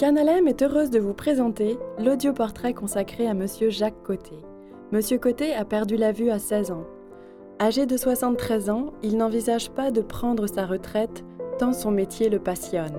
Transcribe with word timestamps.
Canalem 0.00 0.48
est 0.48 0.62
heureuse 0.62 0.88
de 0.88 0.98
vous 0.98 1.12
présenter 1.12 1.78
l'audioportrait 1.98 2.72
consacré 2.72 3.28
à 3.28 3.34
Monsieur 3.34 3.68
Jacques 3.68 4.02
Côté. 4.02 4.32
Monsieur 4.92 5.18
Côté 5.18 5.52
a 5.52 5.66
perdu 5.66 5.98
la 5.98 6.10
vue 6.10 6.30
à 6.30 6.38
16 6.38 6.70
ans. 6.70 6.86
Âgé 7.60 7.84
de 7.84 7.98
73 7.98 8.70
ans, 8.70 8.94
il 9.02 9.18
n'envisage 9.18 9.68
pas 9.68 9.90
de 9.90 10.00
prendre 10.00 10.46
sa 10.46 10.64
retraite 10.64 11.22
tant 11.58 11.74
son 11.74 11.90
métier 11.90 12.30
le 12.30 12.38
passionne. 12.38 12.96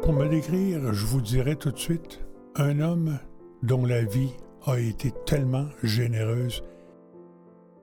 Pour 0.00 0.14
me 0.14 0.28
décrire, 0.30 0.94
je 0.94 1.04
vous 1.04 1.20
dirais 1.20 1.56
tout 1.56 1.72
de 1.72 1.78
suite, 1.78 2.22
un 2.56 2.80
homme 2.80 3.18
dont 3.62 3.84
la 3.84 4.02
vie 4.02 4.32
a 4.64 4.80
été 4.80 5.12
tellement 5.26 5.66
généreuse. 5.82 6.64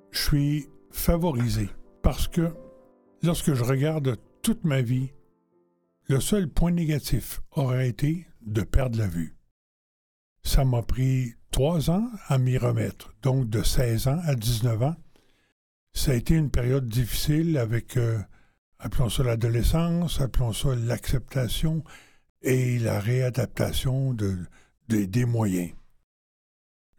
Je 0.10 0.20
suis 0.20 0.70
favorisé 0.90 1.70
parce 2.02 2.28
que 2.28 2.48
lorsque 3.22 3.54
je 3.54 3.64
regarde 3.64 4.18
toute 4.42 4.64
ma 4.64 4.82
vie, 4.82 5.12
le 6.10 6.20
seul 6.20 6.50
point 6.50 6.72
négatif 6.72 7.40
aurait 7.52 7.88
été 7.88 8.26
de 8.42 8.64
perdre 8.64 8.98
la 8.98 9.08
vue. 9.08 9.38
Ça 10.42 10.66
m'a 10.66 10.82
pris 10.82 11.36
trois 11.52 11.92
ans 11.92 12.10
à 12.28 12.40
m'y 12.40 12.58
remettre, 12.58 13.14
donc 13.22 13.48
de 13.48 13.62
16 13.62 14.08
ans 14.08 14.20
à 14.24 14.34
19 14.34 14.82
ans. 14.82 14.96
Ça 15.94 16.12
a 16.12 16.16
été 16.16 16.34
une 16.34 16.50
période 16.50 16.88
difficile 16.88 17.60
avec, 17.60 17.96
euh, 17.96 18.20
appelons 18.80 19.10
ça 19.10 19.22
l'adolescence, 19.22 20.20
appelons 20.20 20.52
ça 20.52 20.76
l'acceptation, 20.76 21.84
et 22.42 22.80
la 22.80 23.00
réadaptation 23.00 24.14
de, 24.14 24.38
des 24.88 25.26
moyens. 25.26 25.72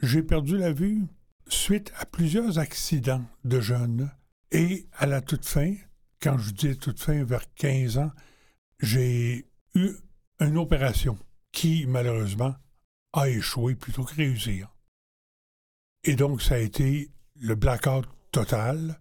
J'ai 0.01 0.23
perdu 0.23 0.57
la 0.57 0.73
vue 0.73 1.03
suite 1.49 1.93
à 1.99 2.07
plusieurs 2.07 2.59
accidents 2.59 3.25
de 3.45 3.61
jeunes 3.61 4.11
et 4.53 4.87
à 4.97 5.07
la 5.07 5.21
toute 5.21 5.47
fin, 5.47 5.75
quand 6.23 6.39
je 6.39 6.53
dis 6.53 6.77
toute 6.77 7.01
fin, 7.01 7.25
vers 7.25 7.53
15 7.55 7.99
ans, 7.99 8.13
j'ai 8.81 9.47
eu 9.75 9.91
une 10.41 10.59
opération 10.59 11.19
qui, 11.53 11.87
malheureusement, 11.87 12.55
a 13.13 13.29
échoué 13.29 13.75
plutôt 13.75 14.05
que 14.05 14.15
réussir. 14.15 14.75
Et 16.05 16.17
donc, 16.17 16.43
ça 16.43 16.55
a 16.55 16.59
été 16.59 17.11
le 17.37 17.55
blackout 17.55 18.07
total. 18.33 19.01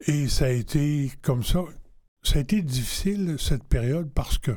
Et 0.00 0.28
ça 0.28 0.46
a 0.46 0.50
été 0.50 1.10
comme 1.22 1.42
ça. 1.42 1.64
Ça 2.22 2.38
a 2.38 2.42
été 2.42 2.60
difficile, 2.60 3.36
cette 3.38 3.64
période, 3.64 4.10
parce 4.12 4.36
que 4.38 4.52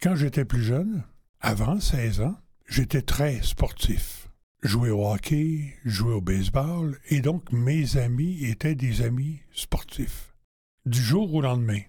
quand 0.00 0.14
j'étais 0.14 0.44
plus 0.44 0.62
jeune, 0.62 1.04
avant 1.40 1.80
16 1.80 2.20
ans, 2.20 2.36
j'étais 2.68 3.02
très 3.02 3.42
sportif. 3.42 4.28
Jouer 4.62 4.90
au 4.90 5.06
hockey, 5.06 5.74
jouer 5.84 6.14
au 6.14 6.20
baseball, 6.20 6.98
et 7.08 7.20
donc 7.20 7.50
mes 7.52 7.96
amis 7.96 8.44
étaient 8.44 8.74
des 8.74 9.02
amis 9.02 9.40
sportifs. 9.52 10.34
Du 10.84 11.00
jour 11.00 11.32
au 11.34 11.40
lendemain, 11.40 11.80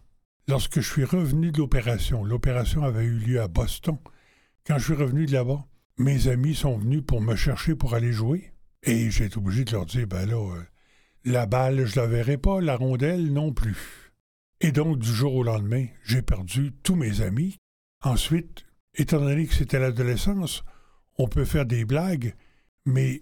lorsque 0.49 0.79
je 0.81 0.91
suis 0.91 1.03
revenu 1.03 1.51
de 1.51 1.59
l'opération, 1.59 2.23
l'opération 2.23 2.83
avait 2.83 3.03
eu 3.03 3.19
lieu 3.19 3.39
à 3.39 3.47
Boston, 3.47 3.97
quand 4.65 4.79
je 4.79 4.85
suis 4.85 4.95
revenu 4.95 5.27
de 5.27 5.31
là-bas, 5.31 5.63
mes 5.97 6.27
amis 6.27 6.55
sont 6.55 6.75
venus 6.75 7.03
pour 7.05 7.21
me 7.21 7.35
chercher 7.35 7.75
pour 7.75 7.93
aller 7.93 8.11
jouer, 8.11 8.51
et 8.81 9.11
j'ai 9.11 9.25
été 9.25 9.37
obligé 9.37 9.63
de 9.63 9.71
leur 9.71 9.85
dire, 9.85 10.07
ben 10.07 10.27
là, 10.27 10.37
euh, 10.37 10.63
la 11.23 11.45
balle, 11.45 11.85
je 11.85 11.99
la 11.99 12.07
verrai 12.07 12.37
pas, 12.37 12.61
la 12.61 12.75
rondelle 12.75 13.31
non 13.31 13.53
plus. 13.53 14.11
Et 14.59 14.71
donc, 14.71 14.97
du 14.97 15.13
jour 15.13 15.35
au 15.35 15.43
lendemain, 15.43 15.85
j'ai 16.03 16.23
perdu 16.23 16.73
tous 16.81 16.95
mes 16.95 17.21
amis. 17.21 17.57
Ensuite, 18.01 18.65
étant 18.95 19.19
donné 19.19 19.45
que 19.45 19.53
c'était 19.53 19.79
l'adolescence, 19.79 20.63
on 21.19 21.27
peut 21.27 21.45
faire 21.45 21.67
des 21.67 21.85
blagues, 21.85 22.33
mais 22.85 23.21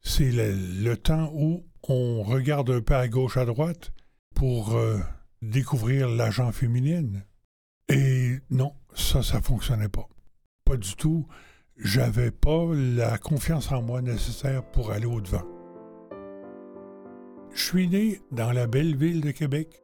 c'est 0.00 0.30
le, 0.30 0.94
temps 0.96 1.32
où 1.34 1.66
on 1.88 2.22
regarde 2.22 2.70
un 2.70 2.82
peu 2.82 2.94
à 2.94 3.08
gauche, 3.08 3.36
à 3.36 3.46
droite 3.46 3.92
pour 4.34 4.76
euh, 4.76 5.00
découvrir 5.42 6.08
l'agent 6.08 6.52
féminine. 6.52 7.24
Et 7.88 8.38
non, 8.50 8.74
ça, 8.94 9.22
ça 9.22 9.42
fonctionnait 9.42 9.88
pas. 9.88 10.08
Pas 10.64 10.76
du 10.76 10.94
tout. 10.94 11.26
J'avais 11.76 12.30
pas 12.30 12.72
la 12.74 13.18
confiance 13.18 13.72
en 13.72 13.82
moi 13.82 14.00
nécessaire 14.00 14.64
pour 14.70 14.92
aller 14.92 15.06
au-devant. 15.06 15.44
Je 17.54 17.62
suis 17.62 17.88
né 17.88 18.20
dans 18.30 18.52
la 18.52 18.66
belle 18.66 18.96
ville 18.96 19.20
de 19.20 19.30
Québec 19.30 19.82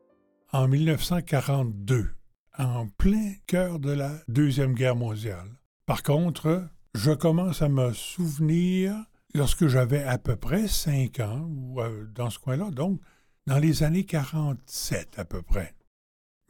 en 0.53 0.69
1942 0.69 2.15
en 2.59 2.89
plein 2.89 3.35
cœur 3.47 3.79
de 3.79 3.93
la 3.93 4.13
Deuxième 4.27 4.75
Guerre 4.75 4.97
mondiale. 4.97 5.49
Par 5.87 6.03
contre, 6.03 6.69
je 6.95 7.13
commence 7.13 7.63
à 7.63 7.69
me 7.69 7.93
souvenir 7.93 8.95
lorsque 9.35 9.67
j'avais 9.67 10.03
à 10.03 10.19
peu 10.19 10.37
près 10.37 10.67
cinq 10.67 11.21
ans, 11.21 11.49
ou 11.49 11.81
euh, 11.81 12.07
dans 12.15 12.31
ce 12.31 12.39
coin-là, 12.39 12.71
donc 12.71 13.01
dans 13.49 13.59
les 13.59 13.83
années 13.83 14.05
47 14.05 15.19
à 15.19 15.25
peu 15.25 15.41
près. 15.41 15.75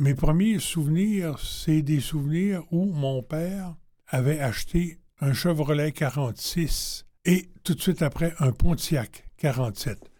Mes 0.00 0.16
premiers 0.16 0.58
souvenirs, 0.58 1.38
c'est 1.38 1.82
des 1.82 2.00
souvenirs 2.00 2.64
où 2.72 2.86
mon 2.86 3.22
père 3.22 3.76
avait 4.08 4.40
acheté 4.40 4.98
un 5.20 5.32
Chevrolet 5.32 5.92
46 5.92 7.06
et 7.24 7.50
tout 7.62 7.74
de 7.74 7.80
suite 7.80 8.02
après 8.02 8.34
un 8.40 8.50
Pontiac 8.50 9.30
47. 9.36 10.10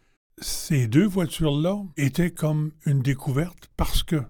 Ces 0.40 0.86
deux 0.86 1.06
voitures-là 1.06 1.82
étaient 1.96 2.30
comme 2.30 2.70
une 2.86 3.02
découverte 3.02 3.68
parce 3.76 4.04
que 4.04 4.22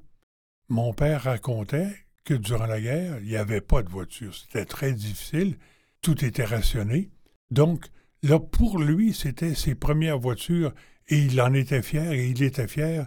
mon 0.71 0.95
père 0.95 1.25
racontait 1.25 1.95
que 2.25 2.33
durant 2.33 2.67
la 2.67 2.81
guerre, 2.81 3.19
il 3.21 3.27
n'y 3.27 3.37
avait 3.37 3.61
pas 3.61 3.83
de 3.83 3.91
voiture. 3.91 4.35
C'était 4.35 4.65
très 4.65 4.95
difficile. 4.95 5.59
Tout 6.01 6.25
était 6.25 6.47
rationné. 6.47 7.11
Donc, 7.51 7.89
là, 8.23 8.39
pour 8.39 8.79
lui, 8.79 9.13
c'était 9.13 9.55
ses 9.55 9.75
premières 9.75 10.19
voitures 10.19 10.73
et 11.09 11.19
il 11.19 11.41
en 11.41 11.53
était 11.55 11.83
fier 11.83 12.13
et 12.13 12.29
il 12.29 12.43
était 12.43 12.69
fier 12.69 13.07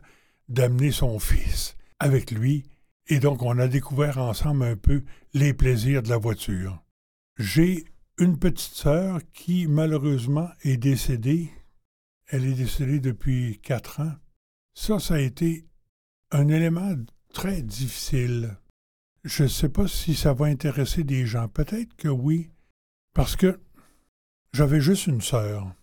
d'amener 0.49 0.91
son 0.91 1.19
fils 1.19 1.75
avec 1.99 2.31
lui. 2.31 2.63
Et 3.07 3.19
donc, 3.19 3.41
on 3.41 3.57
a 3.59 3.67
découvert 3.67 4.17
ensemble 4.17 4.63
un 4.63 4.75
peu 4.75 5.03
les 5.33 5.53
plaisirs 5.53 6.03
de 6.03 6.09
la 6.09 6.17
voiture. 6.17 6.83
J'ai 7.37 7.85
une 8.17 8.37
petite 8.37 8.73
sœur 8.73 9.19
qui, 9.33 9.67
malheureusement, 9.67 10.49
est 10.61 10.77
décédée. 10.77 11.51
Elle 12.27 12.45
est 12.45 12.53
décédée 12.53 12.99
depuis 12.99 13.59
quatre 13.61 14.01
ans. 14.01 14.13
Ça, 14.73 14.99
ça 14.99 15.15
a 15.15 15.19
été 15.19 15.65
un 16.31 16.47
élément 16.47 16.95
très 17.33 17.61
difficile. 17.61 18.57
Je 19.23 19.43
ne 19.43 19.47
sais 19.47 19.69
pas 19.69 19.87
si 19.87 20.15
ça 20.15 20.33
va 20.33 20.45
intéresser 20.45 21.03
des 21.03 21.25
gens. 21.25 21.47
Peut-être 21.47 21.95
que 21.95 22.07
oui, 22.07 22.49
parce 23.13 23.35
que 23.35 23.59
j'avais 24.53 24.81
juste 24.81 25.07
une 25.07 25.21
sœur. 25.21 25.73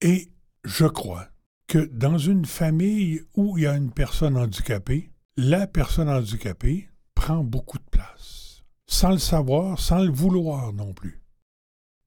Et 0.00 0.30
je 0.64 0.86
crois 0.86 1.28
que 1.68 1.78
dans 1.78 2.18
une 2.18 2.44
famille 2.44 3.22
où 3.36 3.56
il 3.56 3.64
y 3.64 3.66
a 3.66 3.76
une 3.76 3.92
personne 3.92 4.36
handicapée, 4.36 5.12
la 5.36 5.66
personne 5.66 6.08
handicapée 6.08 6.88
prend 7.14 7.44
beaucoup 7.44 7.78
de 7.78 7.90
place, 7.90 8.64
sans 8.86 9.10
le 9.10 9.18
savoir, 9.18 9.78
sans 9.78 10.02
le 10.02 10.10
vouloir 10.10 10.72
non 10.72 10.92
plus. 10.92 11.22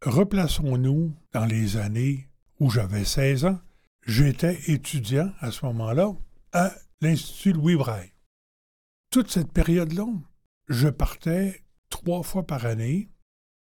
Replaçons-nous 0.04 1.16
dans 1.32 1.46
les 1.46 1.78
années 1.78 2.28
où 2.60 2.70
j'avais 2.70 3.06
16 3.06 3.46
ans. 3.46 3.60
J'étais 4.06 4.60
étudiant 4.68 5.32
à 5.40 5.52
ce 5.52 5.66
moment-là 5.68 6.12
à 6.52 6.74
l'Institut 7.02 7.54
Louis 7.54 7.76
Braille 7.76 8.12
toute 9.12 9.30
cette 9.30 9.52
période-là, 9.52 10.08
je 10.70 10.88
partais 10.88 11.66
trois 11.90 12.24
fois 12.24 12.48
par 12.48 12.66
année 12.66 13.12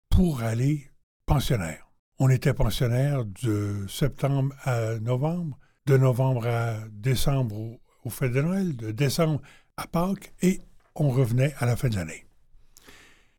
pour 0.10 0.44
aller 0.44 0.92
pensionnaire. 1.26 1.92
On 2.20 2.30
était 2.30 2.54
pensionnaire 2.54 3.26
de 3.26 3.84
septembre 3.90 4.54
à 4.64 5.00
novembre, 5.00 5.58
de 5.86 5.98
novembre 5.98 6.48
à 6.48 6.80
décembre 6.92 7.58
au, 7.58 7.82
au 8.06 8.28
de 8.28 8.42
Noël, 8.42 8.76
de 8.76 8.92
décembre 8.92 9.42
à 9.78 9.88
Pâques, 9.88 10.34
et 10.42 10.62
on 10.96 11.10
revenait 11.10 11.54
à 11.60 11.66
la 11.66 11.76
fin 11.76 11.90
de 11.90 11.96
l'année. 11.96 12.26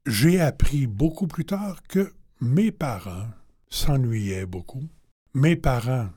J'ai 0.06 0.40
appris 0.40 0.86
beaucoup 0.86 1.26
plus 1.26 1.44
tard 1.44 1.82
que 1.88 2.12
mes 2.40 2.72
parents 2.72 3.28
s'ennuyaient 3.68 4.46
beaucoup. 4.46 4.84
Mes 5.32 5.56
parents 5.56 6.10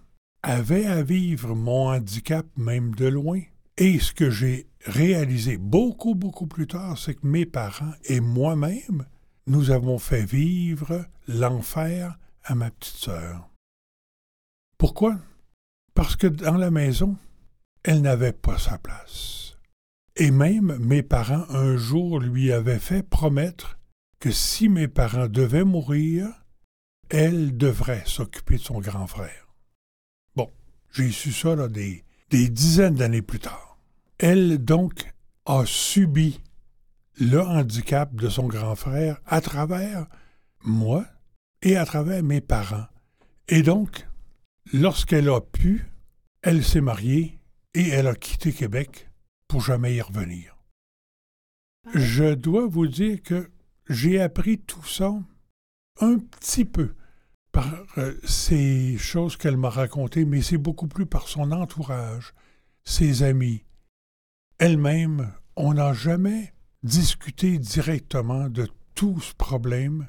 avaient 0.44 0.86
à 0.86 1.04
vivre 1.04 1.56
mon 1.56 1.90
handicap 1.90 2.46
même 2.58 2.94
de 2.96 3.08
loin. 3.08 3.42
Et 3.78 4.00
ce 4.00 4.14
que 4.14 4.30
j'ai 4.30 4.68
réalisé 4.86 5.58
beaucoup, 5.58 6.16
beaucoup 6.16 6.48
plus 6.48 6.68
tard, 6.68 6.98
c'est 6.98 7.16
que 7.16 7.28
mes 7.28 7.46
parents 7.46 7.94
et 8.06 8.20
moi-même, 8.20 9.06
nous 9.46 9.72
avons 9.72 10.00
fait 10.00 10.26
vivre 10.26 11.06
l'enfer 11.28 12.18
à 12.44 12.56
ma 12.56 12.72
petite 12.72 12.98
sœur. 12.98 13.50
Pourquoi? 14.78 15.18
Parce 15.98 16.16
que 16.16 16.28
dans 16.28 16.58
la 16.58 16.70
maison, 16.70 17.18
elle 17.84 18.04
n'avait 18.04 18.32
pas 18.32 18.60
sa 18.60 18.78
place. 18.78 19.58
Et 20.16 20.30
même 20.30 20.78
mes 20.78 21.02
parents 21.02 21.46
un 21.50 21.76
jour 21.76 22.20
lui 22.20 22.52
avaient 22.52 22.78
fait 22.78 23.02
promettre 23.02 23.80
que 24.20 24.30
si 24.30 24.70
mes 24.70 24.88
parents 24.88 25.28
devaient 25.28 25.64
mourir, 25.64 26.28
elle 27.10 27.58
devrait 27.58 28.04
s'occuper 28.06 28.58
de 28.58 28.62
son 28.62 28.80
grand 28.80 29.08
frère. 29.08 29.48
Bon, 30.36 30.52
j'ai 30.92 31.10
su 31.10 31.32
ça 31.32 31.68
des, 31.68 32.04
des 32.30 32.48
dizaines 32.48 32.94
d'années 32.94 33.24
plus 33.24 33.40
tard. 33.40 33.80
Elle, 34.20 34.64
donc, 34.64 35.12
a 35.48 35.64
subi 35.66 36.44
le 37.20 37.42
handicap 37.42 38.14
de 38.14 38.30
son 38.30 38.46
grand 38.46 38.76
frère 38.76 39.20
à 39.26 39.42
travers 39.42 40.06
moi 40.64 41.08
et 41.64 41.76
à 41.76 41.88
travers 41.88 42.22
mes 42.22 42.42
parents. 42.42 42.86
Et 43.48 43.64
donc, 43.64 44.08
lorsqu'elle 44.74 45.30
a 45.30 45.42
pu, 45.42 45.86
elle 46.42 46.64
s'est 46.64 46.82
mariée 46.82 47.40
et 47.74 47.88
elle 47.90 48.08
a 48.08 48.16
quitté 48.16 48.52
Québec 48.52 49.10
pour 49.48 49.62
jamais 49.62 49.96
y 49.96 50.02
revenir. 50.02 50.58
Je 51.94 52.34
dois 52.34 52.68
vous 52.68 52.88
dire 52.88 53.22
que 53.22 53.50
j'ai 53.90 54.20
appris 54.20 54.60
tout 54.60 54.86
ça 54.86 55.14
un 56.00 56.20
petit 56.20 56.66
peu 56.66 56.94
par 57.52 57.86
euh, 57.98 58.14
ces 58.24 58.98
choses 58.98 59.38
qu'elle 59.38 59.58
m'a 59.58 59.70
racontées, 59.70 60.26
mais 60.26 60.42
c'est 60.42 60.58
beaucoup 60.58 60.88
plus 60.88 61.06
par 61.06 61.28
son 61.28 61.52
entourage, 61.52 62.34
ses 62.84 63.24
amis. 63.24 63.64
Elle-même, 64.60 65.34
on 65.56 65.74
n'a 65.74 65.94
jamais 65.94 66.54
discuté 66.84 67.58
directement 67.58 68.50
de 68.50 68.68
tout 68.96 69.20
ce 69.22 69.34
problème, 69.34 70.08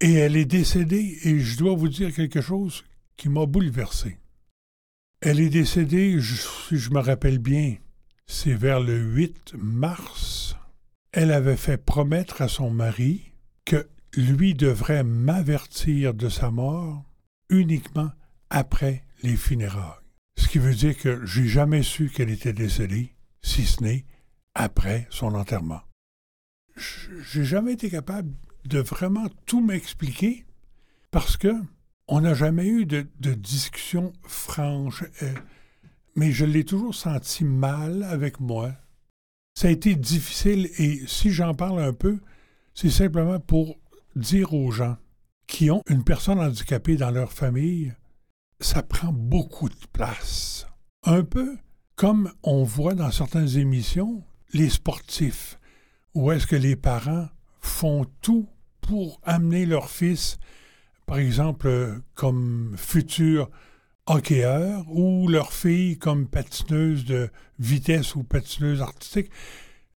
et 0.00 0.14
elle 0.14 0.36
est 0.36 0.46
décédée, 0.46 1.18
et 1.22 1.38
je 1.38 1.58
dois 1.58 1.74
vous 1.74 1.88
dire 1.88 2.12
quelque 2.12 2.40
chose 2.40 2.84
qui 3.20 3.28
m'a 3.28 3.44
bouleversé. 3.44 4.18
Elle 5.20 5.40
est 5.40 5.50
décédée, 5.50 6.18
si 6.22 6.78
je 6.78 6.90
me 6.90 7.00
rappelle 7.00 7.38
bien, 7.38 7.76
c'est 8.26 8.54
vers 8.54 8.80
le 8.80 8.96
8 8.98 9.56
mars. 9.58 10.56
Elle 11.12 11.30
avait 11.30 11.58
fait 11.58 11.76
promettre 11.76 12.40
à 12.40 12.48
son 12.48 12.70
mari 12.70 13.34
que 13.66 13.86
lui 14.16 14.54
devrait 14.54 15.04
m'avertir 15.04 16.14
de 16.14 16.30
sa 16.30 16.50
mort 16.50 17.04
uniquement 17.50 18.10
après 18.48 19.04
les 19.22 19.36
funérailles. 19.36 20.00
Ce 20.38 20.48
qui 20.48 20.58
veut 20.58 20.74
dire 20.74 20.96
que 20.96 21.26
j'ai 21.26 21.46
jamais 21.46 21.82
su 21.82 22.08
qu'elle 22.08 22.30
était 22.30 22.54
décédée, 22.54 23.14
si 23.42 23.66
ce 23.66 23.82
n'est 23.82 24.06
après 24.54 25.06
son 25.10 25.34
enterrement. 25.34 25.82
J'ai 26.74 27.44
jamais 27.44 27.74
été 27.74 27.90
capable 27.90 28.32
de 28.64 28.78
vraiment 28.78 29.28
tout 29.44 29.60
m'expliquer 29.60 30.46
parce 31.10 31.36
que 31.36 31.52
on 32.10 32.22
n'a 32.22 32.34
jamais 32.34 32.66
eu 32.66 32.86
de, 32.86 33.06
discussion 33.34 34.12
franche, 34.24 35.04
euh, 35.22 35.32
mais 36.16 36.32
je 36.32 36.44
l'ai 36.44 36.64
toujours 36.64 36.94
senti 36.94 37.44
mal 37.44 38.02
avec 38.02 38.40
moi. 38.40 38.72
Ça 39.54 39.68
a 39.68 39.70
été 39.70 39.94
difficile 39.94 40.68
et 40.78 41.02
si 41.06 41.30
j'en 41.30 41.54
parle 41.54 41.80
un 41.80 41.92
peu, 41.92 42.18
c'est 42.74 42.90
simplement 42.90 43.38
pour 43.38 43.78
dire 44.16 44.52
aux 44.54 44.72
gens 44.72 44.96
qui 45.46 45.70
ont 45.70 45.82
une 45.88 46.02
personne 46.02 46.40
handicapée 46.40 46.96
dans 46.96 47.12
leur 47.12 47.32
famille, 47.32 47.94
ça 48.58 48.82
prend 48.82 49.12
beaucoup 49.12 49.68
de 49.68 49.86
place. 49.92 50.66
Un 51.04 51.22
peu 51.22 51.56
comme 51.94 52.32
on 52.42 52.64
voit 52.64 52.94
dans 52.94 53.10
certaines 53.12 53.56
émissions 53.56 54.24
les 54.52 54.68
sportifs, 54.68 55.60
où 56.14 56.32
est-ce 56.32 56.46
que 56.46 56.56
les 56.56 56.74
parents 56.74 57.28
font 57.60 58.04
tout 58.20 58.48
pour 58.80 59.20
amener 59.22 59.64
leur 59.64 59.90
fils 59.90 60.38
par 61.10 61.18
exemple, 61.18 62.02
comme 62.14 62.76
futur 62.76 63.50
hockeyeur 64.06 64.84
ou 64.88 65.26
leur 65.26 65.52
fille 65.52 65.98
comme 65.98 66.28
patineuse 66.28 67.04
de 67.04 67.30
vitesse 67.58 68.14
ou 68.14 68.22
patineuse 68.22 68.80
artistique, 68.80 69.28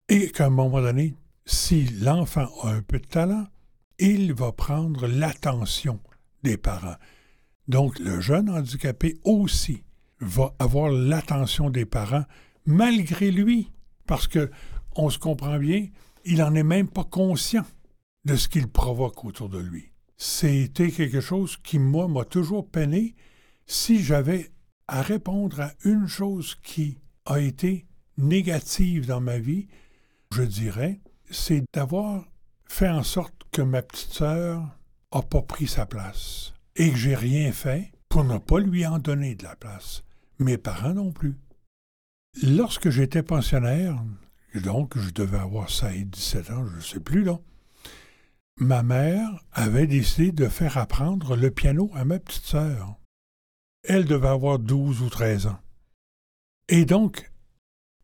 et 0.10 0.32
qu'à 0.32 0.48
un 0.48 0.50
moment 0.50 0.82
donné, 0.82 1.14
si 1.46 1.84
l'enfant 2.02 2.48
a 2.64 2.70
un 2.70 2.82
peu 2.82 2.98
de 2.98 3.06
talent, 3.06 3.46
il 4.00 4.34
va 4.34 4.54
prendre 4.54 5.06
l'attention 5.06 6.00
des 6.42 6.58
parents. 6.58 6.98
Donc, 7.68 8.00
le 8.00 8.20
jeune 8.20 8.50
handicapé 8.50 9.20
aussi 9.24 9.84
va 10.20 10.56
avoir 10.58 10.90
l'attention 10.90 11.70
des 11.70 11.86
parents 11.86 12.26
malgré 12.66 13.30
lui, 13.30 13.70
parce 14.08 14.28
que 14.28 14.50
on 14.96 15.12
se 15.12 15.20
comprend 15.20 15.60
bien, 15.60 15.90
il 16.26 16.40
n'en 16.40 16.56
est 16.56 16.64
même 16.64 16.88
pas 16.88 17.04
conscient 17.04 17.66
de 18.26 18.36
ce 18.36 18.48
qu'il 18.48 18.68
provoque 18.68 19.24
autour 19.24 19.50
de 19.50 19.60
lui 19.60 19.93
c'était 20.26 20.90
quelque 20.90 21.20
chose 21.20 21.58
qui, 21.58 21.80
moi, 21.80 22.08
m'a 22.08 22.24
toujours 22.24 22.66
peiné 22.66 23.14
si 23.68 24.02
j'avais 24.02 24.52
à 24.88 25.02
répondre 25.02 25.60
à 25.60 25.74
une 25.84 26.08
chose 26.08 26.56
qui 26.64 26.98
a 27.26 27.42
été 27.42 27.86
négative 28.16 29.06
dans 29.06 29.20
ma 29.20 29.38
vie, 29.38 29.68
je 30.34 30.44
dirais, 30.44 31.02
c'est 31.30 31.66
d'avoir 31.74 32.24
fait 32.70 32.88
en 32.88 33.04
sorte 33.04 33.36
que 33.52 33.62
ma 33.62 33.82
petite 33.82 34.14
sœur 34.14 34.66
n'a 35.14 35.22
pas 35.24 35.42
pris 35.42 35.68
sa 35.68 35.86
place 35.86 36.54
et 36.78 36.92
que 36.92 36.98
j'ai 36.98 37.16
rien 37.16 37.52
fait 37.52 37.92
pour 38.08 38.24
ne 38.24 38.38
pas 38.38 38.60
lui 38.60 38.88
en 38.88 39.00
donner 39.00 39.36
de 39.36 39.44
la 39.44 39.58
place. 39.58 40.06
Mes 40.40 40.58
parents 40.58 40.94
non 40.94 41.12
plus. 41.12 41.36
Lorsque 42.42 42.90
j'étais 42.90 43.24
pensionnaire, 43.24 44.02
donc 44.56 44.98
je 44.98 45.10
devais 45.10 45.40
avoir 45.40 45.70
ça 45.70 45.94
et 45.94 46.06
17 46.06 46.50
ans, 46.52 46.66
je 46.66 46.76
ne 46.78 46.82
sais 46.82 47.02
plus, 47.02 47.26
là, 47.26 47.42
ma 48.58 48.84
mère 48.84 49.44
avait 49.52 49.88
décidé 49.88 50.32
de 50.32 50.48
faire 50.48 50.78
apprendre 50.78 51.36
le 51.36 51.52
piano 51.52 51.90
à 51.94 52.06
ma 52.06 52.20
petite 52.20 52.46
sœur. 52.46 52.96
Elle 53.84 54.06
devait 54.06 54.28
avoir 54.28 54.60
douze 54.60 55.02
ou 55.02 55.10
treize 55.10 55.48
ans. 55.48 55.60
Et 56.70 56.86
donc, 56.86 57.32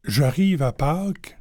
j'arrive 0.04 0.62
à 0.62 0.74
Pâques 0.74 1.38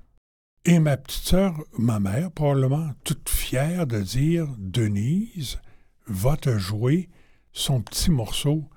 et 0.64 0.78
ma 0.78 0.96
petite 0.96 1.25
sœur, 1.25 1.55
ma 1.78 1.99
mère, 1.99 2.31
probablement 2.31 2.93
toute 3.05 3.28
fière 3.28 3.87
de 3.87 4.00
dire 4.00 4.46
Denise 4.58 5.58
va 6.06 6.37
te 6.37 6.58
jouer 6.58 7.08
son 7.52 7.81
petit 7.81 8.11
morceau 8.11 8.69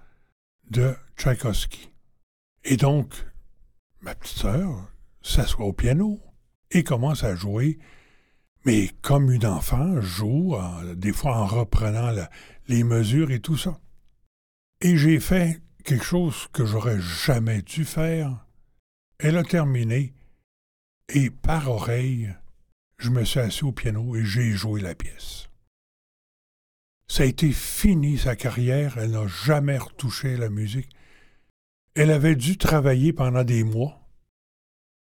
de 0.69 0.95
Tchaïkovski. 1.17 1.91
Et 2.63 2.77
donc, 2.77 3.13
ma 4.01 4.15
petite 4.15 4.37
sœur 4.37 4.91
s'assoit 5.21 5.65
au 5.65 5.73
piano 5.73 6.19
et 6.71 6.83
commence 6.83 7.23
à 7.23 7.35
jouer 7.35 7.77
mais 8.65 8.89
comme 9.01 9.31
une 9.31 9.45
enfant 9.45 9.99
joue, 10.01 10.55
des 10.95 11.13
fois 11.13 11.37
en 11.37 11.45
reprenant 11.45 12.11
les 12.67 12.83
mesures 12.83 13.31
et 13.31 13.39
tout 13.39 13.57
ça. 13.57 13.79
Et 14.81 14.97
j'ai 14.97 15.19
fait 15.19 15.61
quelque 15.83 16.05
chose 16.05 16.47
que 16.53 16.65
j'aurais 16.65 16.99
jamais 16.99 17.61
dû 17.61 17.85
faire. 17.85 18.45
Elle 19.19 19.37
a 19.37 19.43
terminé, 19.43 20.13
et 21.09 21.29
par 21.29 21.69
oreille, 21.69 22.33
je 22.97 23.09
me 23.09 23.23
suis 23.23 23.39
assis 23.39 23.63
au 23.63 23.71
piano 23.71 24.15
et 24.15 24.23
j'ai 24.23 24.51
joué 24.51 24.81
la 24.81 24.95
pièce. 24.95 25.49
Ça 27.07 27.23
a 27.23 27.25
été 27.25 27.51
fini 27.51 28.17
sa 28.17 28.35
carrière, 28.35 28.97
elle 28.97 29.11
n'a 29.11 29.27
jamais 29.27 29.77
retouché 29.77 30.37
la 30.37 30.49
musique. 30.49 30.89
Elle 31.93 32.11
avait 32.11 32.35
dû 32.35 32.57
travailler 32.57 33.11
pendant 33.11 33.43
des 33.43 33.63
mois 33.63 34.07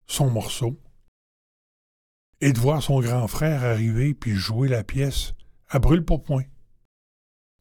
son 0.06 0.28
morceau 0.28 0.80
et 2.42 2.52
de 2.52 2.58
voir 2.58 2.82
son 2.82 3.00
grand 3.00 3.28
frère 3.28 3.62
arriver 3.62 4.14
puis 4.14 4.34
jouer 4.34 4.68
la 4.68 4.82
pièce 4.82 5.32
à 5.70 5.78
brûle 5.78 6.04
pour 6.04 6.24
point. 6.24 6.42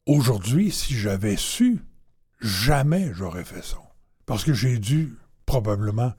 Aujourd'hui, 0.06 0.72
si 0.72 0.94
j'avais 0.94 1.36
su, 1.36 1.78
jamais 2.40 3.12
j'aurais 3.14 3.44
fait 3.44 3.62
ça. 3.62 3.78
Parce 4.26 4.42
que 4.44 4.52
j'ai 4.52 4.78
dû 4.78 5.14
probablement 5.46 6.12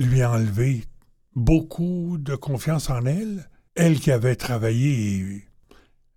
lui 0.00 0.24
enlever 0.24 0.84
beaucoup 1.36 2.18
de 2.18 2.34
confiance 2.34 2.90
en 2.90 3.06
elle. 3.06 3.48
Elle 3.76 4.00
qui 4.00 4.10
avait 4.10 4.34
travaillé 4.34 5.44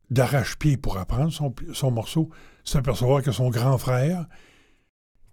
d'arrache-pied 0.09 0.77
pour 0.77 0.97
apprendre 0.97 1.31
son, 1.31 1.53
son 1.71 1.91
morceau, 1.91 2.31
s'apercevoir 2.63 3.21
que 3.21 3.31
son 3.31 3.51
grand 3.51 3.77
frère, 3.77 4.25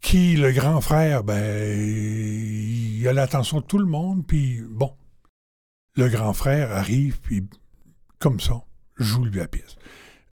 qui, 0.03 0.37
le 0.37 0.53
grand 0.53 0.83
frère, 0.83 1.25
ben, 1.25 1.81
il 1.81 3.09
a 3.09 3.15
l'attention 3.15 3.61
de 3.61 3.65
tout 3.65 3.79
le 3.79 3.87
monde, 3.87 4.27
puis 4.27 4.61
bon, 4.69 4.93
le 5.97 6.09
grand 6.09 6.33
frère 6.33 6.73
arrive, 6.73 7.21
puis 7.21 7.49
comme 8.19 8.41
ça, 8.41 8.65
joue 8.97 9.25
lui 9.25 9.39
la 9.39 9.49
pièce. 9.49 9.77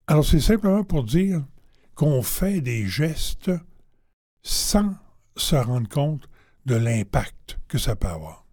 Alors 0.07 0.25
c'est 0.25 0.39
simplement 0.39 0.83
pour 0.83 1.03
dire 1.03 1.45
qu'on 1.95 2.21
fait 2.21 2.62
des 2.62 2.88
gestes 2.88 3.51
sans 4.43 4.95
se 5.35 5.55
rendre 5.55 5.89
compte 5.89 6.29
de 6.65 6.75
l'impact 6.75 7.59
que 7.67 7.77
ça 7.77 7.95
peut 7.95 8.07
avoir. 8.07 8.45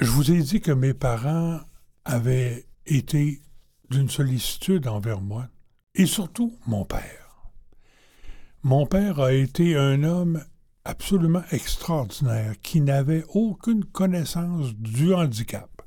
Je 0.00 0.10
vous 0.10 0.30
ai 0.30 0.42
dit 0.42 0.60
que 0.60 0.72
mes 0.72 0.94
parents 0.94 1.60
avaient 2.04 2.66
été 2.86 3.42
d'une 3.90 4.08
sollicitude 4.08 4.86
envers 4.86 5.20
moi, 5.20 5.48
et 5.94 6.06
surtout 6.06 6.56
mon 6.66 6.84
père. 6.84 7.50
Mon 8.62 8.86
père 8.86 9.20
a 9.20 9.32
été 9.32 9.76
un 9.76 10.04
homme 10.04 10.44
absolument 10.88 11.42
extraordinaire 11.52 12.54
qui 12.62 12.80
n'avait 12.80 13.22
aucune 13.34 13.84
connaissance 13.84 14.74
du 14.74 15.12
handicap, 15.12 15.82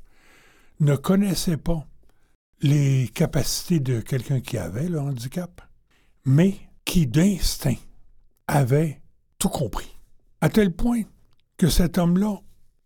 ne 0.78 0.94
connaissait 0.94 1.56
pas 1.56 1.84
les 2.60 3.10
capacités 3.12 3.80
de 3.80 4.00
quelqu'un 4.00 4.40
qui 4.40 4.58
avait 4.58 4.88
le 4.88 5.00
handicap, 5.00 5.60
mais 6.24 6.54
qui 6.84 7.08
d'instinct 7.08 7.80
avait 8.46 9.02
tout 9.40 9.48
compris. 9.48 9.90
À 10.40 10.48
tel 10.48 10.72
point 10.72 11.02
que 11.56 11.68
cet 11.68 11.98
homme-là 11.98 12.36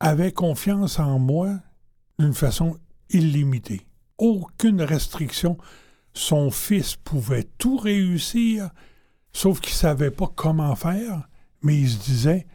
avait 0.01 0.33
confiance 0.33 0.99
en 0.99 1.19
moi 1.19 1.51
d'une 2.19 2.35
façon 2.35 2.79
illimitée. 3.11 3.87
Aucune 4.17 4.81
restriction. 4.81 5.59
Son 6.15 6.51
fils 6.51 6.97
pouvait 6.97 7.47
tout 7.59 7.77
réussir, 7.77 8.71
sauf 9.35 9.61
qu'il 9.61 9.75
ne 9.75 9.79
savait 9.79 10.11
pas 10.11 10.33
comment 10.35 10.75
faire 10.77 11.29
mais 11.63 11.79
il 11.79 11.89
se 11.89 12.03
disait, 12.03 12.47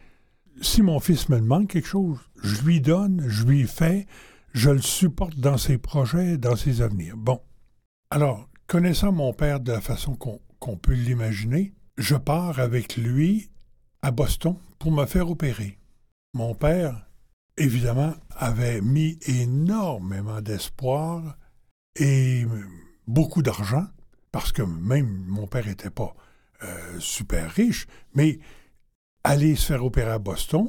si 0.60 0.82
mon 0.82 1.00
fils 1.00 1.28
me 1.28 1.40
demande 1.40 1.68
quelque 1.68 1.88
chose, 1.88 2.18
je 2.42 2.62
lui 2.62 2.80
donne, 2.80 3.24
je 3.28 3.44
lui 3.44 3.66
fais, 3.66 4.06
je 4.52 4.70
le 4.70 4.80
supporte 4.80 5.36
dans 5.36 5.58
ses 5.58 5.78
projets, 5.78 6.38
dans 6.38 6.56
ses 6.56 6.82
avenirs. 6.82 7.16
Bon. 7.16 7.40
Alors, 8.10 8.48
connaissant 8.66 9.12
mon 9.12 9.32
père 9.32 9.60
de 9.60 9.72
la 9.72 9.80
façon 9.80 10.16
qu'on 10.16 10.76
peut 10.76 10.94
l'imaginer, 10.94 11.72
je 11.96 12.16
pars 12.16 12.58
avec 12.58 12.96
lui 12.96 13.50
à 14.02 14.10
Boston 14.10 14.56
pour 14.78 14.92
me 14.92 15.06
faire 15.06 15.30
opérer. 15.30 15.78
Mon 16.34 16.54
père 16.54 17.06
évidemment, 17.56 18.14
avait 18.30 18.80
mis 18.80 19.18
énormément 19.26 20.40
d'espoir 20.40 21.36
et 21.96 22.46
beaucoup 23.06 23.42
d'argent, 23.42 23.86
parce 24.30 24.52
que 24.52 24.62
même 24.62 25.24
mon 25.26 25.46
père 25.46 25.66
n'était 25.66 25.90
pas 25.90 26.14
euh, 26.62 26.98
super 26.98 27.50
riche, 27.50 27.86
mais 28.14 28.38
aller 29.24 29.56
se 29.56 29.66
faire 29.66 29.84
opérer 29.84 30.10
à 30.10 30.18
Boston, 30.18 30.68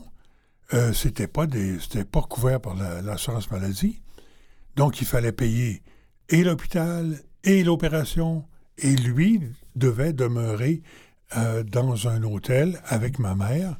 euh, 0.73 0.93
c'était 0.93 1.27
pas 1.27 1.47
couvert 2.29 2.61
par 2.61 2.75
l'assurance 2.75 3.51
maladie. 3.51 4.01
Donc, 4.75 5.01
il 5.01 5.07
fallait 5.07 5.31
payer 5.31 5.83
et 6.29 6.43
l'hôpital 6.43 7.19
et 7.43 7.63
l'opération, 7.63 8.45
et 8.77 8.95
lui 8.95 9.41
devait 9.75 10.13
demeurer 10.13 10.81
euh, 11.37 11.63
dans 11.63 12.07
un 12.07 12.23
hôtel 12.23 12.81
avec 12.85 13.19
ma 13.19 13.35
mère. 13.35 13.79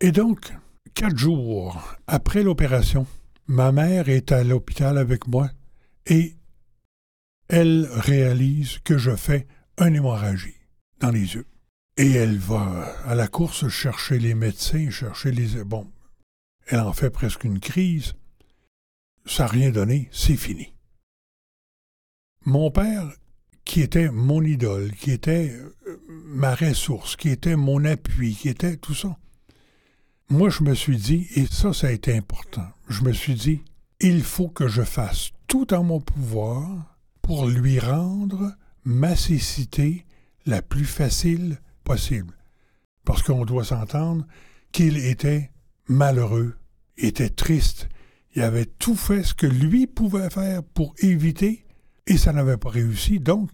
Et 0.00 0.12
donc, 0.12 0.52
quatre 0.94 1.16
jours 1.16 1.96
après 2.06 2.42
l'opération, 2.42 3.06
ma 3.46 3.72
mère 3.72 4.08
est 4.08 4.32
à 4.32 4.44
l'hôpital 4.44 4.98
avec 4.98 5.26
moi 5.26 5.48
et 6.06 6.36
elle 7.48 7.88
réalise 7.90 8.78
que 8.78 8.98
je 8.98 9.14
fais 9.14 9.46
une 9.78 9.94
hémorragie 9.94 10.56
dans 11.00 11.10
les 11.10 11.34
yeux. 11.34 11.46
Et 11.96 12.12
elle 12.12 12.36
va 12.36 12.94
à 13.06 13.14
la 13.14 13.26
course 13.26 13.68
chercher 13.68 14.18
les 14.18 14.34
médecins, 14.34 14.90
chercher 14.90 15.32
les... 15.32 15.64
Bon, 15.64 15.90
elle 16.66 16.80
en 16.80 16.92
fait 16.92 17.10
presque 17.10 17.44
une 17.44 17.60
crise. 17.60 18.12
Ça 19.24 19.44
n'a 19.44 19.50
rien 19.50 19.70
donné, 19.70 20.08
c'est 20.12 20.36
fini. 20.36 20.74
Mon 22.44 22.70
père, 22.70 23.10
qui 23.64 23.80
était 23.80 24.10
mon 24.10 24.42
idole, 24.42 24.92
qui 24.92 25.10
était 25.10 25.50
euh, 25.50 26.00
ma 26.08 26.54
ressource, 26.54 27.16
qui 27.16 27.30
était 27.30 27.56
mon 27.56 27.84
appui, 27.84 28.34
qui 28.34 28.48
était 28.48 28.76
tout 28.76 28.94
ça, 28.94 29.18
moi 30.28 30.48
je 30.48 30.62
me 30.62 30.74
suis 30.74 30.96
dit, 30.96 31.26
et 31.34 31.46
ça 31.46 31.72
ça 31.72 31.88
a 31.88 31.90
été 31.90 32.16
important, 32.16 32.68
je 32.88 33.02
me 33.02 33.12
suis 33.12 33.34
dit, 33.34 33.62
il 34.00 34.22
faut 34.22 34.48
que 34.48 34.68
je 34.68 34.82
fasse 34.82 35.30
tout 35.48 35.74
en 35.74 35.82
mon 35.82 36.00
pouvoir 36.00 36.96
pour 37.22 37.48
lui 37.48 37.80
rendre 37.80 38.54
ma 38.84 39.16
cécité 39.16 40.06
la 40.46 40.62
plus 40.62 40.84
facile 40.84 41.58
possible. 41.86 42.34
Parce 43.04 43.22
qu'on 43.22 43.44
doit 43.44 43.64
s'entendre 43.64 44.26
qu'il 44.72 44.98
était 44.98 45.50
malheureux, 45.88 46.56
était 46.98 47.30
triste, 47.30 47.88
il 48.34 48.42
avait 48.42 48.66
tout 48.66 48.96
fait 48.96 49.22
ce 49.22 49.32
que 49.32 49.46
lui 49.46 49.86
pouvait 49.86 50.28
faire 50.28 50.62
pour 50.62 50.94
éviter, 50.98 51.64
et 52.06 52.18
ça 52.18 52.32
n'avait 52.32 52.58
pas 52.58 52.70
réussi. 52.70 53.20
Donc, 53.20 53.50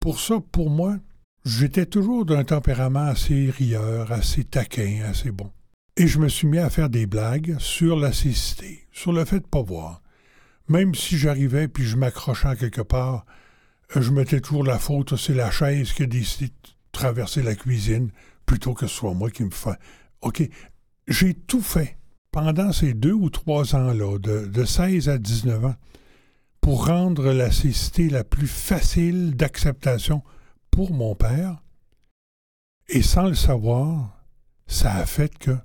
pour 0.00 0.18
ça, 0.18 0.40
pour 0.50 0.70
moi, 0.70 0.96
j'étais 1.44 1.86
toujours 1.86 2.24
d'un 2.24 2.44
tempérament 2.44 3.06
assez 3.06 3.50
rieur, 3.50 4.10
assez 4.10 4.44
taquin, 4.44 5.02
assez 5.04 5.30
bon. 5.30 5.52
Et 5.96 6.06
je 6.06 6.18
me 6.18 6.28
suis 6.28 6.48
mis 6.48 6.58
à 6.58 6.70
faire 6.70 6.88
des 6.88 7.06
blagues 7.06 7.56
sur 7.58 7.96
la 7.96 8.12
cécité, 8.12 8.86
sur 8.92 9.12
le 9.12 9.24
fait 9.24 9.40
de 9.40 9.44
ne 9.44 9.50
pas 9.50 9.62
voir. 9.62 10.02
Même 10.68 10.94
si 10.94 11.18
j'arrivais 11.18 11.68
puis 11.68 11.84
je 11.84 11.96
m'accrochais 11.96 12.56
quelque 12.56 12.82
part, 12.82 13.26
euh, 13.96 14.02
je 14.02 14.10
mettais 14.10 14.40
toujours 14.40 14.64
la 14.64 14.78
faute, 14.78 15.16
c'est 15.16 15.34
la 15.34 15.50
chaise 15.50 15.92
qui 15.92 16.02
a 16.02 16.06
traverser 16.98 17.44
la 17.44 17.54
cuisine 17.54 18.10
plutôt 18.44 18.74
que 18.74 18.88
ce 18.88 18.94
soit 18.94 19.14
moi 19.14 19.30
qui 19.30 19.44
me 19.44 19.50
fait. 19.50 19.78
OK, 20.22 20.42
j'ai 21.06 21.32
tout 21.32 21.62
fait 21.62 21.96
pendant 22.32 22.72
ces 22.72 22.92
deux 22.92 23.12
ou 23.12 23.30
trois 23.30 23.76
ans-là, 23.76 24.18
de, 24.18 24.46
de 24.46 24.64
16 24.64 25.08
à 25.08 25.16
19 25.16 25.66
ans, 25.66 25.76
pour 26.60 26.88
rendre 26.88 27.32
la 27.32 27.52
cécité 27.52 28.10
la 28.10 28.24
plus 28.24 28.48
facile 28.48 29.36
d'acceptation 29.36 30.24
pour 30.72 30.92
mon 30.92 31.14
père. 31.14 31.62
Et 32.88 33.02
sans 33.02 33.28
le 33.28 33.34
savoir, 33.34 34.20
ça 34.66 34.92
a 34.94 35.06
fait 35.06 35.38
que 35.38 35.56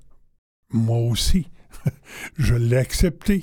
moi 0.70 0.98
aussi, 0.98 1.48
je 2.38 2.54
l'ai 2.54 2.76
accepté. 2.76 3.42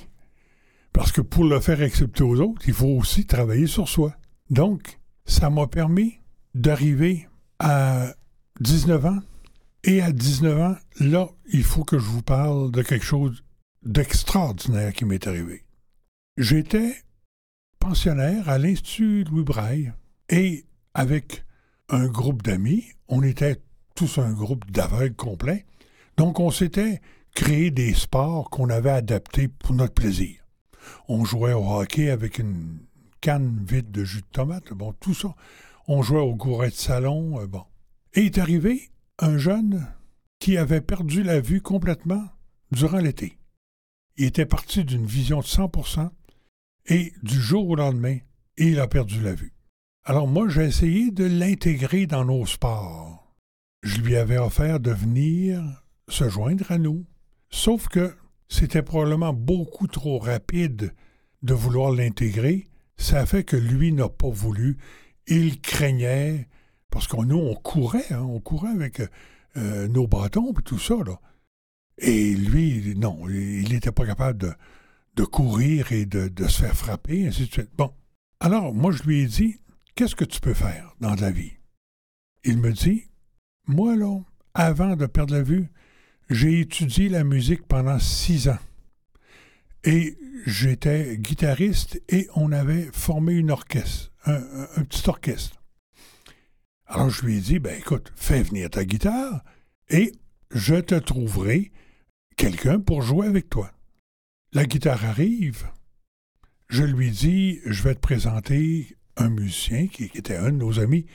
Parce 0.94 1.12
que 1.12 1.22
pour 1.22 1.44
le 1.44 1.60
faire 1.60 1.82
accepter 1.82 2.24
aux 2.24 2.40
autres, 2.40 2.62
il 2.68 2.74
faut 2.74 2.88
aussi 2.88 3.26
travailler 3.26 3.68
sur 3.68 3.90
soi. 3.90 4.16
Donc, 4.50 5.00
ça 5.26 5.50
m'a 5.50 5.68
permis 5.68 6.20
d'arriver 6.54 7.28
à 7.62 8.16
19 8.60 9.06
ans. 9.06 9.20
Et 9.84 10.02
à 10.02 10.12
19 10.12 10.60
ans, 10.60 10.76
là, 11.00 11.30
il 11.52 11.64
faut 11.64 11.84
que 11.84 11.98
je 11.98 12.06
vous 12.06 12.22
parle 12.22 12.72
de 12.72 12.82
quelque 12.82 13.06
chose 13.06 13.44
d'extraordinaire 13.84 14.94
qui 14.94 15.06
m'est 15.06 15.26
arrivé. 15.26 15.64
J'étais 16.38 16.96
pensionnaire 17.80 18.48
à 18.48 18.60
l'Institut 18.60 19.24
Louis 19.24 19.44
Braille 19.44 19.94
et 20.30 20.66
avec 20.94 21.46
un 21.90 22.08
groupe 22.08 22.44
d'amis, 22.44 22.86
on 23.08 23.24
était 23.24 23.60
tous 23.96 24.20
un 24.20 24.32
groupe 24.34 24.70
d'aveugles 24.70 25.16
complet, 25.16 25.66
donc 26.18 26.40
on 26.40 26.52
s'était 26.52 27.02
créé 27.34 27.72
des 27.72 27.94
sports 27.94 28.50
qu'on 28.50 28.70
avait 28.70 28.92
adaptés 28.92 29.48
pour 29.48 29.74
notre 29.74 29.94
plaisir. 29.94 30.46
On 31.08 31.26
jouait 31.26 31.54
au 31.54 31.68
hockey 31.68 32.12
avec 32.12 32.38
une 32.38 32.80
canne 33.20 33.64
vide 33.68 33.92
de 33.92 34.04
jus 34.04 34.22
de 34.22 34.28
tomate, 34.32 34.74
bon, 34.74 34.94
tout 34.94 35.16
ça. 35.16 35.36
On 35.88 36.02
jouait 36.02 36.20
au 36.20 36.36
gouret 36.36 36.70
de 36.70 36.76
salon, 36.76 37.40
euh, 37.40 37.48
bon. 37.48 37.64
Et 38.14 38.26
est 38.26 38.38
arrivé 38.38 38.92
un 39.20 39.38
jeune 39.38 39.88
qui 40.40 40.58
avait 40.58 40.82
perdu 40.82 41.24
la 41.24 41.40
vue 41.40 41.62
complètement 41.62 42.24
durant 42.72 43.00
l'été. 43.00 43.38
Il 44.18 44.26
était 44.26 44.46
parti 44.46 44.84
d'une 44.84 45.06
vision 45.06 45.40
de 45.40 45.46
100% 45.46 46.10
et 46.88 47.14
du 47.24 47.40
jour 47.40 47.70
au 47.70 47.76
lendemain, 47.76 48.18
il 48.58 48.80
a 48.80 48.88
perdu 48.88 49.22
la 49.22 49.34
vue. 49.34 49.54
Alors 50.04 50.28
moi, 50.28 50.50
j'ai 50.50 50.64
essayé 50.64 51.12
de 51.12 51.26
l'intégrer 51.26 52.08
dans 52.08 52.26
nos 52.26 52.46
sports. 52.46 53.36
Je 53.84 54.02
lui 54.02 54.16
avais 54.16 54.38
offert 54.38 54.80
de 54.80 54.92
venir 54.92 55.62
se 56.10 56.28
joindre 56.28 56.72
à 56.72 56.78
nous, 56.78 57.06
sauf 57.50 57.88
que 57.88 58.16
c'était 58.50 58.82
probablement 58.82 59.34
beaucoup 59.34 59.88
trop 59.88 60.20
rapide 60.20 60.94
de 61.44 61.54
vouloir 61.54 61.92
l'intégrer. 61.92 62.68
Ça 62.98 63.26
fait 63.26 63.44
que 63.44 63.56
lui 63.56 63.92
n'a 63.94 64.10
pas 64.10 64.30
voulu. 64.30 64.78
Il 65.28 65.62
craignait, 65.62 66.48
parce 66.90 67.08
que 67.08 67.18
nous, 67.24 67.38
on 67.38 67.56
courait, 67.56 68.12
hein, 68.12 68.22
on 68.22 68.40
courait 68.40 68.72
avec 68.72 69.02
euh, 69.58 69.88
nos 69.88 70.08
bâtons 70.08 70.52
et 70.52 70.64
tout 70.64 70.80
ça. 70.80 70.96
Là. 71.06 71.20
Et 71.98 72.34
lui, 72.34 72.96
non, 72.96 73.28
il 73.30 73.70
n'était 73.72 73.92
pas 73.92 74.06
capable 74.06 74.56
de, 75.16 75.24
courir 75.24 75.92
et 75.92 76.06
de, 76.06 76.28
de, 76.28 76.48
se 76.48 76.62
faire 76.62 76.76
frapper, 76.76 77.28
ainsi 77.28 77.46
de 77.46 77.52
suite. 77.52 77.70
Bon. 77.78 77.94
Alors, 78.40 78.74
moi, 78.74 78.92
je 78.92 79.04
lui 79.04 79.22
ai 79.22 79.26
dit, 79.28 79.60
qu'est-ce 79.96 80.16
que 80.16 80.26
tu 80.26 80.40
peux 80.40 80.56
faire 80.56 80.96
dans 81.00 81.14
la 81.16 81.30
vie? 81.30 81.54
Il 82.44 82.58
me 82.58 82.72
dit, 82.72 83.04
moi, 83.68 83.96
là, 83.96 84.20
avant 84.54 84.96
de 84.96 85.06
perdre 85.06 85.36
la 85.36 85.44
vue, 85.44 85.70
j'ai 86.30 86.62
étudié 86.62 87.10
la 87.10 87.24
musique 87.24 87.68
pendant 87.68 88.00
six 88.00 88.48
ans. 88.50 88.58
Et 89.84 90.18
j'étais 90.46 91.18
guitariste 91.18 92.02
et 92.10 92.28
on 92.36 92.52
avait 92.52 92.90
formé 92.94 93.34
une 93.34 93.52
orchestre, 93.52 94.11
un, 94.26 94.84
petit 94.84 95.08
orchestre. 95.10 95.62
Alors 96.86 97.10
je 97.10 97.26
lui 97.26 97.38
ai 97.38 97.42
dit, 97.42 97.60
ben 97.60 97.78
écoute, 97.78 98.12
fais 98.16 98.44
venir 98.44 98.70
ta 98.70 98.86
guitare 98.86 99.44
et 99.90 100.12
je 100.52 100.76
te 100.76 100.96
trouverai 100.96 101.72
quelqu'un 102.36 102.80
pour 102.80 103.02
jouer 103.02 103.28
avec 103.28 103.50
toi. 103.50 103.72
La 104.54 104.66
guitare 104.66 105.06
arrive. 105.06 105.68
Je 106.70 106.84
lui 106.84 107.12
dis, 107.12 107.60
je 107.66 107.84
vais 107.84 107.96
te 107.96 108.00
présenter 108.00 108.96
un 109.18 109.30
musicien 109.30 109.88
qui, 109.88 110.06
était 110.16 110.36
un 110.36 110.52
de 110.52 110.58
nos 110.58 110.80
amis. 110.80 111.06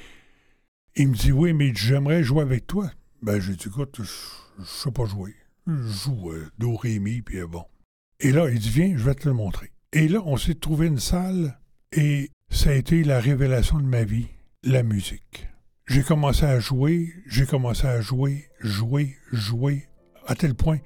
Il 0.96 1.08
me 1.08 1.14
dit, 1.14 1.32
oui, 1.32 1.52
mais 1.52 1.74
j'aimerais 1.74 2.22
jouer 2.22 2.42
avec 2.42 2.66
toi. 2.66 2.90
Ben, 3.22 3.40
j'ai 3.40 3.54
dit, 3.54 3.68
écoute, 3.68 3.96
je 3.96 4.60
ne 4.60 4.64
sais 4.64 4.90
pas 4.90 5.04
jouer. 5.06 5.34
Je 5.66 5.72
joue 5.74 6.32
euh, 6.32 6.50
do, 6.58 6.76
ré, 6.76 7.00
puis 7.00 7.38
euh, 7.38 7.46
bon. 7.46 7.64
Et 8.20 8.32
là, 8.32 8.48
il 8.48 8.58
dit, 8.58 8.70
viens, 8.70 8.96
je 8.96 9.04
vais 9.04 9.14
te 9.14 9.28
le 9.28 9.34
montrer. 9.34 9.72
Et 9.92 10.08
là, 10.08 10.22
on 10.24 10.36
s'est 10.36 10.54
trouvé 10.54 10.86
une 10.86 10.98
salle 10.98 11.58
et 11.92 12.30
ça 12.48 12.70
a 12.70 12.74
été 12.74 13.04
la 13.04 13.20
révélation 13.20 13.78
de 13.78 13.86
ma 13.86 14.04
vie, 14.04 14.28
la 14.62 14.82
musique. 14.82 15.48
J'ai 15.86 16.02
commencé 16.02 16.44
à 16.44 16.58
jouer, 16.58 17.12
j'ai 17.26 17.46
commencé 17.46 17.86
à 17.86 18.00
jouer, 18.00 18.48
jouer, 18.60 19.16
jouer, 19.32 19.88
à 20.26 20.34
tel 20.34 20.54
point 20.54 20.78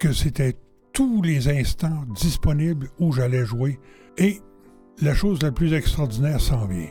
que 0.00 0.12
c'était 0.12 0.56
tous 0.92 1.22
les 1.22 1.48
instants 1.48 2.04
disponibles 2.14 2.90
où 2.98 3.12
j'allais 3.12 3.44
jouer. 3.44 3.78
Et 4.18 4.40
la 5.00 5.14
chose 5.14 5.42
la 5.42 5.52
plus 5.52 5.72
extraordinaire 5.74 6.40
s'en 6.40 6.66
vient. 6.66 6.90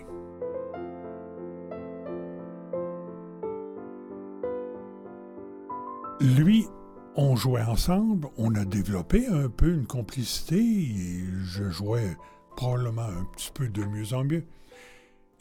Lui, 6.22 6.68
on 7.15 7.36
jouait 7.36 7.63
ensemble, 7.63 8.27
on 8.38 8.56
a 8.56 8.63
développé 8.63 9.27
un 9.27 9.50
peu 9.50 9.74
une 9.74 9.88
complicité 9.88 10.58
et 10.58 11.24
je 11.44 11.70
jouais 11.70 12.15
probablement 12.55 13.03
un 13.03 13.25
petit 13.36 13.51
peu 13.53 13.67
de 13.67 13.84
mieux 13.84 14.13
en 14.13 14.24
mieux. 14.24 14.46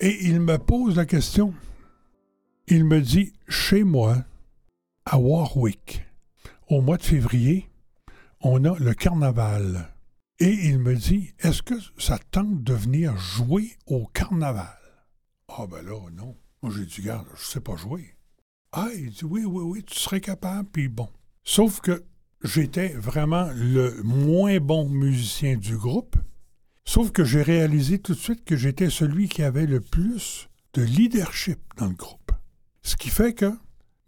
Et 0.01 0.27
il 0.27 0.41
me 0.41 0.59
pose 0.59 0.97
la 0.97 1.07
question. 1.07 1.55
Il 2.67 2.85
me 2.85 3.01
dit, 3.01 3.33
chez 3.49 3.85
moi, 3.85 4.25
à 5.05 5.19
Warwick, 5.19 6.05
au 6.69 6.81
mois 6.81 6.97
de 6.97 7.03
février, 7.03 7.69
on 8.41 8.65
a 8.65 8.79
le 8.79 8.95
carnaval. 8.95 9.93
Et 10.39 10.53
il 10.53 10.79
me 10.79 10.95
dit, 10.95 11.35
est-ce 11.41 11.63
que 11.63 11.75
ça 11.99 12.19
tente 12.31 12.63
de 12.63 12.73
venir 12.73 13.17
jouer 13.19 13.77
au 13.87 14.07
carnaval? 14.07 14.79
Ah 15.49 15.67
ben 15.67 15.83
là, 15.83 15.99
non. 16.13 16.37
Moi, 16.63 16.73
j'ai 16.75 16.87
dit, 16.87 17.03
garde, 17.03 17.27
je 17.37 17.45
sais 17.45 17.61
pas 17.61 17.77
jouer. 17.77 18.15
Ah, 18.73 18.89
il 18.95 19.11
dit, 19.11 19.25
oui, 19.25 19.45
oui, 19.45 19.63
oui, 19.65 19.85
tu 19.85 19.99
serais 19.99 20.21
capable, 20.21 20.69
puis 20.71 20.89
bon. 20.89 21.09
Sauf 21.43 21.81
que 21.81 22.05
j'étais 22.43 22.89
vraiment 22.89 23.51
le 23.55 24.03
moins 24.03 24.61
bon 24.61 24.89
musicien 24.89 25.57
du 25.57 25.77
groupe, 25.77 26.17
sauf 26.91 27.13
que 27.13 27.23
j'ai 27.23 27.43
réalisé 27.43 28.01
tout 28.01 28.15
de 28.15 28.19
suite 28.19 28.45
que 28.45 28.57
j'étais 28.57 28.91
celui 28.91 29.29
qui 29.29 29.45
avait 29.45 29.67
le 29.67 29.81
plus 29.81 30.49
de 30.75 30.83
leadership 30.83 31.61
dans 31.77 31.87
le 31.87 31.95
groupe. 31.95 32.33
Ce 32.83 32.97
qui 32.97 33.11
fait 33.11 33.33
que, 33.33 33.53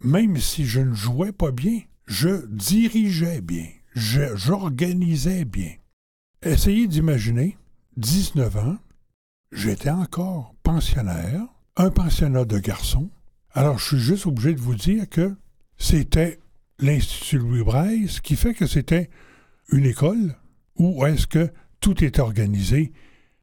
même 0.01 0.35
si 0.35 0.65
je 0.65 0.81
ne 0.81 0.93
jouais 0.93 1.31
pas 1.31 1.51
bien, 1.51 1.79
je 2.07 2.45
dirigeais 2.47 3.39
bien, 3.39 3.67
j'organisais 3.95 5.45
bien. 5.45 5.71
Essayez 6.41 6.87
d'imaginer, 6.87 7.57
19 7.95 8.57
ans, 8.57 8.77
j'étais 9.53 9.89
encore 9.89 10.53
pensionnaire, 10.61 11.41
un 11.77 11.89
pensionnat 11.89 12.43
de 12.43 12.59
garçons. 12.59 13.09
Alors, 13.53 13.79
je 13.79 13.95
suis 13.95 13.99
juste 13.99 14.25
obligé 14.25 14.55
de 14.55 14.59
vous 14.59 14.75
dire 14.75 15.09
que 15.09 15.33
c'était 15.77 16.41
l'Institut 16.79 17.37
Louis 17.37 17.63
Braille, 17.63 18.09
ce 18.09 18.19
qui 18.19 18.35
fait 18.35 18.53
que 18.53 18.67
c'était 18.67 19.09
une 19.69 19.85
école 19.85 20.35
où 20.75 21.05
est-ce 21.05 21.27
que 21.27 21.49
tout 21.83 22.01
est 22.01 22.19
organisé 22.19 22.93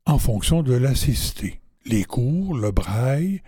en 0.07 0.19
fonction 0.19 0.63
de 0.63 0.73
la 0.73 0.95
cécité. 0.95 1.61
Les 1.85 2.05
cours, 2.05 2.57
le 2.57 2.71
braille, 2.71 3.43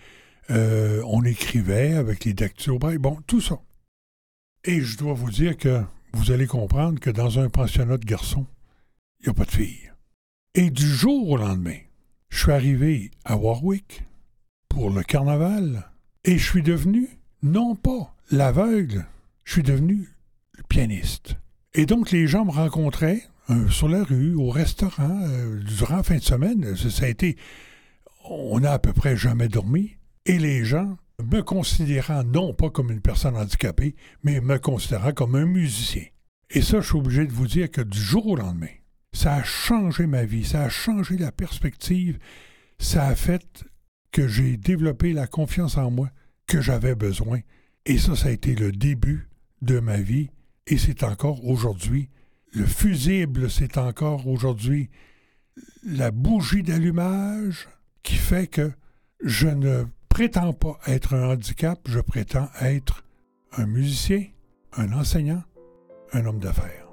euh, 0.50 1.02
on 1.06 1.24
écrivait 1.24 1.94
avec 1.94 2.26
les 2.26 2.34
dactylos 2.34 2.78
braille, 2.78 2.98
bon, 2.98 3.16
tout 3.26 3.40
ça. 3.40 3.62
Et 4.64 4.82
je 4.82 4.98
dois 4.98 5.14
vous 5.14 5.30
dire 5.30 5.56
que 5.56 5.82
vous 6.12 6.30
allez 6.30 6.46
comprendre 6.46 7.00
que 7.00 7.08
dans 7.08 7.38
un 7.38 7.48
pensionnat 7.48 7.96
de 7.96 8.04
garçons, 8.04 8.44
il 9.20 9.28
n'y 9.28 9.30
a 9.30 9.34
pas 9.34 9.46
de 9.46 9.50
filles. 9.50 9.92
Et 10.54 10.68
du 10.68 10.86
jour 10.86 11.30
au 11.30 11.36
lendemain, 11.38 11.78
je 12.28 12.42
suis 12.42 12.52
arrivé 12.52 13.10
à 13.24 13.38
Warwick 13.38 14.04
pour 14.68 14.90
le 14.90 15.02
carnaval 15.02 15.90
et 16.24 16.36
je 16.36 16.44
suis 16.46 16.62
devenu, 16.62 17.08
non 17.42 17.76
pas 17.76 18.14
l'aveugle, 18.30 19.06
je 19.44 19.52
suis 19.54 19.62
devenu 19.62 20.10
le 20.52 20.64
pianiste. 20.64 21.36
Et 21.74 21.86
donc 21.86 22.10
les 22.10 22.26
gens 22.26 22.44
me 22.44 22.50
rencontraient 22.50 23.22
euh, 23.50 23.68
sur 23.68 23.88
la 23.88 24.04
rue, 24.04 24.34
au 24.34 24.50
restaurant, 24.50 25.20
euh, 25.22 25.60
durant 25.60 26.02
fin 26.02 26.16
de 26.16 26.22
semaine. 26.22 26.76
Ça, 26.76 27.06
a 27.06 27.08
été. 27.08 27.36
On 28.24 28.60
n'a 28.60 28.72
à 28.72 28.78
peu 28.78 28.92
près 28.92 29.16
jamais 29.16 29.48
dormi. 29.48 29.96
Et 30.26 30.38
les 30.38 30.64
gens 30.64 30.96
me 31.22 31.40
considérant 31.40 32.22
non 32.22 32.54
pas 32.54 32.70
comme 32.70 32.90
une 32.90 33.00
personne 33.00 33.36
handicapée, 33.36 33.94
mais 34.22 34.40
me 34.40 34.58
considérant 34.58 35.12
comme 35.12 35.34
un 35.34 35.46
musicien. 35.46 36.04
Et 36.50 36.62
ça, 36.62 36.80
je 36.80 36.86
suis 36.86 36.98
obligé 36.98 37.26
de 37.26 37.32
vous 37.32 37.46
dire 37.46 37.70
que 37.70 37.80
du 37.80 37.98
jour 37.98 38.26
au 38.26 38.36
lendemain, 38.36 38.68
ça 39.12 39.34
a 39.34 39.42
changé 39.42 40.06
ma 40.06 40.24
vie, 40.24 40.44
ça 40.44 40.62
a 40.62 40.68
changé 40.68 41.16
la 41.16 41.32
perspective, 41.32 42.18
ça 42.78 43.06
a 43.06 43.14
fait 43.14 43.64
que 44.10 44.28
j'ai 44.28 44.56
développé 44.56 45.12
la 45.12 45.26
confiance 45.26 45.76
en 45.76 45.90
moi 45.90 46.10
que 46.46 46.60
j'avais 46.60 46.94
besoin. 46.94 47.40
Et 47.86 47.98
ça, 47.98 48.14
ça 48.14 48.28
a 48.28 48.32
été 48.32 48.54
le 48.54 48.70
début 48.70 49.28
de 49.62 49.80
ma 49.80 49.96
vie, 49.96 50.30
et 50.66 50.78
c'est 50.78 51.02
encore 51.02 51.44
aujourd'hui. 51.44 52.08
Le 52.52 52.66
fusible, 52.66 53.50
c'est 53.50 53.78
encore 53.78 54.26
aujourd'hui 54.26 54.90
la 55.84 56.10
bougie 56.10 56.62
d'allumage 56.62 57.68
qui 58.02 58.14
fait 58.14 58.46
que 58.46 58.72
je 59.22 59.48
ne 59.48 59.84
prétends 60.08 60.52
pas 60.52 60.78
être 60.86 61.14
un 61.14 61.30
handicap, 61.30 61.80
je 61.88 62.00
prétends 62.00 62.48
être 62.60 63.04
un 63.52 63.66
musicien, 63.66 64.24
un 64.74 64.92
enseignant, 64.92 65.42
un 66.12 66.26
homme 66.26 66.38
d'affaires. 66.38 66.88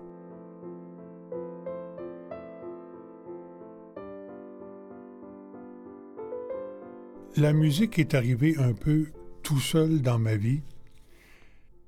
La 7.36 7.54
musique 7.54 8.00
est 8.00 8.16
arrivée 8.16 8.58
un 8.58 8.74
peu 8.74 9.12
tout 9.44 9.60
seul 9.60 10.02
dans 10.02 10.20
ma 10.20 10.36
vie 10.36 10.62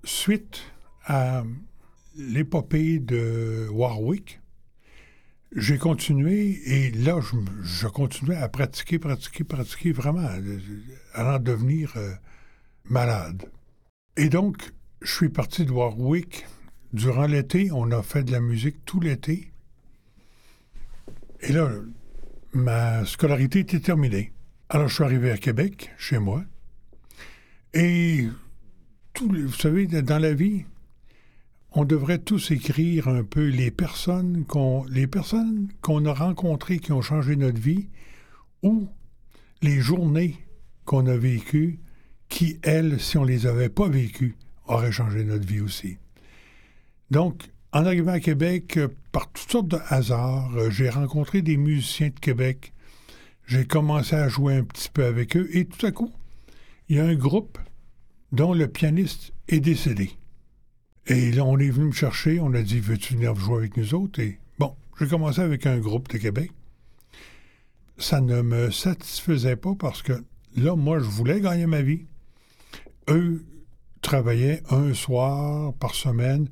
suite 0.04 0.64
à 1.06 1.44
l'épopée 2.16 3.00
de 3.00 3.68
Warwick. 3.72 4.40
J'ai 5.56 5.78
continué 5.78 6.62
et 6.66 6.92
là, 6.92 7.20
je, 7.64 7.88
continuais 7.88 8.38
à 8.38 8.48
pratiquer, 8.48 9.00
pratiquer, 9.00 9.44
pratiquer 9.44 9.92
vraiment, 9.92 10.28
à 11.14 11.40
devenir 11.40 11.94
euh, 11.98 12.14
malade. 12.86 13.52
Et 14.16 14.30
donc, 14.30 14.72
je 15.02 15.14
suis 15.14 15.30
parti 15.30 15.66
de 15.66 15.72
Warwick. 15.72 16.46
Durant 16.94 17.26
l'été, 17.26 17.70
on 17.72 17.92
a 17.92 18.02
fait 18.02 18.24
de 18.24 18.32
la 18.32 18.40
musique 18.40 18.86
tout 18.86 19.00
l'été. 19.00 19.52
Et 21.42 21.52
là, 21.52 21.70
ma 22.54 23.06
scolarité 23.06 23.60
était 23.60 23.80
terminée. 23.80 24.34
Alors, 24.70 24.88
je 24.88 24.96
suis 24.96 25.04
arrivé 25.04 25.32
à 25.32 25.38
Québec, 25.38 25.92
chez 25.98 26.20
moi. 26.20 26.44
Et, 27.74 28.28
vous 29.20 29.52
savez, 29.54 29.88
dans 29.88 30.20
la 30.20 30.34
vie, 30.34 30.66
on 31.72 31.86
devrait 31.86 32.20
tous 32.20 32.52
écrire 32.52 33.08
un 33.08 33.24
peu 33.24 33.48
les 33.48 33.72
personnes 33.72 34.46
qu'on 34.46 34.84
les 34.86 35.08
personnes 35.08 35.70
qu'on 35.82 36.06
a 36.06 36.14
rencontrées 36.14 36.80
qui 36.80 36.92
ont 36.92 37.02
changé 37.02 37.36
notre 37.36 37.60
vie 37.60 37.90
ou 38.64 38.88
les 39.62 39.80
journées 39.80 40.38
qu'on 40.86 41.08
a 41.08 41.16
vécues 41.16 41.80
qui, 42.30 42.60
elles, 42.64 43.00
si 43.00 43.18
on 43.18 43.24
les 43.24 43.46
avait 43.46 43.70
pas 43.70 43.90
vécues, 43.90 44.38
auraient 44.66 44.92
changé 44.92 45.26
notre 45.26 45.46
vie 45.46 45.60
aussi. 45.60 45.98
Donc, 47.10 47.52
en 47.74 47.86
arrivant 47.86 48.14
à 48.14 48.20
Québec, 48.22 48.80
par 49.12 49.30
toutes 49.32 49.52
sortes 49.52 49.68
de 49.68 49.80
hasards, 49.90 50.72
j'ai 50.72 50.90
rencontré 50.90 51.42
des 51.42 51.58
musiciens 51.58 52.08
de 52.08 52.20
Québec 52.20 52.74
j'ai 53.52 53.66
commencé 53.66 54.16
à 54.16 54.30
jouer 54.30 54.56
un 54.56 54.64
petit 54.64 54.90
peu 54.90 55.04
avec 55.04 55.36
eux 55.36 55.50
et 55.52 55.66
tout 55.66 55.86
à 55.86 55.92
coup, 55.92 56.10
il 56.88 56.96
y 56.96 57.00
a 57.02 57.06
un 57.06 57.16
groupe 57.16 57.58
dont 58.32 58.54
le 58.54 58.70
pianiste 58.70 59.34
est 59.50 59.60
décédé. 59.60 60.12
Et 61.08 61.32
là, 61.32 61.44
on 61.44 61.58
est 61.58 61.70
venu 61.70 61.88
me 61.88 61.92
chercher, 61.92 62.40
on 62.40 62.54
a 62.54 62.62
dit 62.62 62.80
Veux-tu 62.80 63.16
venir 63.16 63.36
jouer 63.36 63.58
avec 63.58 63.78
nous 63.78 63.94
autres? 63.94 64.20
Et 64.20 64.40
bon, 64.60 64.76
j'ai 65.00 65.08
commencé 65.08 65.42
avec 65.42 65.66
un 65.66 65.80
groupe 65.80 66.10
de 66.10 66.18
Québec. 66.18 66.52
Ça 67.98 68.22
ne 68.22 68.42
me 68.42 68.72
satisfaisait 68.72 69.56
pas 69.56 69.74
parce 69.78 70.02
que 70.02 70.24
là, 70.56 70.76
moi, 70.76 71.00
je 71.00 71.06
voulais 71.06 71.42
gagner 71.42 71.66
ma 71.66 71.82
vie. 71.82 72.06
Eux 73.10 73.44
travaillaient 74.02 74.64
un 74.70 74.94
soir 74.94 75.74
par 75.74 75.96
semaine, 75.96 76.50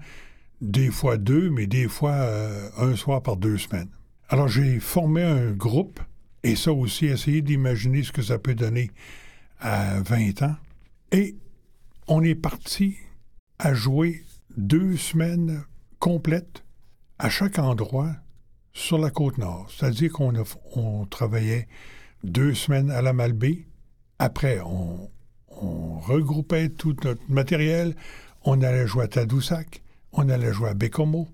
des 0.62 0.90
fois 0.90 1.18
deux, 1.18 1.50
mais 1.50 1.68
des 1.68 1.88
fois 1.88 2.12
euh, 2.12 2.70
un 2.78 2.96
soir 2.96 3.22
par 3.22 3.38
deux 3.38 3.58
semaines. 3.58 3.90
Alors, 4.30 4.48
j'ai 4.48 4.80
formé 4.80 5.24
un 5.24 5.52
groupe 5.52 6.00
et 6.44 6.56
ça 6.56 6.72
aussi, 6.72 7.06
essayer 7.06 7.42
d'imaginer 7.42 8.04
ce 8.04 8.12
que 8.12 8.22
ça 8.22 8.40
peut 8.40 8.56
donner 8.56 8.92
à 9.60 10.02
20 10.02 10.44
ans. 10.44 10.56
Et 11.12 11.36
on 12.08 12.24
est 12.24 12.36
parti 12.36 12.98
à 13.58 13.74
jouer 13.74 14.24
deux 14.60 14.98
semaines 14.98 15.64
complètes 16.00 16.64
à 17.18 17.30
chaque 17.30 17.60
endroit 17.60 18.16
sur 18.74 18.98
la 18.98 19.10
côte 19.10 19.38
nord. 19.38 19.70
C'est-à-dire 19.70 20.12
qu'on 20.12 20.34
on 20.76 21.06
travaillait 21.06 21.68
deux 22.24 22.54
semaines 22.54 22.92
à 22.92 23.02
la 23.02 23.14
Malbaie. 23.14 23.66
Après, 24.20 24.60
on, 24.62 25.10
regroupait 26.02 26.70
tout 26.70 26.96
notre 27.04 27.22
matériel. 27.28 27.96
On 28.44 28.62
allait 28.62 28.88
jouer 28.88 29.04
à 29.04 29.08
Tadoussac. 29.08 29.82
On 30.14 30.30
allait 30.30 30.54
jouer 30.54 30.70
à 30.70 30.74
Bécomo. 30.74 31.28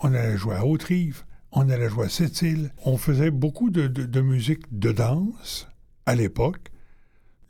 On 0.00 0.14
allait 0.14 0.36
jouer 0.36 0.54
à 0.54 0.64
Haute-Rive 0.64 1.24
on 1.52 1.68
allait 1.68 1.88
jouer 1.88 2.06
à 2.06 2.08
Sept-Îles. 2.08 2.72
On 2.84 2.96
faisait 2.96 3.30
beaucoup 3.30 3.70
de, 3.70 4.20
musique 4.20 4.62
de 4.78 4.90
danse 4.90 5.68
à 6.06 6.14
l'époque, 6.14 6.70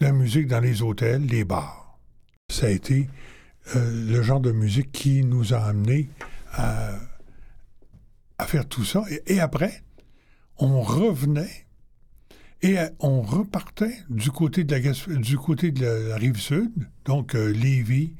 la 0.01 0.12
musique 0.12 0.49
dans 0.49 0.61
les 0.61 0.83
hôtels, 0.83 1.25
les 1.27 1.45
bars. 1.45 1.99
Ça 2.51 2.66
a 2.66 2.71
été 2.71 3.09
euh, 3.77 4.11
le 4.11 4.22
genre 4.22 4.40
de 4.40 4.51
musique 4.51 4.90
qui 4.92 5.25
nous 5.25 5.55
a 5.55 5.59
amenés 5.59 6.09
à, 6.53 6.98
faire 8.46 8.66
tout 8.66 8.85
ça. 8.85 9.05
Et, 9.27 9.38
après, 9.38 9.85
on 10.59 10.81
revenait 10.83 11.66
et 12.61 12.79
euh, 12.79 12.88
on 12.98 13.22
repartait 13.22 13.96
du 14.11 14.31
côté 14.31 14.64
de 14.64 14.75
la, 14.75 15.16
du 15.16 15.38
côté 15.38 15.70
de 15.70 16.09
la, 16.09 16.16
rive 16.16 16.38
sud, 16.38 16.72
donc 17.05 17.37
euh, 17.37 17.46
Lévis 17.53 18.14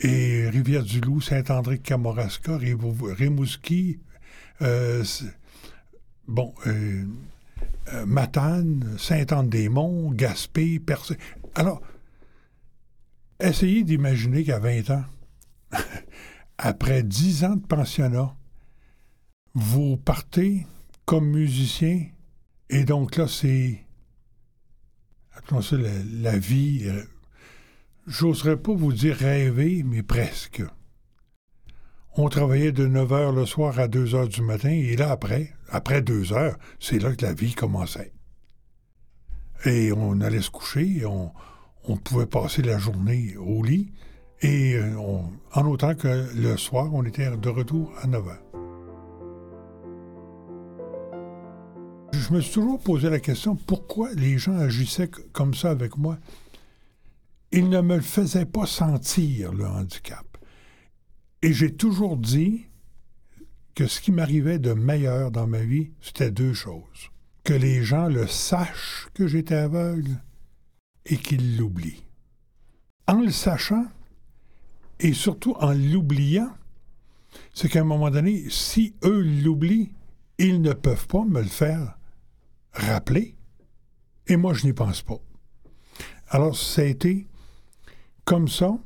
et 0.00 0.48
Rivière-du-Loup, 0.50 1.22
Saint-André-Kamouraska, 1.22 2.58
Rimouski, 2.58 3.98
bon, 6.28 6.54
Matane, 8.04 8.96
Saint-Anne-des-Monts, 8.98 10.12
Gaspé, 10.12 10.78
Percé. 10.80 11.16
Alors, 11.54 11.80
essayez 13.40 13.84
d'imaginer 13.84 14.44
qu'à 14.44 14.58
20 14.58 14.90
ans, 14.90 15.04
après 16.58 17.02
10 17.02 17.44
ans 17.44 17.56
de 17.56 17.66
pensionnat, 17.66 18.34
vous 19.54 19.96
partez 19.96 20.66
comme 21.04 21.30
musicien, 21.30 22.06
et 22.68 22.84
donc 22.84 23.16
là, 23.16 23.28
c'est. 23.28 23.84
Appelons 25.32 25.60
la, 26.20 26.36
vie. 26.38 26.90
J'oserais 28.06 28.56
pas 28.56 28.72
vous 28.72 28.92
dire 28.92 29.16
rêver, 29.16 29.82
mais 29.84 30.02
presque. 30.02 30.62
On 32.16 32.28
travaillait 32.28 32.72
de 32.72 32.86
9 32.86 33.12
heures 33.12 33.32
le 33.32 33.44
soir 33.44 33.78
à 33.78 33.88
2 33.88 34.14
heures 34.14 34.28
du 34.28 34.40
matin, 34.40 34.70
et 34.70 34.96
là, 34.96 35.10
après, 35.10 35.54
après 35.68 36.00
2 36.00 36.32
heures, 36.32 36.58
c'est 36.80 36.98
là 36.98 37.14
que 37.14 37.24
la 37.24 37.34
vie 37.34 37.54
commençait. 37.54 38.12
Et 39.64 39.92
on 39.92 40.20
allait 40.20 40.42
se 40.42 40.50
coucher, 40.50 41.04
on, 41.04 41.32
on 41.88 41.96
pouvait 41.96 42.26
passer 42.26 42.62
la 42.62 42.78
journée 42.78 43.36
au 43.36 43.62
lit, 43.62 43.92
Et 44.42 44.74
euh, 44.74 44.96
en 44.98 45.66
autant 45.66 45.94
que 45.94 46.28
le 46.34 46.56
soir, 46.56 46.92
on 46.92 47.04
était 47.04 47.34
de 47.36 47.48
retour 47.48 47.92
à 48.02 48.06
9 48.06 48.24
h. 48.24 48.46
Je 52.12 52.34
me 52.34 52.40
suis 52.40 52.52
toujours 52.52 52.80
posé 52.80 53.08
la 53.08 53.20
question 53.20 53.54
pourquoi 53.54 54.12
les 54.14 54.36
gens 54.36 54.58
agissaient 54.58 55.10
comme 55.32 55.54
ça 55.54 55.70
avec 55.70 55.96
moi? 55.96 56.18
Ils 57.52 57.68
ne 57.68 57.80
me 57.80 58.00
faisaient 58.00 58.46
pas 58.46 58.66
sentir 58.66 59.52
le 59.52 59.66
handicap. 59.66 60.26
Et 61.42 61.52
j'ai 61.52 61.74
toujours 61.74 62.16
dit 62.16 62.66
que 63.74 63.86
ce 63.86 64.00
qui 64.00 64.10
m'arrivait 64.10 64.58
de 64.58 64.72
meilleur 64.72 65.30
dans 65.30 65.46
ma 65.46 65.60
vie, 65.60 65.92
c'était 66.00 66.30
deux 66.30 66.54
choses. 66.54 67.10
Que 67.44 67.54
les 67.54 67.84
gens 67.84 68.08
le 68.08 68.26
sachent 68.26 69.08
que 69.14 69.28
j'étais 69.28 69.54
aveugle 69.54 70.18
et 71.06 71.16
qu'ils 71.16 71.56
l'oublient. 71.56 72.02
En 73.06 73.20
le 73.20 73.30
sachant, 73.30 73.86
et 75.00 75.12
surtout 75.12 75.54
en 75.60 75.72
l'oubliant, 75.72 76.50
c'est 77.54 77.68
qu'à 77.68 77.80
un 77.80 77.84
moment 77.84 78.10
donné, 78.10 78.48
si 78.50 78.94
eux 79.04 79.22
l'oublient, 79.22 79.92
ils 80.38 80.60
ne 80.60 80.72
peuvent 80.72 81.06
pas 81.06 81.24
me 81.24 81.40
le 81.40 81.48
faire 81.48 81.96
rappeler. 82.72 83.36
Et 84.26 84.36
moi, 84.36 84.54
je 84.54 84.66
n'y 84.66 84.72
pense 84.72 85.02
pas. 85.02 85.20
Alors, 86.28 86.56
ça 86.56 86.82
a 86.82 86.84
été 86.84 87.28
comme 88.24 88.48
ça, 88.48 88.76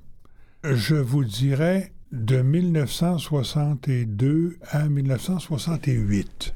je 0.63 0.97
vous 0.97 1.25
dirais, 1.25 1.95
de 2.13 2.43
1962 2.43 4.59
à 4.69 4.87
1968. 4.89 6.55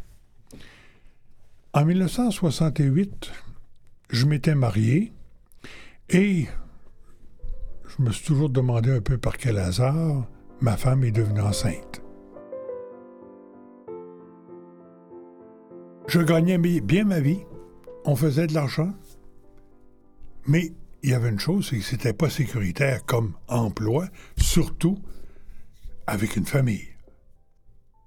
En 1.72 1.86
1968, 1.86 3.32
je 4.10 4.26
m'étais 4.26 4.54
marié 4.54 5.13
et 6.10 6.46
je 7.86 8.02
me 8.02 8.10
suis 8.10 8.26
toujours 8.26 8.50
demandé 8.50 8.90
un 8.90 9.00
peu 9.00 9.18
par 9.18 9.36
quel 9.36 9.58
hasard 9.58 10.26
ma 10.60 10.76
femme 10.76 11.04
est 11.04 11.10
devenue 11.10 11.40
enceinte. 11.40 12.02
Je 16.06 16.20
gagnais 16.20 16.58
bien 16.58 17.04
ma 17.04 17.20
vie, 17.20 17.40
on 18.04 18.14
faisait 18.14 18.46
de 18.46 18.54
l'argent, 18.54 18.92
mais 20.46 20.72
il 21.02 21.10
y 21.10 21.14
avait 21.14 21.30
une 21.30 21.40
chose, 21.40 21.68
c'est 21.68 21.78
que 21.78 21.84
c'était 21.84 22.12
pas 22.12 22.30
sécuritaire 22.30 23.04
comme 23.04 23.34
emploi, 23.48 24.06
surtout 24.36 24.98
avec 26.06 26.36
une 26.36 26.46
famille. 26.46 26.88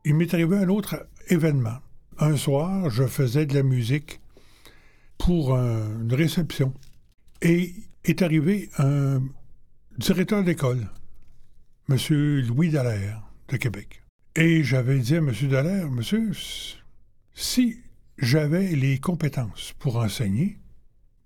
Il 0.05 0.15
m'est 0.15 0.33
arrivé 0.33 0.57
un 0.57 0.69
autre 0.69 1.07
événement. 1.27 1.77
Un 2.19 2.35
soir, 2.35 2.89
je 2.89 3.05
faisais 3.05 3.45
de 3.45 3.53
la 3.53 3.63
musique 3.63 4.19
pour 5.17 5.55
une 5.55 6.13
réception. 6.13 6.73
Et 7.41 7.75
est 8.03 8.21
arrivé 8.21 8.69
un 8.79 9.21
directeur 9.97 10.43
d'école, 10.43 10.89
M. 11.89 11.97
Louis 12.47 12.69
Dallaire, 12.69 13.21
de 13.49 13.57
Québec. 13.57 14.03
Et 14.35 14.63
j'avais 14.63 14.99
dit 14.99 15.15
à 15.15 15.19
M. 15.19 15.31
Dallaire, 15.43 15.89
Monsieur, 15.89 16.31
si 17.33 17.77
j'avais 18.17 18.75
les 18.75 18.97
compétences 18.99 19.73
pour 19.77 19.97
enseigner, 19.97 20.57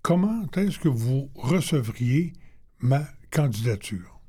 comment 0.02 0.46
est-ce 0.56 0.78
que 0.78 0.88
vous 0.88 1.30
recevriez 1.34 2.34
ma 2.80 3.08
candidature? 3.30 4.20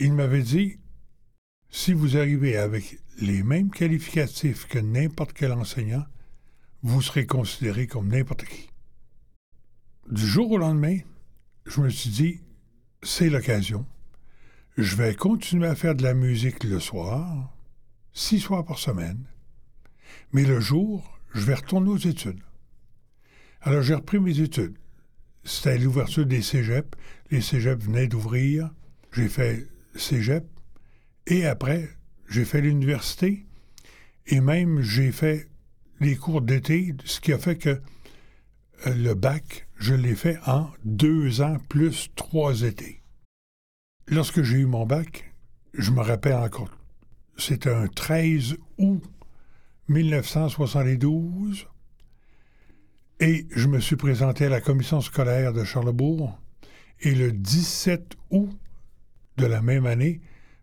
Il 0.00 0.14
m'avait 0.14 0.42
dit, 0.42 0.78
si 1.68 1.92
vous 1.92 2.16
arrivez 2.16 2.56
avec 2.56 2.98
les 3.20 3.44
mêmes 3.44 3.70
qualificatifs 3.70 4.66
que 4.66 4.80
n'importe 4.80 5.32
quel 5.32 5.52
enseignant, 5.52 6.04
vous 6.82 7.02
serez 7.02 7.26
considéré 7.26 7.86
comme 7.86 8.08
n'importe 8.08 8.44
qui. 8.44 8.68
Du 10.10 10.26
jour 10.26 10.50
au 10.50 10.58
lendemain, 10.58 10.98
je 11.70 11.80
me 11.80 11.88
suis 11.88 12.10
dit, 12.10 12.40
c'est 13.02 13.30
l'occasion. 13.30 13.86
Je 14.76 14.96
vais 14.96 15.14
continuer 15.14 15.68
à 15.68 15.76
faire 15.76 15.94
de 15.94 16.02
la 16.02 16.14
musique 16.14 16.64
le 16.64 16.80
soir, 16.80 17.54
six 18.12 18.40
soirs 18.40 18.64
par 18.64 18.78
semaine, 18.78 19.24
mais 20.32 20.44
le 20.44 20.58
jour, 20.58 21.18
je 21.32 21.44
vais 21.46 21.54
retourner 21.54 21.90
aux 21.90 21.96
études. 21.96 22.40
Alors 23.62 23.82
j'ai 23.82 23.94
repris 23.94 24.18
mes 24.18 24.40
études. 24.40 24.76
C'était 25.44 25.78
l'ouverture 25.78 26.26
des 26.26 26.42
cégeps. 26.42 26.90
Les 27.30 27.40
cégeps 27.40 27.84
venaient 27.84 28.08
d'ouvrir. 28.08 28.70
J'ai 29.12 29.28
fait 29.28 29.66
cégep, 29.94 30.44
et 31.26 31.46
après, 31.46 31.88
j'ai 32.28 32.44
fait 32.44 32.60
l'université 32.60 33.46
et 34.26 34.40
même 34.40 34.80
j'ai 34.80 35.12
fait 35.12 35.48
les 36.00 36.16
cours 36.16 36.42
d'été, 36.42 36.94
ce 37.04 37.20
qui 37.20 37.32
a 37.32 37.38
fait 37.38 37.56
que 37.56 37.80
euh, 38.86 38.94
le 38.94 39.14
bac, 39.14 39.68
je 39.80 39.94
l'ai 39.94 40.14
fait 40.14 40.38
en 40.46 40.70
deux 40.84 41.40
ans 41.40 41.56
plus 41.70 42.10
trois 42.14 42.62
étés. 42.62 43.02
Lorsque 44.06 44.42
j'ai 44.42 44.58
eu 44.58 44.66
mon 44.66 44.84
bac, 44.84 45.34
je 45.72 45.90
me 45.90 46.02
rappelle 46.02 46.34
encore, 46.34 46.70
c'était 47.38 47.72
un 47.72 47.88
13 47.88 48.56
août 48.76 49.02
1972 49.88 51.66
et 53.20 53.46
je 53.50 53.68
me 53.68 53.80
suis 53.80 53.96
présenté 53.96 54.46
à 54.46 54.48
la 54.50 54.60
commission 54.60 55.00
scolaire 55.00 55.54
de 55.54 55.64
Charlebourg 55.64 56.38
et 57.00 57.14
le 57.14 57.32
17 57.32 58.16
août 58.30 58.50
de 59.38 59.46
la 59.46 59.62
même 59.62 59.86
année, 59.86 60.20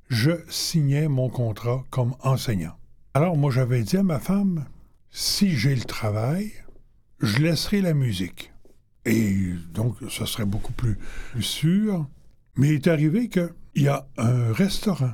je 0.09 0.31
signais 0.47 1.07
mon 1.07 1.29
contrat 1.29 1.83
comme 1.89 2.15
enseignant. 2.21 2.77
Alors 3.15 3.35
moi 3.35 3.49
j'avais 3.49 3.81
dit 3.81 3.97
à 3.97 4.03
ma 4.03 4.19
femme, 4.19 4.65
si 5.09 5.57
j'ai 5.57 5.75
le 5.75 5.85
travail, 5.85 6.51
je 7.19 7.39
laisserai 7.39 7.81
la 7.81 7.95
musique. 7.95 8.51
Et 9.07 9.53
donc 9.73 9.95
ce 10.09 10.25
serait 10.25 10.45
beaucoup 10.45 10.73
plus 10.73 10.97
sûr. 11.39 12.07
Mais 12.55 12.69
il 12.69 12.73
est 12.75 12.87
arrivé 12.87 13.29
qu'il 13.29 13.51
y 13.75 13.87
a 13.87 14.07
un 14.17 14.51
restaurant 14.53 15.13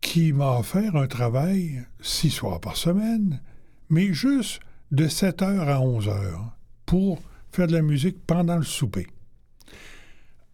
qui 0.00 0.32
m'a 0.32 0.58
offert 0.58 0.96
un 0.96 1.06
travail 1.06 1.84
six 2.00 2.30
soirs 2.30 2.60
par 2.60 2.76
semaine, 2.76 3.40
mais 3.88 4.12
juste 4.12 4.60
de 4.90 5.08
7 5.08 5.42
heures 5.42 5.68
à 5.68 5.80
11 5.80 6.08
heures 6.08 6.56
pour 6.86 7.22
faire 7.52 7.66
de 7.66 7.72
la 7.72 7.82
musique 7.82 8.18
pendant 8.26 8.56
le 8.56 8.64
souper. 8.64 9.06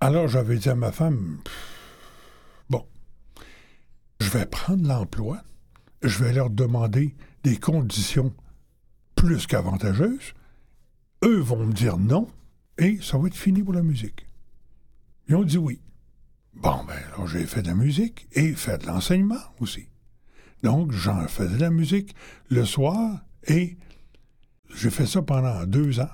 Alors 0.00 0.28
j'avais 0.28 0.56
dit 0.56 0.68
à 0.68 0.74
ma 0.74 0.92
femme, 0.92 1.38
je 4.20 4.28
vais 4.28 4.46
prendre 4.46 4.86
l'emploi, 4.86 5.42
je 6.02 6.22
vais 6.22 6.32
leur 6.32 6.50
demander 6.50 7.16
des 7.42 7.56
conditions 7.56 8.32
plus 9.16 9.46
qu'avantageuses, 9.46 10.34
eux 11.24 11.38
vont 11.40 11.66
me 11.66 11.72
dire 11.72 11.98
non, 11.98 12.28
et 12.78 12.98
ça 13.02 13.18
va 13.18 13.28
être 13.28 13.36
fini 13.36 13.62
pour 13.62 13.74
la 13.74 13.82
musique. 13.82 14.26
Ils 15.28 15.36
ont 15.36 15.44
dit 15.44 15.58
oui. 15.58 15.80
Bon, 16.54 16.84
ben, 16.84 16.96
alors 17.14 17.28
j'ai 17.28 17.46
fait 17.46 17.62
de 17.62 17.68
la 17.68 17.74
musique 17.74 18.26
et 18.32 18.52
fait 18.54 18.78
de 18.78 18.86
l'enseignement 18.86 19.40
aussi. 19.60 19.88
Donc, 20.62 20.92
j'en 20.92 21.26
faisais 21.28 21.56
de 21.56 21.60
la 21.60 21.70
musique 21.70 22.14
le 22.48 22.64
soir 22.64 23.24
et 23.46 23.76
j'ai 24.74 24.90
fait 24.90 25.06
ça 25.06 25.22
pendant 25.22 25.64
deux 25.66 26.00
ans. 26.00 26.10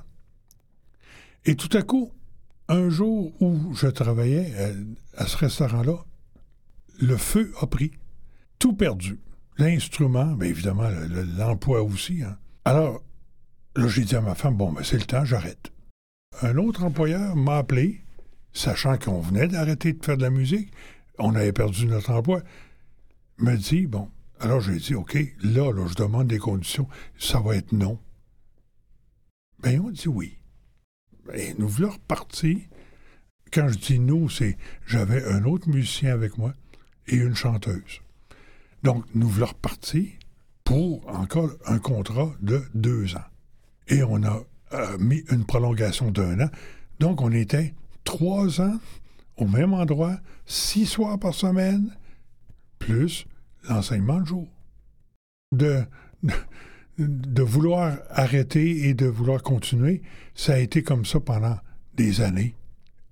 Et 1.45 1.57
tout 1.57 1.75
à 1.77 1.83
coup, 1.83 2.13
un 2.69 2.89
jour 2.89 3.33
où 3.41 3.75
je 3.75 3.87
travaillais 3.87 4.53
à 5.17 5.27
ce 5.27 5.37
restaurant-là, 5.37 6.05
le 7.01 7.17
feu 7.17 7.53
a 7.61 7.67
pris. 7.67 7.93
Tout 8.59 8.75
perdu. 8.75 9.21
L'instrument, 9.59 10.27
bien 10.35 10.49
évidemment, 10.49 10.89
l'emploi 11.39 11.83
aussi. 11.83 12.23
Hein. 12.23 12.39
Alors, 12.65 13.03
là, 13.77 13.89
j'ai 13.89 14.05
dit 14.05 14.17
à 14.17 14.21
ma 14.21 14.35
femme, 14.35 14.57
bon, 14.57 14.73
ben, 14.73 14.83
c'est 14.83 14.99
le 14.99 15.05
temps, 15.05 15.25
j'arrête. 15.25 15.73
Un 16.43 16.57
autre 16.57 16.85
employeur 16.85 17.37
m'a 17.37 17.59
appelé, 17.59 18.03
sachant 18.53 18.99
qu'on 18.99 19.21
venait 19.21 19.49
d'arrêter 19.49 19.93
de 19.93 20.05
faire 20.05 20.17
de 20.17 20.23
la 20.23 20.31
musique, 20.31 20.73
on 21.19 21.35
avait 21.35 21.53
perdu 21.53 21.87
notre 21.87 22.11
emploi, 22.11 22.43
me 23.39 23.57
dit, 23.57 23.87
bon, 23.87 24.11
alors 24.41 24.61
j'ai 24.61 24.77
dit, 24.77 24.95
OK, 24.95 25.17
là, 25.43 25.73
là, 25.73 25.87
je 25.87 25.95
demande 25.95 26.29
des 26.29 26.39
conditions, 26.39 26.89
ça 27.19 27.41
va 27.41 27.57
être 27.57 27.73
non. 27.73 27.99
Ben, 29.61 29.81
on 29.81 29.91
dit 29.91 30.09
oui. 30.09 30.37
Ben, 31.25 31.55
nous 31.59 31.69
voulons 31.69 31.91
repartir. 31.91 32.59
Quand 33.53 33.69
je 33.69 33.79
dis 33.79 33.99
nous, 33.99 34.29
c'est 34.29 34.59
j'avais 34.87 35.25
un 35.25 35.45
autre 35.45 35.69
musicien 35.69 36.13
avec 36.13 36.37
moi 36.37 36.53
et 37.07 37.17
une 37.17 37.35
chanteuse. 37.35 38.03
Donc, 38.83 39.05
nous 39.15 39.29
voulons 39.29 39.47
repartir 39.47 40.07
pour 40.65 41.09
encore 41.09 41.51
un 41.65 41.79
contrat 41.79 42.35
de 42.41 42.63
deux 42.75 43.17
ans. 43.17 43.25
Et 43.89 44.03
on 44.03 44.23
a 44.25 44.43
euh, 44.73 44.99
mis 44.99 45.23
une 45.31 45.45
prolongation 45.45 46.11
d'un 46.11 46.41
an. 46.41 46.51
Donc, 46.99 47.21
on 47.21 47.33
était 47.33 47.75
trois 48.05 48.61
ans 48.61 48.79
au 49.37 49.47
même 49.47 49.75
endroit, 49.75 50.17
six 50.47 50.87
soirs 50.87 51.19
par 51.19 51.35
semaine, 51.35 51.95
plus 52.79 53.27
l'enseignement 53.69 54.21
de 54.21 54.27
jour. 54.27 54.49
De, 55.53 57.43
vouloir 57.43 57.99
arrêter 58.11 58.89
et 58.89 58.95
de 58.95 59.07
vouloir 59.07 59.43
continuer, 59.43 60.03
ça 60.35 60.55
a 60.55 60.59
été 60.59 60.83
comme 60.83 61.05
ça 61.05 61.21
pendant 61.21 61.59
des 61.95 62.21
années. 62.23 62.55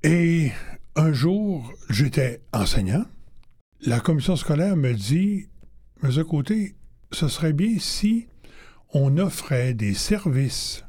Et 0.03 0.51
un 0.97 1.13
jour, 1.13 1.73
j'étais 1.91 2.41
enseignant 2.53 3.05
la 3.87 4.01
commission 4.01 4.37
scolaire 4.37 4.77
me 4.77 4.95
dit, 4.95 5.49
à 6.03 6.25
côté, 6.25 6.75
ce 7.13 7.29
serait 7.29 7.53
bien 7.53 7.79
si 7.79 8.27
on 8.95 9.19
offrait 9.19 9.75
des 9.75 9.93
services 9.93 10.85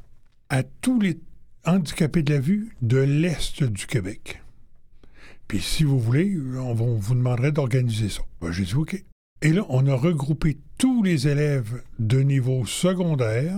à 0.48 0.62
tous 0.62 1.00
les 1.00 1.18
handicapés 1.64 2.22
de 2.22 2.34
la 2.34 2.40
vue 2.40 2.70
de 2.80 2.98
l'Est 2.98 3.64
du 3.64 3.86
Québec. 3.86 4.42
Puis 5.48 5.60
si 5.60 5.82
vous 5.82 5.98
voulez, 5.98 6.38
on 6.56 6.72
vous 6.72 7.14
demanderait 7.14 7.50
d'organiser 7.50 8.08
ça. 8.08 8.22
Ben, 8.40 8.52
j'ai 8.52 8.62
dit 8.62 8.74
OK. 8.74 9.04
Et 9.42 9.52
là, 9.52 9.66
on 9.68 9.86
a 9.88 9.94
regroupé 9.94 10.56
tous 10.78 11.02
les 11.02 11.26
élèves 11.26 11.82
de 11.98 12.20
niveau 12.20 12.64
secondaire 12.64 13.56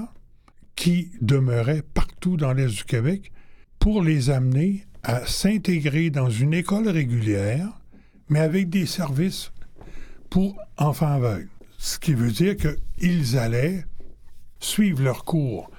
qui 0.76 1.11
demeuraient 1.20 1.82
partout 1.82 2.38
dans 2.38 2.54
l'Est 2.54 2.74
du 2.74 2.84
Québec 2.84 3.30
pour 3.78 4.02
les 4.02 4.30
amener 4.30 4.87
à 5.02 5.26
s'intégrer 5.26 6.08
dans 6.08 6.30
une 6.30 6.54
école 6.54 6.88
régulière, 6.88 7.80
mais 8.30 8.40
avec 8.40 8.70
des 8.70 8.87
services 8.87 9.52
pour 10.30 10.58
enfants 10.78 11.12
aveugles. 11.12 11.50
Ce 11.76 11.98
qui 11.98 12.14
veut 12.14 12.32
dire 12.32 12.56
qu'ils 12.56 13.37
allaient 13.37 13.84
suivre 14.61 15.03
leurs 15.03 15.25
cours 15.25 15.71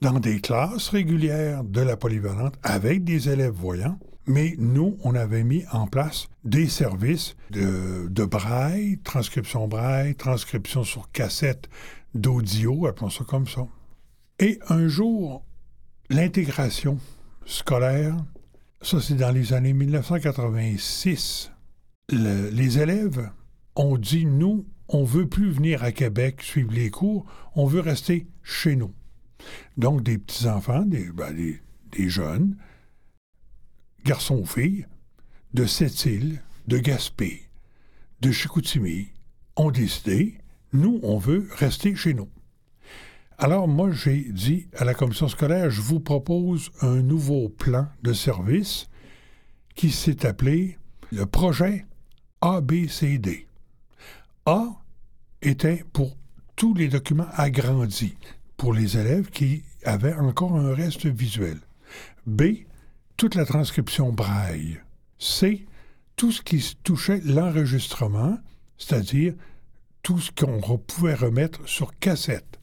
dans 0.00 0.18
des 0.18 0.40
classes 0.40 0.88
régulières 0.88 1.64
de 1.64 1.80
la 1.80 1.96
polyvalente 1.96 2.54
avec 2.62 3.04
des 3.04 3.28
élèves 3.28 3.54
voyants, 3.54 3.98
mais 4.26 4.54
nous, 4.58 4.96
on 5.02 5.14
avait 5.14 5.44
mis 5.44 5.64
en 5.72 5.86
place 5.86 6.28
des 6.44 6.68
services 6.68 7.36
de, 7.50 8.08
de 8.08 8.24
braille, 8.24 8.98
transcription 9.04 9.68
braille, 9.68 10.14
transcription 10.14 10.84
sur 10.84 11.10
cassette 11.12 11.68
d'audio, 12.14 12.86
appelons 12.86 13.10
ça 13.10 13.24
comme 13.24 13.46
ça. 13.46 13.66
Et 14.38 14.58
un 14.68 14.88
jour, 14.88 15.44
l'intégration 16.10 16.98
scolaire, 17.46 18.16
ça 18.80 19.00
c'est 19.00 19.14
dans 19.14 19.30
les 19.30 19.52
années 19.52 19.72
1986, 19.72 21.52
les 22.10 22.78
élèves 22.78 23.30
ont 23.76 23.96
dit, 23.96 24.26
nous, 24.26 24.66
on 24.92 25.04
veut 25.04 25.26
plus 25.26 25.50
venir 25.50 25.82
à 25.82 25.90
Québec 25.90 26.42
suivre 26.42 26.72
les 26.72 26.90
cours, 26.90 27.24
on 27.56 27.66
veut 27.66 27.80
rester 27.80 28.26
chez 28.42 28.76
nous. 28.76 28.92
Donc 29.76 30.02
des 30.02 30.18
petits-enfants, 30.18 30.84
des, 30.84 31.10
ben, 31.10 31.34
des, 31.34 32.08
jeunes, 32.08 32.56
garçons 34.04 34.40
ou 34.40 34.46
filles, 34.46 34.86
de 35.54 35.64
Sept-Îles, 35.64 36.42
de 36.68 36.78
Gaspé, 36.78 37.48
de 38.20 38.30
Chicoutimi, 38.30 39.08
ont 39.56 39.70
décidé, 39.70 40.38
nous, 40.72 41.00
on 41.02 41.18
veut 41.18 41.48
rester 41.56 41.94
chez 41.96 42.14
nous. 42.14 42.28
Alors 43.38 43.66
moi, 43.66 43.90
j'ai 43.92 44.30
dit 44.30 44.68
à 44.76 44.84
la 44.84 44.94
commission 44.94 45.26
scolaire, 45.26 45.70
je 45.70 45.80
vous 45.80 46.00
propose 46.00 46.70
un 46.82 47.02
nouveau 47.02 47.48
plan 47.48 47.88
de 48.02 48.12
service 48.12 48.88
qui 49.74 49.90
s'est 49.90 50.26
appelé 50.26 50.78
le 51.10 51.24
projet 51.26 51.86
ABCD. 52.42 53.46
A 54.46 54.81
était 55.42 55.84
pour 55.92 56.16
tous 56.56 56.74
les 56.74 56.88
documents 56.88 57.28
agrandis, 57.34 58.14
pour 58.56 58.72
les 58.72 58.96
élèves 58.96 59.30
qui 59.30 59.62
avaient 59.84 60.14
encore 60.14 60.56
un 60.56 60.74
reste 60.74 61.06
visuel. 61.06 61.58
B, 62.26 62.42
toute 63.16 63.34
la 63.34 63.44
transcription 63.44 64.12
braille. 64.12 64.80
C, 65.18 65.66
tout 66.16 66.32
ce 66.32 66.42
qui 66.42 66.76
touchait 66.82 67.20
l'enregistrement, 67.24 68.38
c'est-à-dire 68.78 69.34
tout 70.02 70.18
ce 70.18 70.30
qu'on 70.30 70.78
pouvait 70.78 71.14
remettre 71.14 71.66
sur 71.68 71.96
cassette. 71.98 72.58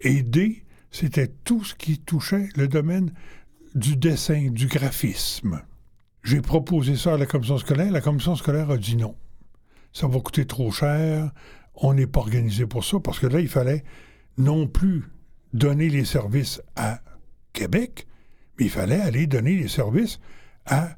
Et 0.00 0.22
D, 0.22 0.64
c'était 0.90 1.28
tout 1.44 1.64
ce 1.64 1.74
qui 1.74 1.98
touchait 1.98 2.48
le 2.56 2.68
domaine 2.68 3.12
du 3.74 3.96
dessin, 3.96 4.50
du 4.50 4.66
graphisme. 4.66 5.62
J'ai 6.22 6.40
proposé 6.40 6.96
ça 6.96 7.14
à 7.14 7.16
la 7.16 7.26
commission 7.26 7.58
scolaire. 7.58 7.90
La 7.90 8.00
commission 8.00 8.36
scolaire 8.36 8.70
a 8.70 8.76
dit 8.76 8.96
non. 8.96 9.14
Ça 9.92 10.06
va 10.06 10.20
coûter 10.20 10.46
trop 10.46 10.70
cher. 10.70 11.30
On 11.80 11.94
n'est 11.94 12.06
pas 12.06 12.20
organisé 12.20 12.66
pour 12.66 12.84
ça 12.84 12.98
parce 13.00 13.18
que 13.18 13.26
là, 13.26 13.40
il 13.40 13.48
fallait 13.48 13.84
non 14.36 14.66
plus 14.66 15.04
donner 15.52 15.88
les 15.88 16.04
services 16.04 16.60
à 16.76 17.00
Québec, 17.52 18.06
mais 18.58 18.66
il 18.66 18.70
fallait 18.70 19.00
aller 19.00 19.26
donner 19.26 19.56
les 19.56 19.68
services 19.68 20.20
à 20.66 20.96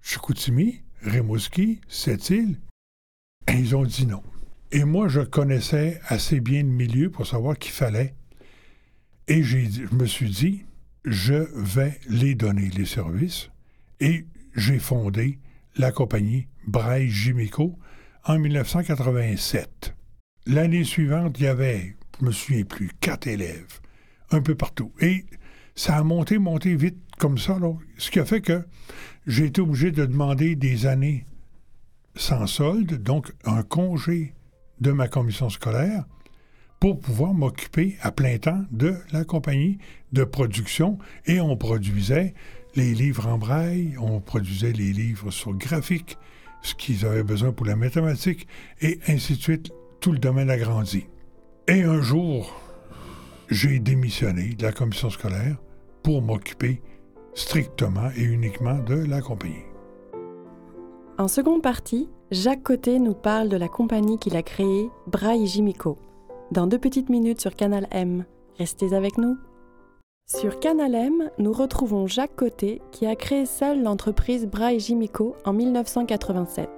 Chicoutimi, 0.00 0.82
Rimouski, 1.02 1.80
Sept-Îles. 1.86 2.58
Et 3.48 3.58
ils 3.58 3.76
ont 3.76 3.84
dit 3.84 4.06
non. 4.06 4.22
Et 4.70 4.84
moi, 4.84 5.08
je 5.08 5.20
connaissais 5.20 6.00
assez 6.06 6.40
bien 6.40 6.62
le 6.62 6.68
milieu 6.68 7.10
pour 7.10 7.26
savoir 7.26 7.58
qu'il 7.58 7.72
fallait. 7.72 8.14
Et 9.28 9.42
je 9.42 9.94
me 9.94 10.06
suis 10.06 10.30
dit, 10.30 10.64
je 11.04 11.46
vais 11.54 12.00
les 12.08 12.34
donner, 12.34 12.70
les 12.70 12.86
services. 12.86 13.50
Et 14.00 14.26
j'ai 14.54 14.78
fondé 14.78 15.38
la 15.76 15.92
compagnie 15.92 16.48
Braille 16.66 17.10
Jimico 17.10 17.78
en 18.24 18.38
1987. 18.38 19.94
L'année 20.46 20.82
suivante, 20.82 21.38
il 21.38 21.44
y 21.44 21.46
avait, 21.46 21.96
je 22.20 22.26
me 22.26 22.32
souviens 22.32 22.64
plus, 22.64 22.90
quatre 23.00 23.28
élèves 23.28 23.80
un 24.30 24.40
peu 24.40 24.54
partout. 24.54 24.92
Et 25.00 25.24
ça 25.76 25.96
a 25.96 26.02
monté, 26.02 26.38
monté 26.38 26.74
vite 26.74 26.98
comme 27.18 27.38
ça, 27.38 27.58
ce 27.96 28.10
qui 28.10 28.18
a 28.18 28.24
fait 28.24 28.40
que 28.40 28.64
j'ai 29.26 29.46
été 29.46 29.60
obligé 29.60 29.92
de 29.92 30.04
demander 30.04 30.56
des 30.56 30.86
années 30.86 31.26
sans 32.16 32.46
solde, 32.46 33.02
donc 33.02 33.32
un 33.44 33.62
congé 33.62 34.34
de 34.80 34.90
ma 34.90 35.06
commission 35.06 35.48
scolaire, 35.48 36.04
pour 36.80 36.98
pouvoir 36.98 37.32
m'occuper 37.32 37.96
à 38.00 38.10
plein 38.10 38.38
temps 38.38 38.64
de 38.72 38.96
la 39.12 39.24
compagnie 39.24 39.78
de 40.12 40.24
production. 40.24 40.98
Et 41.26 41.40
on 41.40 41.56
produisait 41.56 42.34
les 42.74 42.94
livres 42.94 43.28
en 43.28 43.38
braille, 43.38 43.94
on 44.00 44.20
produisait 44.20 44.72
les 44.72 44.92
livres 44.92 45.30
sur 45.30 45.54
graphique, 45.54 46.18
ce 46.62 46.74
qu'ils 46.74 47.06
avaient 47.06 47.22
besoin 47.22 47.52
pour 47.52 47.66
la 47.66 47.76
mathématique, 47.76 48.48
et 48.80 48.98
ainsi 49.06 49.36
de 49.36 49.40
suite, 49.40 49.72
tout 50.02 50.12
le 50.12 50.18
domaine 50.18 50.50
agrandi. 50.50 51.06
Et 51.68 51.84
un 51.84 52.02
jour, 52.02 52.52
j'ai 53.48 53.78
démissionné 53.78 54.54
de 54.54 54.64
la 54.64 54.72
commission 54.72 55.08
scolaire 55.10 55.56
pour 56.02 56.20
m'occuper 56.20 56.82
strictement 57.34 58.10
et 58.16 58.22
uniquement 58.22 58.78
de 58.80 58.96
la 58.96 59.22
compagnie. 59.22 59.64
En 61.18 61.28
seconde 61.28 61.62
partie, 61.62 62.08
Jacques 62.32 62.64
Côté 62.64 62.98
nous 62.98 63.14
parle 63.14 63.48
de 63.48 63.56
la 63.56 63.68
compagnie 63.68 64.18
qu'il 64.18 64.36
a 64.36 64.42
créée, 64.42 64.90
Braille 65.06 65.46
Jimico. 65.46 65.98
Dans 66.50 66.66
deux 66.66 66.78
petites 66.78 67.08
minutes 67.08 67.40
sur 67.40 67.54
Canal 67.54 67.86
M. 67.92 68.24
Restez 68.58 68.94
avec 68.94 69.18
nous. 69.18 69.38
Sur 70.26 70.58
Canal 70.58 70.96
M, 70.96 71.30
nous 71.38 71.52
retrouvons 71.52 72.08
Jacques 72.08 72.34
Côté 72.34 72.82
qui 72.90 73.06
a 73.06 73.14
créé 73.14 73.46
seul 73.46 73.84
l'entreprise 73.84 74.48
Braille 74.48 74.80
Jimico 74.80 75.36
en 75.44 75.52
1987. 75.52 76.68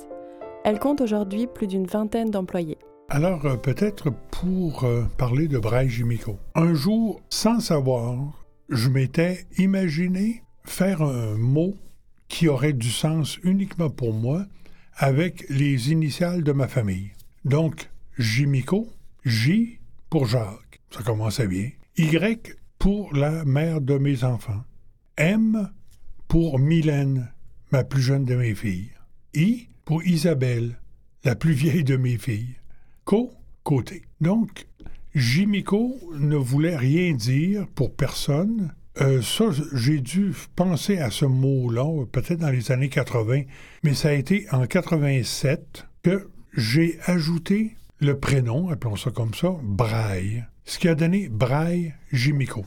Elle 0.65 0.79
compte 0.79 1.01
aujourd'hui 1.01 1.47
plus 1.47 1.67
d'une 1.67 1.87
vingtaine 1.87 2.31
d'employés. 2.31 2.79
Alors, 3.09 3.45
euh, 3.45 3.57
peut-être 3.57 4.11
pour 4.31 4.85
euh, 4.85 5.05
parler 5.19 5.47
de 5.47 5.59
Braille 5.59 5.91
Jimico. 5.91 6.39
Un 6.55 6.75
jour, 6.75 7.21
sans 7.29 7.61
savoir, 7.61 8.47
je 8.71 8.89
m'étais 8.89 9.47
imaginé 9.59 10.43
faire 10.65 11.03
un 11.03 11.37
mot 11.37 11.75
qui 12.29 12.49
aurait 12.49 12.73
du 12.73 12.91
sens 12.91 13.39
uniquement 13.45 13.91
pour 13.91 14.15
moi 14.15 14.47
avec 14.97 15.45
les 15.51 15.93
initiales 15.93 16.43
de 16.43 16.53
ma 16.53 16.67
famille. 16.67 17.13
Donc, 17.45 17.91
Jimico, 18.19 18.89
J 19.25 19.79
pour 20.09 20.27
Jacques, 20.27 20.81
ça 20.91 21.03
commençait 21.03 21.47
bien. 21.47 21.71
Y 21.97 22.57
pour 22.79 23.15
la 23.15 23.45
mère 23.45 23.81
de 23.81 23.99
mes 23.99 24.25
enfants. 24.25 24.65
M 25.17 25.71
pour 26.27 26.59
Mylène, 26.59 27.33
ma 27.71 27.85
plus 27.85 28.03
jeune 28.03 28.25
de 28.25 28.35
mes 28.35 28.55
filles. 28.55 28.91
I 29.35 29.69
pour 29.85 30.03
Isabelle, 30.05 30.81
la 31.23 31.35
plus 31.35 31.53
vieille 31.53 31.85
de 31.85 31.97
mes 31.97 32.19
filles. 32.19 32.57
Côté. 33.05 34.03
Donc, 34.21 34.67
Jimico 35.15 35.99
ne 36.19 36.37
voulait 36.37 36.77
rien 36.77 37.13
dire 37.13 37.67
pour 37.75 37.95
personne. 37.95 38.75
Euh, 39.01 39.23
ça, 39.23 39.47
j'ai 39.73 40.01
dû 40.01 40.33
penser 40.57 40.99
à 40.99 41.11
ce 41.11 41.25
mot-là, 41.25 42.05
peut-être 42.11 42.41
dans 42.41 42.51
les 42.51 42.73
années 42.73 42.89
80, 42.89 43.43
mais 43.83 43.95
ça 43.95 44.09
a 44.09 44.13
été 44.13 44.47
en 44.53 44.67
87 44.67 45.87
que 46.03 46.29
j'ai 46.57 46.99
ajouté 47.07 47.77
le 47.99 48.19
prénom, 48.19 48.69
appelons 48.69 48.97
ça 48.97 49.11
comme 49.11 49.35
ça, 49.35 49.55
Braille, 49.63 50.45
ce 50.65 50.79
qui 50.79 50.89
a 50.89 50.95
donné 50.95 51.29
Braille 51.29 51.95
Jimico. 52.13 52.65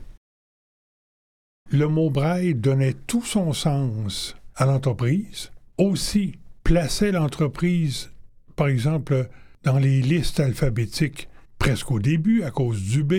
Le 1.69 1.88
mot 1.88 2.10
Braille 2.10 2.56
donnait 2.56 2.93
tout 2.93 3.23
son 3.23 3.54
sens 3.54 4.36
à 4.56 4.65
l'entreprise, 4.65 5.52
aussi 5.78 6.36
plaçait 6.63 7.12
l'entreprise, 7.12 8.10
par 8.56 8.67
exemple, 8.67 9.30
dans 9.68 9.80
les 9.80 10.02
listes 10.02 10.40
alphabétiques 10.40 11.28
presque 11.60 11.92
au 11.92 12.00
début 12.00 12.44
à 12.44 12.52
cause 12.52 12.82
du 12.84 13.04
B. 13.04 13.14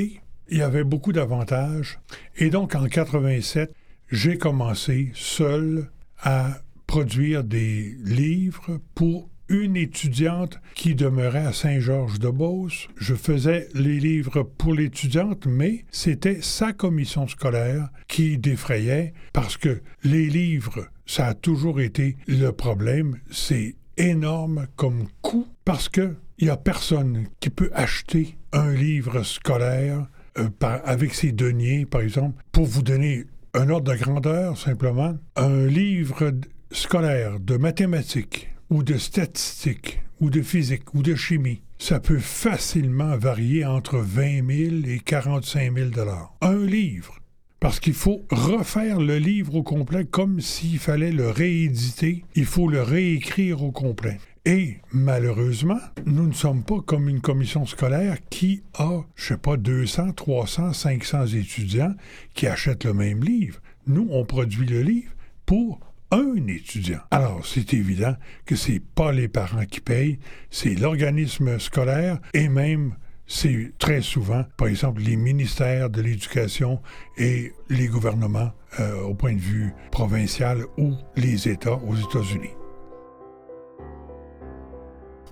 Il 0.48 0.56
y 0.56 0.62
avait 0.62 0.82
beaucoup 0.82 1.12
d'avantages. 1.12 1.98
Et 2.38 2.48
donc, 2.48 2.74
en 2.74 2.86
87, 2.86 3.70
j'ai 4.10 4.38
commencé 4.38 5.10
seul 5.12 5.90
à 6.22 6.62
produire 6.86 7.44
des 7.44 7.94
livres 8.02 8.80
pour 8.94 9.28
une 9.50 9.76
étudiante 9.76 10.58
qui 10.74 10.94
demeurait 10.94 11.44
à 11.44 11.52
Saint-Georges-de-Beauce. 11.52 12.88
Je 12.96 13.14
faisais 13.14 13.68
les 13.74 14.00
livres 14.00 14.42
pour 14.42 14.72
l'étudiante, 14.72 15.44
mais 15.44 15.84
c'était 15.90 16.40
sa 16.40 16.72
commission 16.72 17.28
scolaire 17.28 17.90
qui 18.06 18.38
défrayait 18.38 19.12
parce 19.34 19.58
que 19.58 19.82
les 20.02 20.30
livres, 20.30 20.86
ça 21.04 21.26
a 21.26 21.34
toujours 21.34 21.82
été 21.82 22.16
le 22.26 22.52
problème. 22.52 23.18
C'est 23.30 23.76
énorme 23.98 24.66
comme 24.76 25.08
coût 25.20 25.46
parce 25.66 25.90
que 25.90 26.16
il 26.38 26.44
n'y 26.44 26.50
a 26.50 26.56
personne 26.56 27.26
qui 27.40 27.50
peut 27.50 27.70
acheter 27.74 28.36
un 28.52 28.72
livre 28.72 29.22
scolaire 29.22 30.06
euh, 30.38 30.48
avec 30.84 31.14
ses 31.14 31.32
deniers, 31.32 31.84
par 31.84 32.00
exemple, 32.00 32.42
pour 32.52 32.64
vous 32.64 32.82
donner 32.82 33.24
un 33.54 33.68
ordre 33.70 33.92
de 33.92 33.98
grandeur, 33.98 34.56
simplement. 34.56 35.16
Un 35.36 35.66
livre 35.66 36.32
scolaire 36.70 37.40
de 37.40 37.56
mathématiques 37.56 38.50
ou 38.70 38.82
de 38.82 38.98
statistiques 38.98 40.00
ou 40.20 40.30
de 40.30 40.42
physique 40.42 40.94
ou 40.94 41.02
de 41.02 41.14
chimie, 41.14 41.62
ça 41.78 42.00
peut 42.00 42.18
facilement 42.18 43.16
varier 43.16 43.64
entre 43.64 43.98
20 43.98 44.46
000 44.46 44.76
et 44.86 45.00
45 45.04 45.74
000 45.74 45.90
dollars. 45.90 46.34
Un 46.40 46.64
livre. 46.64 47.14
Parce 47.60 47.80
qu'il 47.80 47.94
faut 47.94 48.22
refaire 48.30 49.00
le 49.00 49.18
livre 49.18 49.56
au 49.56 49.64
complet 49.64 50.04
comme 50.04 50.40
s'il 50.40 50.78
fallait 50.78 51.10
le 51.10 51.28
rééditer. 51.28 52.24
Il 52.36 52.44
faut 52.46 52.68
le 52.68 52.82
réécrire 52.82 53.64
au 53.64 53.72
complet. 53.72 54.18
Et 54.44 54.78
malheureusement, 54.92 55.80
nous 56.06 56.26
ne 56.26 56.32
sommes 56.32 56.62
pas 56.62 56.80
comme 56.80 57.08
une 57.08 57.20
commission 57.20 57.66
scolaire 57.66 58.16
qui 58.30 58.62
a, 58.78 59.02
je 59.14 59.26
sais 59.26 59.36
pas, 59.36 59.56
200, 59.56 60.12
300, 60.12 60.72
500 60.72 61.26
étudiants 61.26 61.94
qui 62.34 62.46
achètent 62.46 62.84
le 62.84 62.94
même 62.94 63.22
livre. 63.22 63.60
Nous, 63.86 64.08
on 64.10 64.24
produit 64.24 64.66
le 64.66 64.82
livre 64.82 65.12
pour 65.44 65.80
un 66.10 66.46
étudiant. 66.46 67.00
Alors, 67.10 67.44
c'est 67.46 67.74
évident 67.74 68.14
que 68.46 68.56
c'est 68.56 68.80
pas 68.80 69.12
les 69.12 69.28
parents 69.28 69.66
qui 69.66 69.80
payent, 69.80 70.18
c'est 70.50 70.74
l'organisme 70.74 71.58
scolaire 71.58 72.18
et 72.32 72.48
même 72.48 72.94
c'est 73.26 73.72
très 73.78 74.00
souvent, 74.00 74.44
par 74.56 74.68
exemple, 74.68 75.02
les 75.02 75.16
ministères 75.16 75.90
de 75.90 76.00
l'Éducation 76.00 76.80
et 77.18 77.52
les 77.68 77.86
gouvernements 77.86 78.52
euh, 78.80 79.02
au 79.02 79.14
point 79.14 79.34
de 79.34 79.40
vue 79.40 79.74
provincial 79.90 80.64
ou 80.78 80.94
les 81.16 81.48
États 81.48 81.76
aux 81.76 81.94
États-Unis. 81.94 82.57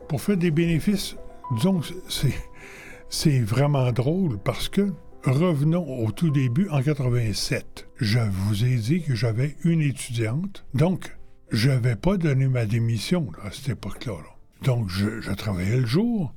Pour 0.08 0.20
faire 0.20 0.36
des 0.36 0.50
bénéfices, 0.50 1.16
disons 1.56 1.80
c'est 3.08 3.40
vraiment 3.40 3.90
drôle 3.92 4.38
parce 4.38 4.68
que 4.68 4.92
revenons 5.24 6.04
au 6.04 6.12
tout 6.12 6.30
début 6.30 6.68
en 6.68 6.82
87. 6.82 7.88
Je 7.96 8.18
vous 8.18 8.64
ai 8.64 8.76
dit 8.76 9.02
que 9.02 9.14
j'avais 9.14 9.56
une 9.64 9.80
étudiante, 9.82 10.64
donc 10.74 11.16
je 11.50 11.70
n'avais 11.70 11.96
pas 11.96 12.16
donné 12.16 12.46
ma 12.46 12.66
démission 12.66 13.30
à 13.42 13.50
cette 13.50 13.70
époque-là. 13.70 14.14
Donc 14.62 14.88
je 14.88 15.32
travaillais 15.32 15.78
le 15.78 15.86
jour 15.86 16.32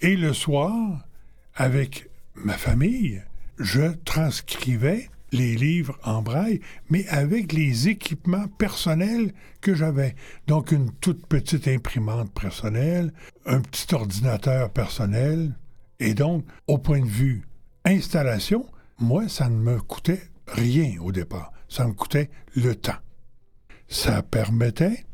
et 0.00 0.16
le 0.16 0.32
soir, 0.32 1.06
avec 1.54 2.10
ma 2.34 2.54
famille, 2.54 3.22
je 3.58 3.92
transcrivais 4.04 5.08
les 5.34 5.56
livres 5.56 5.98
en 6.04 6.22
braille, 6.22 6.60
mais 6.88 7.06
avec 7.08 7.52
les 7.52 7.88
équipements 7.88 8.46
personnels 8.58 9.32
que 9.60 9.74
j'avais. 9.74 10.14
Donc 10.46 10.72
une 10.72 10.90
toute 10.92 11.26
petite 11.26 11.68
imprimante 11.68 12.32
personnelle, 12.32 13.12
un 13.44 13.60
petit 13.60 13.94
ordinateur 13.94 14.70
personnel, 14.70 15.54
et 16.00 16.14
donc, 16.14 16.44
au 16.66 16.78
point 16.78 17.00
de 17.00 17.06
vue 17.06 17.46
installation, 17.84 18.66
moi, 18.98 19.28
ça 19.28 19.48
ne 19.48 19.56
me 19.56 19.80
coûtait 19.80 20.22
rien 20.46 21.00
au 21.00 21.12
départ. 21.12 21.52
Ça 21.68 21.86
me 21.86 21.92
coûtait 21.92 22.30
le 22.54 22.74
temps. 22.74 22.92
Ça 23.88 24.22
permettait 24.22 25.04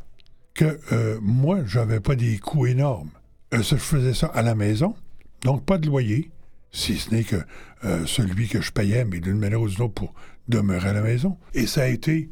que 0.55 0.81
euh, 0.93 1.19
moi, 1.23 1.61
je 1.65 1.79
n'avais 1.79 2.01
pas 2.01 2.17
des 2.17 2.39
coûts 2.39 2.67
énormes. 2.67 3.11
Euh, 3.55 3.63
je 3.63 3.77
faisais 3.77 4.15
ça 4.15 4.27
à 4.29 4.43
la 4.43 4.55
maison, 4.55 4.95
donc 5.43 5.65
pas 5.65 5.79
de 5.79 5.87
loyer, 5.87 6.31
si 6.73 6.97
ce 6.97 7.15
n'est 7.15 7.25
que 7.25 7.37
euh, 7.85 8.07
celui 8.07 8.49
que 8.49 8.61
je 8.61 8.73
payais, 8.73 9.05
mais 9.05 9.21
d'une 9.21 9.39
manière 9.39 9.61
ou 9.61 9.69
d'une 9.69 9.83
autre 9.83 9.95
pour 9.95 10.15
demeurer 10.49 10.91
à 10.91 10.93
la 10.93 11.03
maison. 11.03 11.39
Et 11.55 11.67
ça 11.67 11.83
a 11.83 11.87
été 11.89 12.31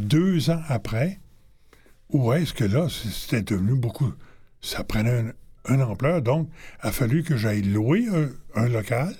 deux 0.00 0.50
ans 0.50 0.62
après, 0.68 1.20
où 2.10 2.32
est-ce 2.32 2.54
que 2.54 2.64
là, 2.64 2.88
c'était 2.88 3.42
devenu 3.42 3.78
beaucoup. 3.78 4.12
Ça 4.60 4.82
prenait 4.82 5.32
une, 5.68 5.82
ampleur, 5.82 6.22
donc 6.22 6.48
a 6.80 6.90
fallu 6.90 7.22
que 7.22 7.36
j'aille 7.36 7.62
louer 7.62 8.06
un 8.54 8.68
local 8.68 9.14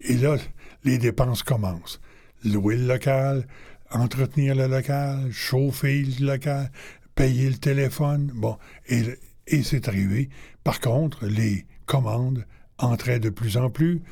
et 0.00 0.16
là, 0.16 0.36
les 0.84 0.98
dépenses 0.98 1.42
commencent. 1.42 2.00
Louer 2.44 2.76
le 2.76 2.86
local, 2.86 3.46
entretenir 3.90 4.54
le 4.54 4.66
local, 4.66 5.30
chauffer 5.30 6.02
le 6.02 6.26
local, 6.26 6.70
payer 7.14 7.50
le 7.50 7.58
téléphone. 7.58 8.30
Bon, 8.34 8.56
et, 8.88 9.02
et 9.46 9.62
c'est 9.62 9.88
arrivé. 9.88 10.30
Par 10.64 10.80
contre, 10.80 11.26
les 11.26 11.66
commandes 11.84 12.46
entraient 12.80 13.20
de 13.20 13.30
plus 13.30 13.56
en 13.56 13.70
plus. 13.70 14.02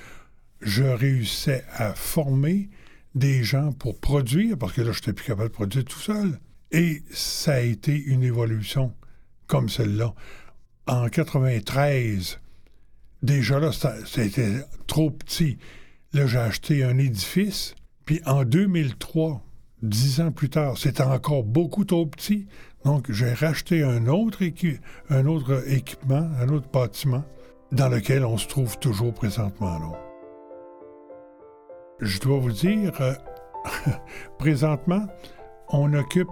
Je 0.61 0.85
réussissais 0.85 1.65
à 1.73 1.95
former 1.95 2.69
des 3.15 3.43
gens 3.43 3.73
pour 3.73 3.99
produire, 3.99 4.57
parce 4.57 4.73
que 4.73 4.83
là, 4.83 4.93
je 4.93 4.99
n'étais 4.99 5.13
plus 5.13 5.27
capable 5.27 5.49
de 5.49 5.55
produire 5.55 5.85
tout 5.85 5.99
seul. 5.99 6.39
Et 6.71 7.03
ça 7.11 7.55
a 7.55 7.61
été 7.61 7.97
une 7.97 8.23
évolution 8.23 8.95
comme 9.47 9.69
celle-là. 9.69 10.15
En 10.87 11.09
93, 11.09 12.41
déjà 13.23 13.59
là, 13.59 13.71
c'était 14.07 14.65
trop 14.87 15.11
petit. 15.11 15.59
Là, 16.13 16.27
j'ai 16.27 16.39
acheté 16.39 16.85
un 16.85 16.99
édifice, 16.99 17.75
puis 18.05 18.21
en 18.25 18.45
2003, 18.45 19.45
dix 19.83 20.21
ans 20.21 20.33
plus 20.33 20.51
tard, 20.51 20.79
c'était 20.79 21.03
encore 21.03 21.45
beaucoup 21.45 21.85
trop 21.85 22.07
petit. 22.07 22.47
Donc, 22.85 23.11
j'ai 23.11 23.33
racheté 23.33 23.83
un 23.83 24.07
autre, 24.07 24.43
un 25.11 25.27
autre 25.27 25.65
équipement, 25.69 26.29
un 26.41 26.49
autre 26.49 26.71
bâtiment, 26.71 27.25
dans 27.73 27.89
lequel 27.89 28.25
on 28.25 28.39
se 28.39 28.47
trouve 28.47 28.79
toujours 28.79 29.13
présentement. 29.13 29.97
Je 32.01 32.21
dois 32.21 32.39
vous 32.39 32.53
dire, 32.53 32.93
euh, 33.01 33.15
présentement, 34.39 35.07
on 35.69 35.93
occupe 35.95 36.29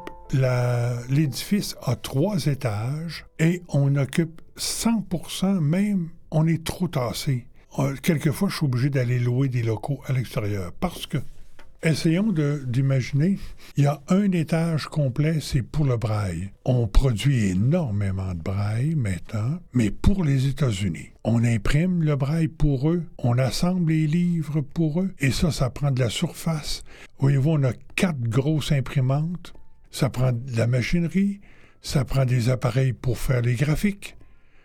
l'édifice 1.08 1.76
à 1.82 1.96
trois 1.96 2.46
étages 2.46 3.26
et 3.38 3.62
on 3.68 3.96
occupe 3.96 4.40
100% 4.56 5.60
même, 5.60 6.08
on 6.30 6.46
est 6.46 6.64
trop 6.64 6.88
tassé. 6.88 7.46
Euh, 7.78 7.94
quelquefois, 8.02 8.48
je 8.48 8.56
suis 8.56 8.66
obligé 8.66 8.90
d'aller 8.90 9.18
louer 9.18 9.48
des 9.48 9.62
locaux 9.62 10.00
à 10.06 10.12
l'extérieur 10.12 10.72
parce 10.80 11.06
que, 11.06 11.18
essayons 11.86 12.32
d'imaginer, 12.66 13.38
il 13.76 13.84
y 13.84 13.86
a 13.86 14.00
un 14.08 14.30
étage 14.32 14.86
complet, 14.86 15.38
c'est 15.40 15.62
pour 15.62 15.84
le 15.84 15.96
braille. 15.96 16.50
On 16.64 16.86
produit 16.86 17.46
énormément 17.46 18.34
de 18.34 18.42
braille 18.42 18.94
maintenant, 18.94 19.58
mais 19.72 19.90
pour 19.90 20.24
les 20.24 20.48
États-Unis. 20.48 21.10
On 21.24 21.44
imprime 21.44 22.02
le 22.02 22.16
braille 22.16 22.48
pour 22.48 22.90
eux, 22.90 23.04
on 23.18 23.38
assemble 23.38 23.92
les 23.92 24.06
livres 24.06 24.60
pour 24.60 25.00
eux, 25.00 25.12
et 25.18 25.30
ça, 25.30 25.50
ça 25.50 25.70
prend 25.70 25.90
de 25.90 26.00
la 26.00 26.10
surface. 26.10 26.82
Voyez-vous, 27.18 27.50
on 27.50 27.64
a 27.64 27.72
quatre 27.94 28.20
grosses 28.20 28.72
imprimantes, 28.72 29.54
ça 29.90 30.10
prend 30.10 30.32
de 30.32 30.56
la 30.56 30.66
machinerie, 30.66 31.40
ça 31.82 32.04
prend 32.04 32.24
des 32.24 32.48
appareils 32.48 32.92
pour 32.92 33.18
faire 33.18 33.42
les 33.42 33.54
graphiques, 33.54 34.16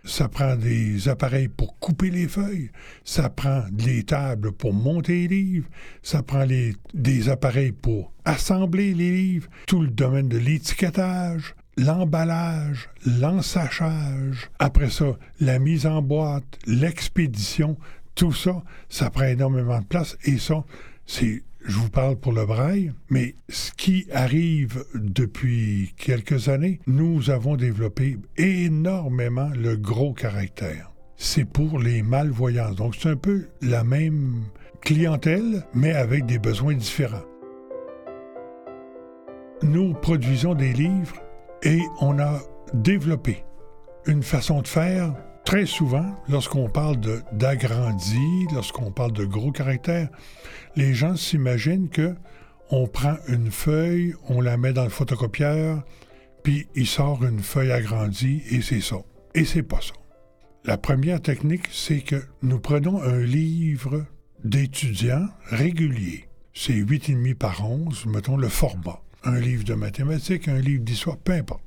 ça 0.04 0.28
prend 0.28 0.56
des 0.56 1.08
appareils 1.10 1.48
pour 1.48 1.78
couper 1.80 2.10
les 2.10 2.28
feuilles, 2.28 2.72
ça 3.04 3.30
prend 3.30 3.64
des 3.72 4.04
tables 4.04 4.52
pour 4.52 4.74
monter 4.74 5.28
les 5.28 5.44
livres, 5.44 5.70
ça 6.02 6.24
prend 6.24 6.46
des 6.94 7.30
appareils 7.30 7.72
pour 7.72 8.12
assembler 8.26 8.94
les 8.94 9.12
livres, 9.12 9.50
tout 9.68 9.82
le 9.82 9.90
domaine 9.90 10.28
de 10.28 10.38
l'étiquetage, 10.38 11.56
l'emballage, 11.78 12.90
l'ensachage, 13.06 14.50
après 14.60 14.90
ça, 14.90 15.18
la 15.40 15.60
mise 15.60 15.86
en 15.86 16.02
boîte, 16.02 16.60
l'expédition, 16.66 17.78
tout 18.16 18.34
ça, 18.34 18.64
ça 18.90 19.10
prend 19.10 19.26
énormément 19.26 19.80
de 19.80 19.86
place 19.86 20.18
et 20.24 20.38
ça, 20.38 20.64
c'est 21.06 21.44
je 21.65 21.78
vous 21.78 21.89
parle 21.89 22.15
pour 22.15 22.34
le 22.34 22.45
braille, 22.45 22.91
mais 23.10 23.36
ce 23.50 23.71
qui 23.71 24.08
arrive 24.12 24.84
depuis 24.95 25.93
quelques 25.97 26.50
années, 26.50 26.80
nous 26.88 27.30
avons 27.30 27.56
développé 27.56 28.17
énormément 28.38 29.50
le 29.56 29.78
gros 29.78 30.13
caractère. 30.13 30.91
C'est 31.17 31.45
pour 31.45 31.78
les 31.80 32.02
malvoyants. 32.02 32.74
Donc 32.74 32.95
c'est 32.95 33.10
un 33.10 33.15
peu 33.15 33.47
la 33.62 33.84
même 33.84 34.43
clientèle, 34.82 35.65
mais 35.74 35.93
avec 35.93 36.26
des 36.26 36.39
besoins 36.39 36.74
différents. 36.74 37.26
Nous 39.62 39.93
produisons 39.93 40.56
des 40.56 40.74
livres 40.74 41.21
et 41.62 41.80
on 42.00 42.17
a 42.17 42.39
développé 42.74 43.43
une 44.08 44.24
façon 44.24 44.62
de 44.62 44.67
faire 44.67 45.13
Très 45.52 45.66
souvent, 45.66 46.16
lorsqu'on 46.30 46.70
parle 46.70 46.96
d'agrandi, 47.34 48.48
lorsqu'on 48.54 48.90
parle 48.90 49.12
de 49.12 49.26
gros 49.26 49.52
caractères, 49.52 50.08
les 50.78 50.94
gens 50.94 51.18
s'imaginent 51.18 51.90
que 51.90 52.16
on 52.70 52.88
prend 52.88 53.18
une 53.28 53.52
feuille, 53.52 54.16
on 54.30 54.40
la 54.40 54.56
met 54.56 54.72
dans 54.72 54.86
le 54.86 54.90
photocopieur, 54.90 55.84
puis 56.42 56.70
il 56.74 56.88
sort 56.88 57.26
une 57.26 57.42
feuille 57.42 57.74
agrandie 57.74 58.42
et 58.50 58.62
c'est 58.62 58.80
ça. 58.80 58.96
Et 59.36 59.44
c'est 59.44 59.64
pas 59.64 59.82
ça. 59.82 59.92
La 60.63 60.78
première 60.78 61.21
technique, 61.21 61.67
c'est 61.69 62.00
que 62.00 62.23
nous 62.42 62.60
prenons 62.62 63.02
un 63.02 63.19
livre 63.19 64.06
d'étudiants 64.46 65.28
régulier. 65.50 66.30
C'est 66.54 66.75
8,5 66.75 67.36
par 67.36 67.69
11, 67.69 68.06
mettons 68.06 68.38
le 68.38 68.48
format. 68.48 69.02
Un 69.25 69.42
livre 69.42 69.65
de 69.65 69.73
mathématiques, 69.73 70.48
un 70.48 70.60
livre 70.60 70.86
d'histoire, 70.86 71.17
peu 71.17 71.34
importe. 71.34 71.62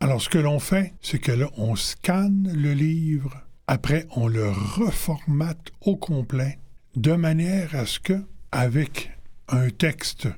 Alors, 0.00 0.22
ce 0.22 0.28
que 0.28 0.38
l'on 0.38 0.60
fait, 0.60 0.94
c'est 1.00 1.18
que 1.18 1.32
là, 1.32 1.50
on 1.56 1.74
scanne 1.74 2.52
le 2.54 2.72
livre, 2.72 3.42
après, 3.66 4.06
on 4.14 4.28
le 4.28 4.48
reformate 4.48 5.72
au 5.80 5.96
complet, 5.96 6.58
de 6.96 7.12
manière 7.12 7.74
à 7.74 7.84
ce 7.84 7.98
que, 7.98 8.22
avec 8.52 9.10
un 9.48 9.70
texte, 9.70 10.28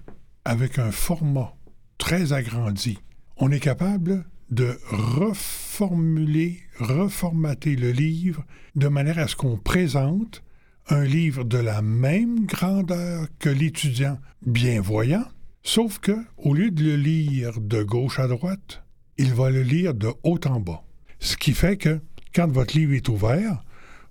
avec 0.45 0.79
un 0.79 0.91
format 0.91 1.55
très 1.99 2.33
agrandi, 2.33 2.99
on 3.37 3.51
est 3.51 3.61
capable 3.61 4.25
de 4.51 4.79
reformuler, 4.91 6.61
reformater 6.79 7.77
le 7.77 7.93
livre 7.93 8.45
de 8.75 8.89
manière 8.89 9.19
à 9.19 9.29
ce 9.29 9.37
qu'on 9.37 9.59
présente 9.59 10.43
un 10.89 11.05
livre 11.05 11.45
de 11.45 11.59
la 11.59 11.83
même 11.83 12.47
grandeur 12.47 13.27
que 13.39 13.51
l'étudiant 13.51 14.19
bien 14.45 14.81
voyant, 14.81 15.25
Sauf 15.63 15.99
que, 15.99 16.17
au 16.39 16.55
lieu 16.55 16.71
de 16.71 16.83
le 16.83 16.97
lire 16.97 17.61
de 17.61 17.83
gauche 17.83 18.19
à 18.19 18.27
droite, 18.27 18.83
il 19.21 19.35
va 19.35 19.51
le 19.51 19.63
lire 19.63 19.93
de 19.93 20.11
haut 20.23 20.41
en 20.47 20.61
bas. 20.61 20.83
Ce 21.19 21.37
qui 21.37 21.53
fait 21.53 21.77
que, 21.77 22.01
quand 22.35 22.51
votre 22.51 22.75
livre 22.75 22.95
est 22.95 23.07
ouvert, 23.11 23.63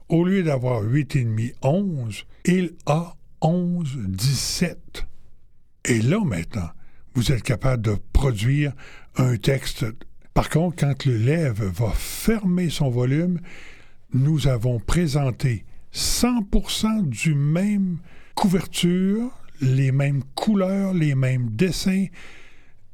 au 0.07 0.24
lieu 0.24 0.43
d'avoir 0.43 0.84
8,5, 0.84 1.55
11, 1.64 2.26
il 2.45 2.76
a 2.86 3.16
11, 3.41 3.97
17. 4.07 5.07
Et 5.86 6.03
là, 6.03 6.20
maintenant, 6.24 6.70
vous 7.16 7.32
êtes 7.32 7.41
capable 7.41 7.82
de 7.82 7.97
produire 8.14 8.74
un 9.16 9.36
texte. 9.38 9.84
Par 10.36 10.47
contre, 10.51 10.76
quand 10.76 11.05
l'élève 11.05 11.64
va 11.64 11.89
fermer 11.89 12.70
son 12.70 12.91
volume, 12.91 13.39
nous 14.14 14.47
avons 14.47 14.80
présenté 14.80 15.66
100% 15.91 17.10
du 17.10 17.34
même 17.34 17.97
couverture, 18.36 19.32
les 19.60 19.91
mêmes 19.91 20.22
couleurs, 20.36 20.93
les 20.93 21.16
mêmes 21.16 21.49
dessins, 21.49 22.05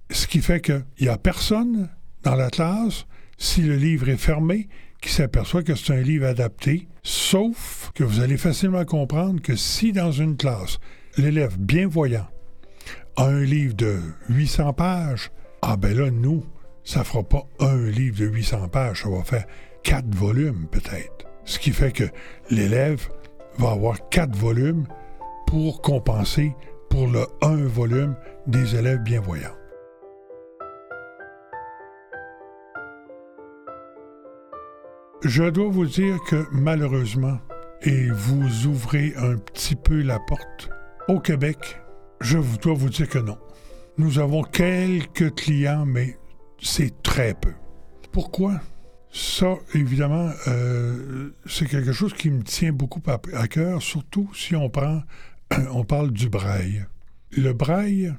ce 0.10 0.28
qui 0.28 0.40
fait 0.40 0.62
qu'il 0.62 0.86
n'y 1.02 1.10
a 1.10 1.18
personne 1.18 1.90
dans 2.26 2.36
la 2.36 2.50
classe, 2.50 3.06
si 3.38 3.62
le 3.62 3.76
livre 3.76 4.10
est 4.10 4.18
fermé, 4.18 4.68
qui 5.00 5.12
s'aperçoit 5.12 5.62
que 5.62 5.76
c'est 5.76 5.94
un 5.94 6.02
livre 6.02 6.26
adapté, 6.26 6.88
sauf 7.04 7.92
que 7.94 8.04
vous 8.04 8.20
allez 8.20 8.38
facilement 8.38 8.84
comprendre 8.84 9.42
que 9.42 9.56
si 9.56 9.92
dans 9.92 10.12
une 10.12 10.36
classe, 10.36 10.80
l'élève 11.18 11.58
bienvoyant 11.60 12.28
a 13.16 13.26
un 13.26 13.44
livre 13.44 13.76
de 13.76 14.00
800 14.30 14.74
pages, 14.74 15.32
ah 15.62 15.78
ben 15.78 15.96
là, 15.96 16.10
nous, 16.10 16.44
ça 16.84 17.04
fera 17.04 17.24
pas 17.24 17.44
un 17.60 17.86
livre 17.86 18.20
de 18.20 18.26
800 18.26 18.70
pages, 18.70 19.04
ça 19.04 19.10
va 19.10 19.24
faire 19.24 19.46
quatre 19.84 20.14
volumes 20.14 20.68
peut-être. 20.72 21.28
Ce 21.46 21.60
qui 21.60 21.72
fait 21.72 21.92
que 21.92 22.06
l'élève 22.50 23.08
va 23.60 23.72
avoir 23.72 24.10
quatre 24.10 24.36
volumes 24.36 24.88
pour 25.46 25.82
compenser 25.82 26.56
pour 26.90 27.08
le 27.08 27.28
un 27.44 27.66
volume 27.66 28.16
des 28.48 28.76
élèves 28.76 29.04
bienvoyants. 29.04 29.54
Je 35.28 35.44
dois 35.50 35.70
vous 35.70 35.88
dire 35.88 36.20
que 36.28 36.46
malheureusement, 36.52 37.40
et 37.82 38.10
vous 38.12 38.68
ouvrez 38.68 39.12
un 39.18 39.38
petit 39.38 39.76
peu 39.76 40.04
la 40.04 40.20
porte, 40.20 40.70
au 41.08 41.20
Québec, 41.20 41.82
je 42.22 42.38
dois 42.62 42.76
vous 42.76 42.90
dire 42.90 43.10
que 43.10 43.18
non. 43.18 43.40
Nous 43.98 44.20
avons 44.20 44.44
quelques 44.44 45.34
clients, 45.34 45.84
mais 45.84 46.20
c'est 46.62 47.02
très 47.02 47.34
peu. 47.34 47.54
Pourquoi? 48.12 48.62
Ça, 49.12 49.56
évidemment, 49.74 50.30
euh, 50.48 51.32
c'est 51.48 51.66
quelque 51.68 51.92
chose 51.92 52.14
qui 52.14 52.30
me 52.30 52.44
tient 52.44 52.72
beaucoup 52.72 53.02
à 53.34 53.48
cœur, 53.48 53.82
surtout 53.82 54.30
si 54.36 54.56
on 54.56 54.70
prend, 54.70 55.02
on 55.72 55.84
parle 55.86 56.12
du 56.12 56.30
braille. 56.30 56.86
Le 57.32 57.52
braille 57.54 58.14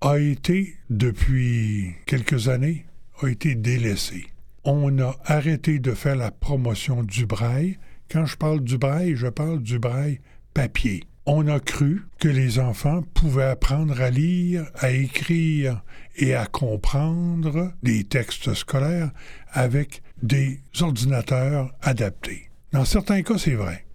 a 0.00 0.20
été, 0.20 0.76
depuis 0.88 1.96
quelques 2.06 2.46
années, 2.46 2.86
a 3.22 3.26
été 3.26 3.56
délaissé. 3.56 4.31
On 4.64 4.98
a 4.98 5.16
arrêté 5.24 5.78
de 5.78 5.92
faire 5.92 6.16
la 6.16 6.30
promotion 6.30 7.02
du 7.02 7.26
braille. 7.26 7.78
Quand 8.10 8.26
je 8.26 8.36
parle 8.36 8.60
du 8.60 8.78
braille, 8.78 9.16
je 9.16 9.28
parle 9.28 9.62
du 9.62 9.78
braille 9.78 10.20
papier 10.54 11.04
on 11.26 11.46
a 11.46 11.60
cru 11.60 12.02
que 12.18 12.28
les 12.28 12.58
enfants 12.58 13.02
pouvaient 13.14 13.44
apprendre 13.44 14.00
à 14.00 14.10
lire, 14.10 14.66
à 14.74 14.90
écrire 14.90 15.82
et 16.16 16.34
à 16.34 16.46
comprendre 16.46 17.72
des 17.82 18.04
textes 18.04 18.54
scolaires 18.54 19.10
avec 19.52 20.02
des 20.22 20.60
ordinateurs 20.80 21.72
adaptés. 21.80 22.50
Dans 22.72 22.84
certains 22.84 23.22
cas, 23.22 23.38
c'est 23.38 23.54
vrai. 23.54 23.86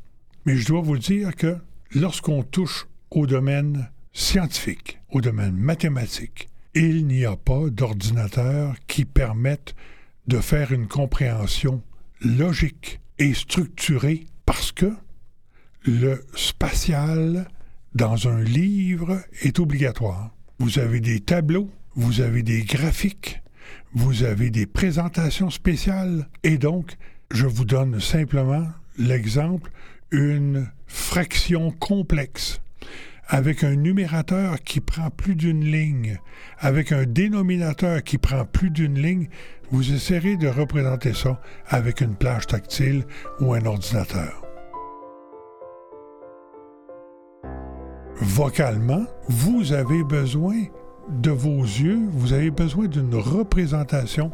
Mais 0.45 0.55
je 0.55 0.67
dois 0.67 0.81
vous 0.81 0.97
dire 0.97 1.35
que 1.35 1.57
lorsqu'on 1.93 2.43
touche 2.43 2.87
au 3.11 3.27
domaine 3.27 3.89
scientifique, 4.13 4.99
au 5.11 5.19
domaine 5.19 5.55
mathématique, 5.55 6.49
il 6.73 7.07
n'y 7.07 7.25
a 7.25 7.35
pas 7.35 7.69
d'ordinateur 7.69 8.75
qui 8.87 9.03
permette 9.03 9.75
de 10.27 10.39
faire 10.39 10.71
une 10.71 10.87
compréhension 10.87 11.81
logique 12.21 12.99
et 13.19 13.33
structurée 13.33 14.25
parce 14.45 14.71
que 14.71 14.93
le 15.83 16.25
spatial 16.35 17.47
dans 17.95 18.27
un 18.27 18.41
livre 18.41 19.21
est 19.41 19.59
obligatoire. 19.59 20.31
Vous 20.59 20.79
avez 20.79 20.99
des 20.99 21.19
tableaux, 21.19 21.69
vous 21.95 22.21
avez 22.21 22.43
des 22.43 22.63
graphiques, 22.63 23.41
vous 23.93 24.23
avez 24.23 24.49
des 24.49 24.65
présentations 24.65 25.49
spéciales, 25.49 26.27
et 26.43 26.57
donc, 26.57 26.97
je 27.31 27.47
vous 27.47 27.65
donne 27.65 27.99
simplement 27.99 28.67
l'exemple, 28.97 29.71
une 30.11 30.69
fraction 30.87 31.71
complexe 31.71 32.61
avec 33.27 33.63
un 33.63 33.75
numérateur 33.75 34.61
qui 34.61 34.79
prend 34.79 35.09
plus 35.09 35.35
d'une 35.35 35.63
ligne, 35.63 36.19
avec 36.59 36.91
un 36.91 37.05
dénominateur 37.05 38.03
qui 38.03 38.17
prend 38.17 38.45
plus 38.45 38.69
d'une 38.69 38.99
ligne, 38.99 39.27
vous 39.71 39.93
essayerez 39.93 40.37
de 40.37 40.47
représenter 40.47 41.13
ça 41.13 41.41
avec 41.67 42.01
une 42.01 42.15
plage 42.15 42.47
tactile 42.47 43.05
ou 43.39 43.53
un 43.53 43.65
ordinateur. 43.65 44.47
vocalement, 48.21 49.05
vous 49.27 49.73
avez 49.73 50.03
besoin 50.03 50.63
de 51.09 51.31
vos 51.31 51.61
yeux, 51.61 52.07
vous 52.11 52.33
avez 52.33 52.51
besoin 52.51 52.87
d'une 52.87 53.15
représentation 53.15 54.31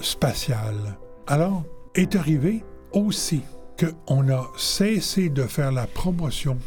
spatiale. 0.00 0.98
Alors, 1.26 1.64
est 1.94 2.16
arrivé 2.16 2.64
aussi 2.92 3.42
qu'on 3.78 4.28
a 4.28 4.50
cessé 4.56 5.28
de 5.28 5.42
faire 5.42 5.72
la 5.72 5.86
promotion 5.86 6.58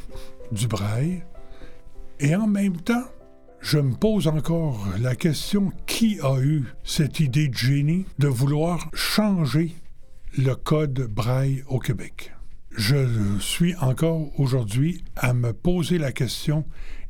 du 0.51 0.67
braille 0.67 1.23
et 2.19 2.35
en 2.35 2.47
même 2.47 2.77
temps, 2.77 3.05
je 3.59 3.79
me 3.79 3.95
pose 3.95 4.27
encore 4.27 4.87
la 4.99 5.15
question 5.15 5.71
qui 5.87 6.19
a 6.21 6.39
eu 6.39 6.65
cette 6.83 7.19
idée 7.19 7.47
de 7.47 7.57
génie 7.57 8.05
de 8.19 8.27
vouloir 8.27 8.89
changer 8.93 9.73
le 10.37 10.53
code 10.53 11.07
braille 11.09 11.63
au 11.67 11.79
Québec? 11.79 12.33
Je 12.77 13.39
suis 13.39 13.75
encore 13.77 14.37
aujourd'hui 14.39 15.03
à 15.15 15.33
me 15.33 15.53
poser 15.53 15.97
la 15.97 16.11
question 16.11 16.65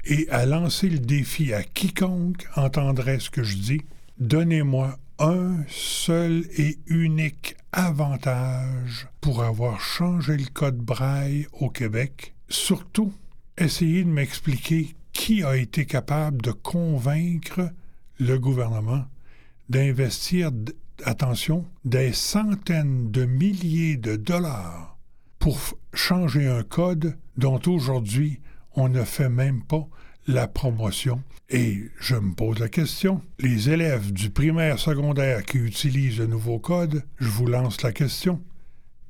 et 0.05 0.29
à 0.29 0.45
lancer 0.45 0.89
le 0.89 0.99
défi 0.99 1.53
à 1.53 1.63
quiconque 1.63 2.47
entendrait 2.55 3.19
ce 3.19 3.29
que 3.29 3.43
je 3.43 3.57
dis. 3.57 3.81
Donnez-moi 4.19 4.97
un 5.17 5.57
seul 5.67 6.45
et 6.57 6.77
unique 6.87 7.57
avantage 7.71 9.07
pour 9.21 9.43
avoir 9.43 9.81
changé 9.81 10.37
le 10.37 10.45
code 10.53 10.77
braille 10.77 11.47
au 11.53 11.69
Québec. 11.69 12.35
Surtout, 12.47 13.11
essayez 13.57 14.03
de 14.03 14.09
m'expliquer 14.09 14.95
qui 15.13 15.43
a 15.43 15.55
été 15.55 15.85
capable 15.85 16.41
de 16.41 16.51
convaincre 16.51 17.69
le 18.19 18.37
gouvernement 18.37 19.05
d'investir, 19.69 20.51
attention, 21.03 21.65
des 21.83 22.13
centaines 22.13 23.11
de 23.11 23.25
milliers 23.25 23.97
de 23.97 24.15
dollars 24.15 24.97
pour 25.39 25.57
changer 25.93 26.47
un 26.47 26.63
code 26.63 27.17
dont 27.37 27.59
aujourd'hui 27.67 28.39
on 28.75 28.89
ne 28.89 29.03
fait 29.03 29.29
même 29.29 29.63
pas 29.63 29.87
la 30.27 30.47
promotion. 30.47 31.23
Et 31.49 31.83
je 31.99 32.15
me 32.15 32.33
pose 32.33 32.59
la 32.59 32.69
question, 32.69 33.21
les 33.39 33.69
élèves 33.69 34.11
du 34.11 34.31
primaire 34.31 34.79
secondaire 34.79 35.43
qui 35.43 35.57
utilisent 35.57 36.17
le 36.17 36.27
nouveau 36.27 36.59
code, 36.59 37.03
je 37.19 37.29
vous 37.29 37.45
lance 37.45 37.83
la 37.83 37.91
question, 37.91 38.41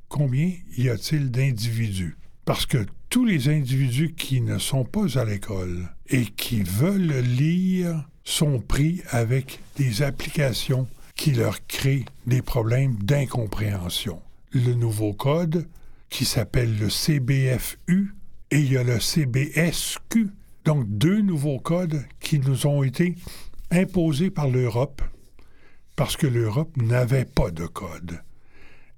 combien 0.08 0.52
y 0.76 0.88
a-t-il 0.88 1.30
d'individus? 1.30 2.16
Parce 2.44 2.66
que 2.66 2.86
tous 3.10 3.24
les 3.24 3.48
individus 3.48 4.14
qui 4.14 4.40
ne 4.40 4.58
sont 4.58 4.84
pas 4.84 5.18
à 5.18 5.24
l'école 5.24 5.88
et 6.08 6.24
qui 6.24 6.62
veulent 6.62 7.20
lire 7.20 8.04
sont 8.24 8.60
pris 8.60 9.02
avec 9.10 9.60
des 9.76 10.02
applications 10.02 10.88
qui 11.14 11.32
leur 11.32 11.66
créent 11.66 12.04
des 12.26 12.42
problèmes 12.42 12.96
d'incompréhension. 12.96 14.20
Le 14.52 14.74
nouveau 14.74 15.12
code 15.12 15.66
qui 16.10 16.24
s'appelle 16.24 16.78
le 16.78 16.90
CBFU 16.90 18.14
et 18.50 18.58
il 18.58 18.72
y 18.72 18.76
a 18.76 18.82
le 18.82 19.00
CBSQ. 19.00 20.28
Donc 20.64 20.86
deux 20.88 21.20
nouveaux 21.20 21.58
codes 21.58 22.04
qui 22.20 22.38
nous 22.38 22.66
ont 22.66 22.82
été 22.82 23.14
imposés 23.70 24.30
par 24.30 24.48
l'Europe 24.48 25.02
parce 25.94 26.16
que 26.16 26.26
l'Europe 26.26 26.76
n'avait 26.76 27.24
pas 27.24 27.50
de 27.50 27.66
code. 27.66 28.20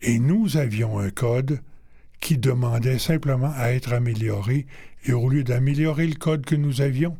Et 0.00 0.18
nous 0.18 0.56
avions 0.56 0.98
un 0.98 1.10
code 1.10 1.60
qui 2.20 2.38
demandait 2.38 2.98
simplement 2.98 3.52
à 3.56 3.70
être 3.70 3.92
amélioré 3.92 4.66
et 5.04 5.12
au 5.12 5.28
lieu 5.28 5.44
d'améliorer 5.44 6.06
le 6.06 6.14
code 6.14 6.44
que 6.44 6.56
nous 6.56 6.80
avions, 6.80 7.16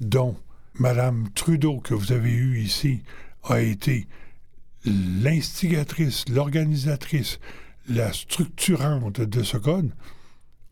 dont 0.00 0.36
Mme 0.78 1.28
Trudeau, 1.34 1.78
que 1.78 1.94
vous 1.94 2.12
avez 2.12 2.32
eu 2.32 2.58
ici, 2.58 3.02
a 3.44 3.60
été 3.60 4.06
l'instigatrice, 4.84 6.24
l'organisatrice, 6.28 7.40
la 7.88 8.12
structurante 8.12 9.20
de 9.20 9.42
ce 9.42 9.56
code, 9.56 9.90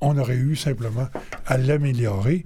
on 0.01 0.19
aurait 0.19 0.37
eu 0.37 0.57
simplement 0.57 1.09
à 1.47 1.57
l'améliorer, 1.57 2.45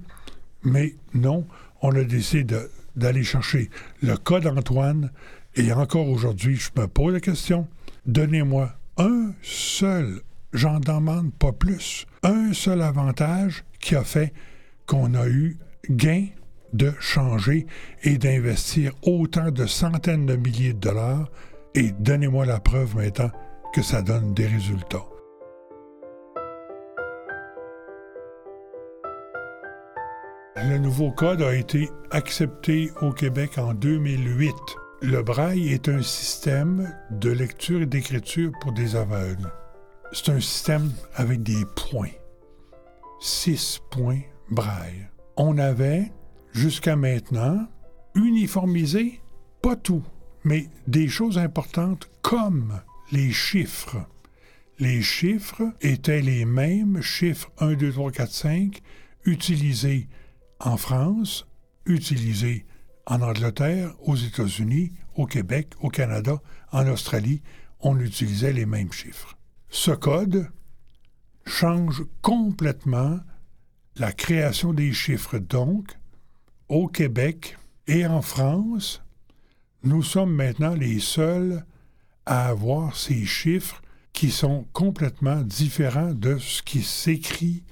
mais 0.63 0.95
non, 1.13 1.45
on 1.81 1.95
a 1.95 2.03
décidé 2.03 2.57
d'aller 2.95 3.23
chercher 3.23 3.69
le 4.01 4.15
code 4.17 4.47
Antoine, 4.47 5.11
et 5.55 5.71
encore 5.73 6.07
aujourd'hui, 6.07 6.55
je 6.55 6.69
me 6.79 6.87
pose 6.87 7.13
la 7.13 7.19
question, 7.19 7.67
donnez-moi 8.05 8.71
un 8.97 9.33
seul, 9.41 10.21
j'en 10.53 10.79
demande 10.79 11.33
pas 11.33 11.51
plus, 11.51 12.05
un 12.23 12.53
seul 12.53 12.81
avantage 12.81 13.63
qui 13.79 13.95
a 13.95 14.03
fait 14.03 14.33
qu'on 14.85 15.13
a 15.13 15.27
eu 15.27 15.57
gain 15.89 16.27
de 16.73 16.93
changer 16.99 17.65
et 18.03 18.17
d'investir 18.17 18.93
autant 19.03 19.51
de 19.51 19.65
centaines 19.65 20.25
de 20.25 20.35
milliers 20.35 20.73
de 20.73 20.79
dollars 20.79 21.29
et 21.75 21.91
donnez-moi 21.91 22.45
la 22.45 22.59
preuve 22.59 22.95
maintenant 22.95 23.31
que 23.73 23.81
ça 23.81 24.01
donne 24.01 24.33
des 24.33 24.47
résultats. 24.47 25.05
Le 30.55 30.77
nouveau 30.77 31.11
code 31.11 31.41
a 31.41 31.55
été 31.55 31.89
accepté 32.11 32.91
au 33.01 33.11
Québec 33.11 33.57
en 33.57 33.73
2008. 33.73 34.53
Le 35.01 35.21
braille 35.21 35.71
est 35.71 35.87
un 35.87 36.01
système 36.01 36.93
de 37.11 37.29
lecture 37.29 37.81
et 37.81 37.85
d'écriture 37.85 38.51
pour 38.59 38.73
des 38.73 38.95
aveugles. 38.97 39.49
C'est 40.11 40.29
un 40.29 40.39
système 40.39 40.91
avec 41.15 41.43
des 41.43 41.65
points. 41.75 42.09
Six 43.21 43.79
points 43.91 44.21
braille. 44.49 45.07
On 45.37 45.57
avait, 45.57 46.11
jusqu'à 46.51 46.95
maintenant, 46.95 47.67
uniformisé, 48.15 49.21
pas 49.61 49.75
tout, 49.75 50.03
mais 50.43 50.67
des 50.87 51.07
choses 51.07 51.37
importantes 51.37 52.09
comme 52.21 52.81
les 53.11 53.31
chiffres. 53.31 53.97
Les 54.79 55.01
chiffres 55.01 55.73
étaient 55.81 56.21
les 56.21 56.45
mêmes 56.45 57.01
chiffres 57.01 57.51
1, 57.59 57.73
2, 57.73 57.91
3, 57.91 58.11
4, 58.11 58.31
5 58.31 58.81
utilisés 59.25 60.07
en 60.59 60.77
France, 60.77 61.45
utilisés 61.85 62.65
en 63.05 63.21
Angleterre, 63.21 63.93
aux 64.01 64.15
États-Unis, 64.15 64.91
au 65.15 65.25
Québec, 65.25 65.73
au 65.81 65.89
Canada, 65.89 66.41
en 66.71 66.87
Australie, 66.87 67.41
on 67.81 67.99
utilisait 67.99 68.53
les 68.53 68.65
mêmes 68.65 68.91
chiffres. 68.91 69.38
Ce 69.69 69.91
code 69.91 70.49
change 71.45 72.03
complètement 72.21 73.19
la 73.95 74.11
création 74.11 74.73
des 74.73 74.93
chiffres. 74.93 75.37
Donc, 75.37 75.97
au 76.69 76.87
Québec 76.87 77.57
et 77.87 78.05
en 78.05 78.21
France, 78.21 79.03
nous 79.83 80.03
sommes 80.03 80.33
maintenant 80.33 80.73
les 80.73 80.99
seuls 80.99 81.65
à 82.25 82.47
avoir 82.47 82.95
ces 82.95 83.25
chiffres 83.25 83.81
qui 84.13 84.31
sont 84.31 84.65
complètement 84.73 85.41
différents 85.41 86.13
de 86.13 86.37
ce 86.37 86.61
qui 86.61 86.81
s'écrit 86.81 87.63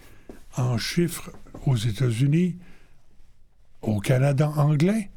en 0.55 0.77
chiffres 0.77 1.31
aux 1.65 1.75
États-Unis, 1.75 2.57
au 3.81 3.99
Canada 3.99 4.51
anglais, 4.55 5.09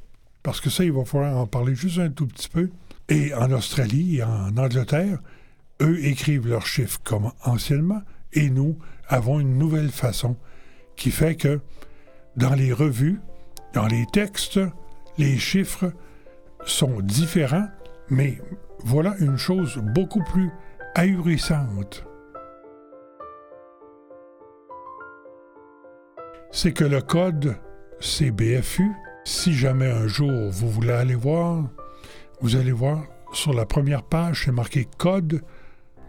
parce 0.42 0.60
que 0.60 0.70
ça, 0.70 0.84
il 0.84 0.92
va 0.92 1.04
falloir 1.04 1.36
en 1.36 1.46
parler 1.46 1.74
juste 1.74 1.98
un 1.98 2.10
tout 2.10 2.26
petit 2.26 2.48
peu, 2.48 2.70
et 3.08 3.34
en 3.34 3.50
Australie 3.52 4.16
et 4.16 4.22
en 4.22 4.56
Angleterre, 4.56 5.20
eux 5.80 6.04
écrivent 6.04 6.48
leurs 6.48 6.66
chiffres 6.66 7.00
comme 7.04 7.32
anciennement, 7.44 8.02
et 8.32 8.50
nous 8.50 8.78
avons 9.08 9.40
une 9.40 9.58
nouvelle 9.58 9.90
façon 9.90 10.36
qui 10.96 11.10
fait 11.10 11.34
que 11.34 11.60
dans 12.36 12.54
les 12.54 12.72
revues, 12.72 13.20
dans 13.72 13.86
les 13.86 14.06
textes, 14.12 14.60
les 15.18 15.38
chiffres 15.38 15.92
sont 16.64 17.00
différents, 17.00 17.68
mais 18.08 18.38
voilà 18.84 19.14
une 19.18 19.36
chose 19.36 19.78
beaucoup 19.94 20.22
plus 20.24 20.50
ahurissante. 20.94 22.04
C'est 26.52 26.72
que 26.72 26.84
le 26.84 27.00
code 27.00 27.56
CBFU, 28.00 28.90
si 29.24 29.54
jamais 29.54 29.90
un 29.90 30.06
jour 30.06 30.50
vous 30.50 30.68
voulez 30.68 30.92
aller 30.92 31.14
voir, 31.14 31.68
vous 32.40 32.56
allez 32.56 32.72
voir 32.72 33.04
sur 33.32 33.52
la 33.52 33.66
première 33.66 34.02
page, 34.02 34.44
c'est 34.44 34.52
marqué 34.52 34.88
code 34.98 35.42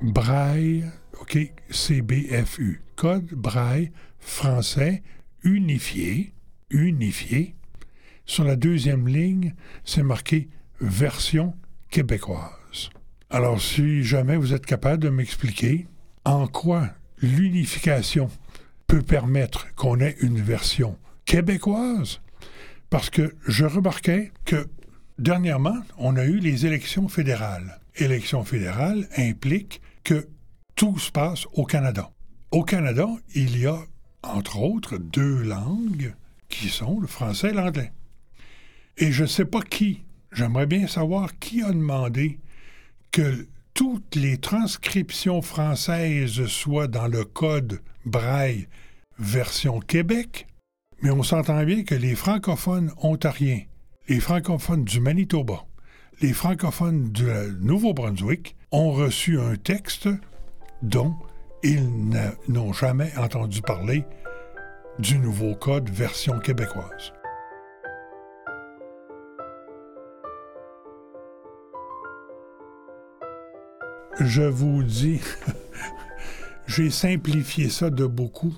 braille, 0.01 0.85
OK, 1.19 1.37
CBFU, 1.69 2.81
code 2.95 3.33
braille 3.33 3.91
français 4.19 5.03
unifié, 5.43 6.33
unifié. 6.69 7.55
Sur 8.25 8.43
la 8.43 8.55
deuxième 8.55 9.07
ligne, 9.07 9.53
c'est 9.83 10.03
marqué 10.03 10.49
version 10.79 11.53
québécoise. 11.89 12.89
Alors, 13.29 13.61
si 13.61 14.03
jamais 14.03 14.37
vous 14.37 14.53
êtes 14.53 14.65
capable 14.65 15.03
de 15.03 15.09
m'expliquer 15.09 15.87
en 16.25 16.47
quoi 16.47 16.89
l'unification 17.21 18.29
peut 18.87 19.01
permettre 19.01 19.73
qu'on 19.75 19.99
ait 19.99 20.17
une 20.21 20.41
version 20.41 20.97
québécoise, 21.25 22.19
parce 22.89 23.09
que 23.09 23.35
je 23.47 23.65
remarquais 23.65 24.31
que 24.45 24.67
dernièrement, 25.17 25.77
on 25.97 26.17
a 26.17 26.25
eu 26.25 26.39
les 26.39 26.65
élections 26.65 27.07
fédérales. 27.07 27.79
Élections 27.95 28.43
fédérales 28.43 29.07
impliquent 29.17 29.81
que 30.03 30.27
tout 30.75 30.97
se 30.97 31.11
passe 31.11 31.45
au 31.53 31.65
Canada. 31.65 32.11
Au 32.51 32.63
Canada, 32.63 33.07
il 33.35 33.59
y 33.59 33.67
a, 33.67 33.79
entre 34.23 34.59
autres, 34.59 34.97
deux 34.97 35.41
langues 35.43 36.15
qui 36.49 36.69
sont 36.69 36.99
le 36.99 37.07
français 37.07 37.49
et 37.49 37.53
l'anglais. 37.53 37.91
Et 38.97 39.11
je 39.11 39.23
ne 39.23 39.27
sais 39.27 39.45
pas 39.45 39.61
qui, 39.61 40.03
j'aimerais 40.31 40.65
bien 40.65 40.87
savoir 40.87 41.37
qui 41.39 41.61
a 41.61 41.71
demandé 41.71 42.39
que 43.11 43.47
toutes 43.73 44.15
les 44.15 44.37
transcriptions 44.37 45.41
françaises 45.41 46.45
soient 46.47 46.87
dans 46.87 47.07
le 47.07 47.23
code 47.23 47.81
Braille 48.05 48.67
version 49.17 49.79
Québec, 49.79 50.47
mais 51.01 51.11
on 51.11 51.23
s'entend 51.23 51.63
bien 51.63 51.83
que 51.83 51.95
les 51.95 52.15
francophones 52.15 52.91
ontariens, 52.97 53.61
les 54.07 54.19
francophones 54.19 54.83
du 54.83 54.99
Manitoba, 54.99 55.65
les 56.21 56.33
francophones 56.33 57.11
du 57.11 57.25
Nouveau-Brunswick 57.59 58.55
ont 58.71 58.91
reçu 58.91 59.39
un 59.39 59.55
texte 59.55 60.07
dont 60.81 61.15
ils 61.63 61.89
n'ont 62.47 62.73
jamais 62.73 63.11
entendu 63.17 63.61
parler 63.61 64.05
du 64.99 65.19
nouveau 65.19 65.55
code 65.55 65.89
version 65.89 66.39
québécoise. 66.39 67.13
Je 74.19 74.43
vous 74.43 74.83
dis, 74.83 75.19
j'ai 76.67 76.89
simplifié 76.89 77.69
ça 77.69 77.89
de 77.89 78.05
beaucoup, 78.05 78.53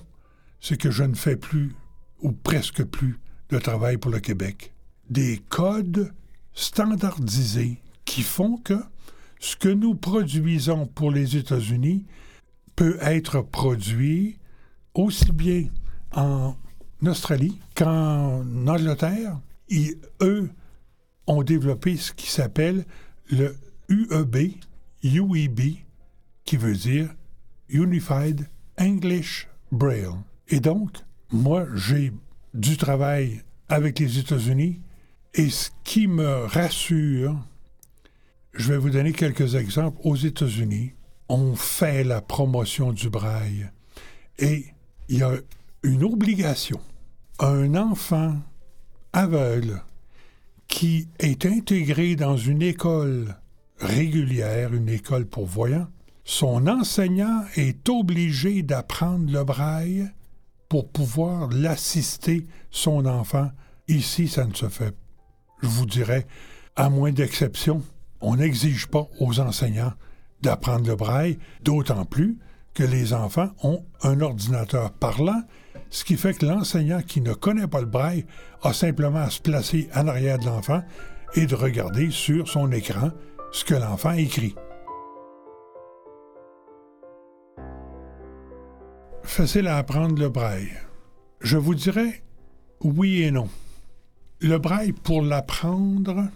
c'est 0.60 0.78
que 0.78 0.92
je 0.92 1.04
ne 1.04 1.16
fais 1.16 1.38
plus, 1.38 1.76
ou 2.22 2.32
presque 2.32 2.84
plus, 2.84 3.20
de 3.50 3.60
travail 3.60 3.98
pour 3.98 4.12
le 4.12 4.20
Québec. 4.20 4.74
Des 5.10 5.42
codes 5.50 6.12
standardisés 6.54 7.82
qui 8.06 8.24
font 8.24 8.58
que 8.58 8.78
ce 9.44 9.58
que 9.58 9.68
nous 9.68 9.94
produisons 9.94 10.86
pour 10.86 11.12
les 11.12 11.36
États-Unis 11.36 12.06
peut 12.78 12.98
être 13.02 13.42
produit 13.42 14.38
aussi 14.94 15.34
bien 15.34 15.68
en 16.14 16.56
Australie 17.06 17.60
qu'en 17.76 18.46
Angleterre. 18.66 19.38
Et 19.68 19.98
eux 20.22 20.50
ont 21.28 21.44
développé 21.44 21.98
ce 21.98 22.14
qui 22.14 22.32
s'appelle 22.32 22.86
le 23.30 23.54
UEB, 23.90 24.54
UEB, 25.04 25.60
qui 26.46 26.56
veut 26.56 26.76
dire 26.76 27.14
Unified 27.68 28.48
English 28.80 29.50
Braille. 29.74 30.08
Et 30.48 30.62
donc, 30.62 31.00
moi, 31.34 31.68
j'ai 31.76 32.14
du 32.54 32.78
travail 32.78 33.44
avec 33.68 34.00
les 34.00 34.20
États-Unis 34.20 34.80
et 35.34 35.50
ce 35.50 35.70
qui 35.84 36.08
me 36.08 36.46
rassure, 36.46 37.46
je 38.54 38.72
vais 38.72 38.78
vous 38.78 38.90
donner 38.90 39.12
quelques 39.12 39.56
exemples. 39.56 39.98
Aux 40.04 40.16
États-Unis, 40.16 40.94
on 41.30 41.56
fait 41.56 42.04
la 42.04 42.22
promotion 42.22 42.94
du 42.94 43.10
braille 43.10 43.70
et 44.38 44.66
il 45.10 45.20
y 45.20 45.24
a 45.24 45.34
une 45.84 46.04
obligation. 46.04 46.80
Un 47.40 47.76
enfant 47.76 48.36
aveugle 49.12 49.82
qui 50.68 51.08
est 51.20 51.46
intégré 51.46 52.16
dans 52.16 52.38
une 52.38 52.62
école 52.62 53.36
régulière, 53.80 54.74
une 54.74 54.90
école 54.90 55.26
pour 55.26 55.46
voyants, 55.46 55.88
son 56.24 56.68
enseignant 56.68 57.44
est 57.56 57.90
obligé 57.90 58.64
d'apprendre 58.64 59.32
le 59.32 59.44
braille 59.44 60.10
pour 60.70 60.90
pouvoir 60.90 61.50
l'assister, 61.50 62.48
son 62.72 63.06
enfant. 63.06 63.52
Ici, 63.88 64.28
ça 64.28 64.46
ne 64.46 64.54
se 64.54 64.70
fait, 64.70 64.96
je 65.62 65.68
vous 65.68 65.86
dirais, 65.86 66.26
à 66.76 66.90
moins 66.90 67.12
d'exception. 67.12 67.84
On 68.26 68.38
n'exige 68.38 68.88
pas 68.88 69.10
aux 69.20 69.42
enseignants 69.42 69.92
d'apprendre 70.42 70.88
le 70.88 70.96
braille, 70.96 71.38
d'autant 71.62 72.06
plus 72.06 72.38
que 72.74 72.84
les 72.84 73.14
enfants 73.14 73.52
ont 73.64 73.86
un 74.02 74.22
ordinateur 74.22 74.94
parlant, 74.94 75.44
ce 75.90 76.06
qui 76.06 76.16
fait 76.16 76.34
que 76.34 76.46
l'enseignant 76.46 77.02
qui 77.02 77.20
ne 77.20 77.34
connaît 77.34 77.68
pas 77.68 77.82
le 77.82 77.86
braille 77.86 78.26
a 78.62 78.72
simplement 78.72 79.20
à 79.20 79.30
se 79.30 79.42
placer 79.42 79.90
en 79.94 80.08
arrière 80.08 80.40
de 80.40 80.46
l'enfant 80.46 80.82
et 81.36 81.46
de 81.46 81.56
regarder 81.56 82.12
sur 82.12 82.48
son 82.48 82.72
écran 82.72 83.12
ce 83.52 83.66
que 83.66 83.76
l'enfant 83.76 84.14
écrit. 84.14 84.56
Facile 89.24 89.68
à 89.68 89.78
apprendre 89.78 90.18
le 90.18 90.30
braille. 90.30 90.72
Je 91.42 91.58
vous 91.58 91.76
dirais 91.76 92.24
oui 92.82 93.24
et 93.24 93.32
non. 93.32 93.50
Le 94.40 94.58
braille, 94.60 94.94
pour 94.94 95.22
l'apprendre, 95.22 96.30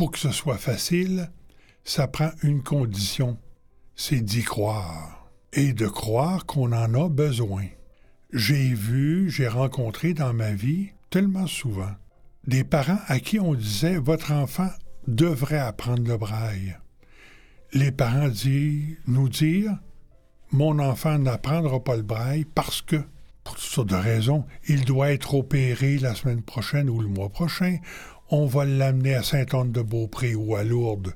pour 0.00 0.12
que 0.12 0.18
ce 0.18 0.30
soit 0.30 0.56
facile, 0.56 1.30
ça 1.84 2.08
prend 2.08 2.30
une 2.42 2.62
condition, 2.62 3.36
c'est 3.96 4.22
d'y 4.22 4.42
croire 4.42 5.30
et 5.52 5.74
de 5.74 5.86
croire 5.86 6.46
qu'on 6.46 6.72
en 6.72 6.94
a 6.94 7.10
besoin. 7.10 7.66
J'ai 8.32 8.72
vu, 8.72 9.28
j'ai 9.28 9.46
rencontré 9.46 10.14
dans 10.14 10.32
ma 10.32 10.52
vie 10.52 10.88
tellement 11.10 11.46
souvent 11.46 11.92
des 12.46 12.64
parents 12.64 13.00
à 13.08 13.20
qui 13.20 13.38
on 13.40 13.52
disait 13.52 13.98
votre 13.98 14.32
enfant 14.32 14.70
devrait 15.06 15.58
apprendre 15.58 16.08
le 16.08 16.16
braille. 16.16 16.78
Les 17.74 17.92
parents 17.92 18.28
disent, 18.28 18.96
nous 19.06 19.28
dire 19.28 19.76
mon 20.50 20.78
enfant 20.78 21.18
n'apprendra 21.18 21.78
pas 21.84 21.96
le 21.96 22.02
braille 22.04 22.46
parce 22.46 22.80
que, 22.80 22.96
pour 23.44 23.54
toutes 23.56 23.64
sortes 23.64 23.90
de 23.90 23.96
raisons, 23.96 24.46
il 24.66 24.86
doit 24.86 25.12
être 25.12 25.34
opéré 25.34 25.98
la 25.98 26.14
semaine 26.14 26.42
prochaine 26.42 26.88
ou 26.88 27.02
le 27.02 27.08
mois 27.08 27.28
prochain. 27.28 27.76
On 28.32 28.46
va 28.46 28.64
l'amener 28.64 29.16
à 29.16 29.24
Saint-Anne-de-Beaupré 29.24 30.36
ou 30.36 30.54
à 30.54 30.62
Lourdes 30.62 31.14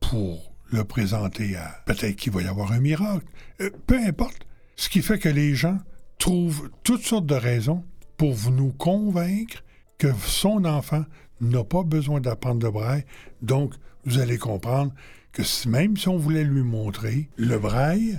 pour 0.00 0.54
le 0.70 0.82
présenter 0.82 1.56
à. 1.56 1.82
Peut-être 1.84 2.16
qu'il 2.16 2.32
va 2.32 2.40
y 2.40 2.46
avoir 2.46 2.72
un 2.72 2.80
miracle. 2.80 3.26
Euh, 3.60 3.68
peu 3.86 3.98
importe. 3.98 4.46
Ce 4.74 4.88
qui 4.88 5.02
fait 5.02 5.18
que 5.18 5.28
les 5.28 5.54
gens 5.54 5.76
trouvent 6.18 6.70
toutes 6.82 7.02
sortes 7.02 7.26
de 7.26 7.34
raisons 7.34 7.84
pour 8.16 8.34
nous 8.50 8.72
convaincre 8.72 9.62
que 9.98 10.10
son 10.26 10.64
enfant 10.64 11.04
n'a 11.42 11.64
pas 11.64 11.82
besoin 11.82 12.22
d'apprendre 12.22 12.64
le 12.64 12.72
braille. 12.72 13.04
Donc, 13.42 13.74
vous 14.06 14.18
allez 14.18 14.38
comprendre 14.38 14.94
que 15.32 15.42
même 15.68 15.98
si 15.98 16.08
on 16.08 16.16
voulait 16.16 16.44
lui 16.44 16.62
montrer 16.62 17.28
le 17.36 17.58
braille, 17.58 18.18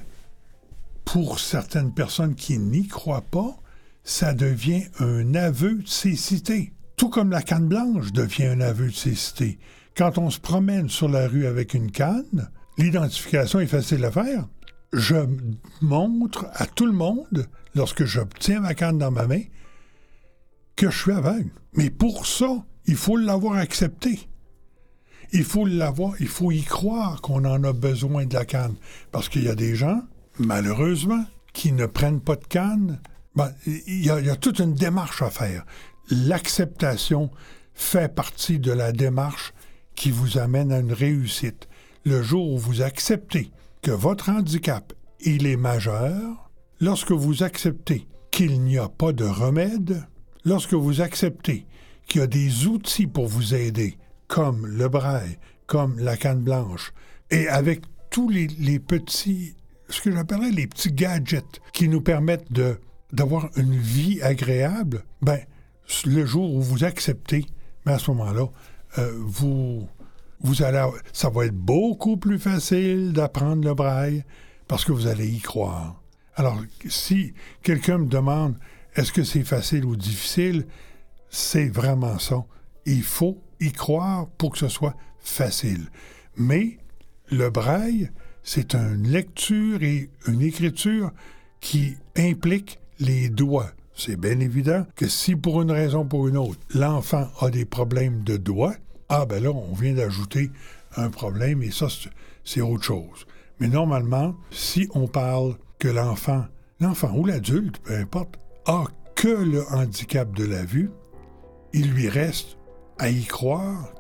pour 1.04 1.40
certaines 1.40 1.96
personnes 1.96 2.36
qui 2.36 2.60
n'y 2.60 2.88
croient 2.88 3.22
pas, 3.22 3.58
ça 4.04 4.36
devient 4.36 4.86
un 5.00 5.34
aveu 5.34 5.80
de 5.80 5.88
cécité. 5.88 6.75
Tout 6.98 7.10
comme 7.10 7.32
la 7.32 7.42
canne 7.42 7.68
blanche 7.68 8.14
devient 8.14 8.46
un 8.46 8.62
aveu 8.62 8.88
de 8.88 8.96
cécité. 8.96 9.60
Quand 9.98 10.18
on 10.18 10.30
se 10.30 10.40
promène 10.40 10.90
sur 10.90 11.10
la 11.10 11.28
rue 11.28 11.46
avec 11.46 11.74
une 11.74 11.92
canne, 11.92 12.50
l'identification 12.78 13.60
est 13.60 13.68
facile 13.68 14.04
à 14.06 14.12
faire. 14.12 14.48
Je 14.94 15.16
montre 15.82 16.48
à 16.54 16.66
tout 16.66 16.86
le 16.86 16.94
monde, 16.94 17.48
lorsque 17.76 18.06
j'obtiens 18.06 18.62
ma 18.62 18.74
canne 18.74 18.98
dans 18.98 19.12
ma 19.12 19.28
main, 19.28 19.42
que 20.76 20.90
je 20.90 20.98
suis 20.98 21.12
aveugle. 21.12 21.50
Mais 21.74 21.90
pour 21.90 22.28
ça, 22.28 22.64
il 22.86 22.96
faut 22.96 23.18
l'avoir 23.18 23.58
accepté. 23.58 24.30
Il 25.34 25.44
faut 25.44 25.66
l'avoir, 25.66 26.14
il 26.20 26.28
faut 26.28 26.52
y 26.52 26.62
croire 26.62 27.22
qu'on 27.22 27.44
en 27.46 27.64
a 27.64 27.74
besoin 27.74 28.26
de 28.26 28.34
la 28.34 28.46
canne. 28.46 28.76
Parce 29.12 29.28
qu'il 29.28 29.44
y 29.44 29.50
a 29.50 29.56
des 29.56 29.76
gens, 29.76 30.02
malheureusement, 30.38 31.26
qui 31.52 31.72
ne 31.72 31.86
prennent 31.86 32.22
pas 32.22 32.36
de 32.36 32.46
canne. 32.46 33.02
Ben, 33.36 33.52
il, 33.66 34.06
y 34.06 34.10
a, 34.10 34.20
il 34.20 34.26
y 34.28 34.30
a 34.30 34.36
toute 34.36 34.60
une 34.60 34.76
démarche 34.76 35.22
à 35.22 35.30
faire. 35.30 35.66
L'acceptation 36.10 37.32
fait 37.74 38.14
partie 38.14 38.60
de 38.60 38.72
la 38.72 38.92
démarche 38.92 39.54
qui 39.96 40.12
vous 40.12 40.38
amène 40.38 40.72
à 40.72 40.80
une 40.80 40.94
réussite. 40.94 41.68
Le 42.04 42.22
jour 42.22 42.54
où 42.54 42.58
vous 42.58 42.82
acceptez 42.82 43.52
que 43.82 43.92
votre 43.92 44.30
handicap, 44.30 44.94
il 45.22 45.48
est 45.48 45.58
majeur, 45.58 46.52
lorsque 46.80 47.12
vous 47.12 47.44
acceptez 47.44 48.08
qu'il 48.30 48.62
n'y 48.62 48.78
a 48.78 48.90
pas 48.90 49.14
de 49.14 49.26
remède, 49.26 50.04
lorsque 50.44 50.74
vous 50.74 51.02
acceptez 51.02 51.66
qu'il 52.08 52.22
y 52.22 52.24
a 52.24 52.28
des 52.28 52.68
outils 52.68 53.08
pour 53.08 53.28
vous 53.28 53.56
aider, 53.56 53.98
comme 54.28 54.68
le 54.68 54.88
braille, 54.90 55.38
comme 55.66 55.98
la 56.00 56.18
canne 56.18 56.44
blanche, 56.44 56.94
et 57.32 57.48
avec 57.48 57.82
tous 58.12 58.30
les, 58.30 58.80
petits, 58.80 59.56
ce 59.90 60.02
que 60.02 60.12
j'appellerais 60.12 60.52
les 60.52 60.68
petits 60.68 60.92
gadgets 60.92 61.60
qui 61.74 61.90
nous 61.90 62.02
permettent 62.02 62.52
d'avoir 63.12 63.50
une 63.56 63.76
vie 63.76 64.22
agréable, 64.22 65.04
ben, 65.22 65.40
le 66.06 66.26
jour 66.26 66.54
où 66.54 66.62
vous 66.62 66.84
acceptez, 66.84 67.46
mais 67.86 67.94
à 67.94 68.00
ce 68.00 68.12
moment-là, 68.12 68.48
euh, 68.98 69.12
vous, 69.20 69.88
vous 70.42 70.64
allez, 70.64 70.86
ça 71.14 71.30
va 71.30 71.46
être 71.46 71.56
beaucoup 71.56 72.18
plus 72.18 72.40
facile 72.40 73.14
d'apprendre 73.14 73.64
le 73.64 73.74
braille 73.74 74.24
parce 74.68 74.86
que 74.86 74.92
vous 74.92 75.08
allez 75.08 75.28
y 75.28 75.40
croire. 75.40 76.02
Alors, 76.36 76.58
si 76.88 77.34
quelqu'un 77.62 78.00
me 78.00 78.08
demande 78.08 78.56
est-ce 78.96 79.12
que 79.12 79.24
c'est 79.24 79.44
facile 79.44 79.86
ou 79.86 79.96
difficile, 79.96 80.66
c'est 81.30 81.68
vraiment 81.68 82.18
ça. 82.18 82.46
Il 82.86 83.04
faut 83.04 83.42
y 83.60 83.72
croire 83.72 84.28
pour 84.38 84.52
que 84.52 84.58
ce 84.58 84.70
soit 84.70 84.96
facile. 85.20 85.90
Mais 86.38 86.78
le 87.30 87.50
braille, 87.50 88.10
c'est 88.44 88.74
une 88.74 89.08
lecture 89.08 89.84
et 89.84 90.10
une 90.28 90.42
écriture 90.42 91.12
qui 91.60 91.98
implique 92.16 92.80
les 93.00 93.30
doigts. 93.30 93.72
C'est 93.96 94.20
bien 94.20 94.40
évident 94.42 94.86
que 94.96 95.08
si 95.08 95.36
pour 95.36 95.62
une 95.62 95.72
raison 95.72 96.02
ou 96.02 96.06
pour 96.06 96.28
une 96.28 96.38
autre, 96.38 96.60
l'enfant 96.74 97.28
a 97.40 97.50
des 97.50 97.66
problèmes 97.66 98.24
de 98.24 98.36
doigts, 98.36 98.76
ah 99.08 99.26
ben 99.26 99.42
là, 99.42 99.52
on 99.52 99.74
vient 99.74 99.94
d'ajouter 99.94 100.52
un 100.98 101.10
problème 101.10 101.64
et 101.64 101.72
ça, 101.72 101.88
c'est 102.44 102.62
autre 102.62 102.84
chose. 102.84 103.26
Mais 103.60 103.68
normalement, 103.68 104.36
si 104.52 104.90
on 104.94 105.08
parle 105.08 105.56
que 105.80 105.88
l'enfant, 105.88 106.46
l'enfant 106.82 107.12
ou 107.16 107.26
l'adulte, 107.26 107.78
peu 107.80 107.96
importe, 107.96 108.38
a 108.66 108.86
que 109.16 109.30
le 109.30 109.64
handicap 109.72 110.36
de 110.36 110.44
la 110.44 110.66
vue, 110.66 110.92
il 111.74 111.92
lui 111.92 112.10
reste 112.10 112.58
à 113.00 113.10
y 113.10 113.24
croire 113.24 113.94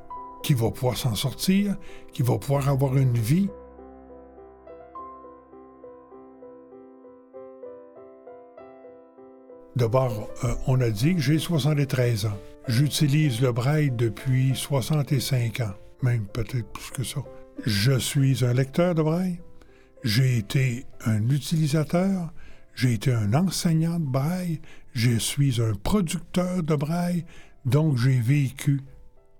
qu'il 0.43 0.57
va 0.57 0.71
pouvoir 0.71 0.97
s'en 0.97 1.15
sortir, 1.15 1.75
qu'il 2.13 2.25
va 2.25 2.37
pouvoir 2.37 2.67
avoir 2.67 2.97
une 2.97 3.17
vie. 3.17 3.49
D'abord, 9.75 10.29
euh, 10.43 10.53
on 10.67 10.79
a 10.79 10.89
dit 10.89 11.15
que 11.15 11.21
j'ai 11.21 11.37
73 11.37 12.27
ans. 12.27 12.37
J'utilise 12.67 13.41
le 13.41 13.51
braille 13.51 13.91
depuis 13.91 14.55
65 14.55 15.59
ans, 15.59 15.73
même 16.01 16.25
peut-être 16.27 16.71
plus 16.71 16.91
que 16.91 17.03
ça. 17.03 17.21
Je 17.65 17.97
suis 17.99 18.43
un 18.45 18.53
lecteur 18.53 18.95
de 18.95 19.01
braille. 19.01 19.39
J'ai 20.03 20.37
été 20.37 20.85
un 21.05 21.29
utilisateur. 21.29 22.33
J'ai 22.73 22.93
été 22.93 23.11
un 23.13 23.33
enseignant 23.33 23.99
de 23.99 24.05
braille. 24.05 24.61
Je 24.93 25.17
suis 25.17 25.61
un 25.61 25.73
producteur 25.73 26.63
de 26.63 26.75
braille. 26.75 27.25
Donc, 27.65 27.97
j'ai 27.97 28.19
vécu 28.19 28.81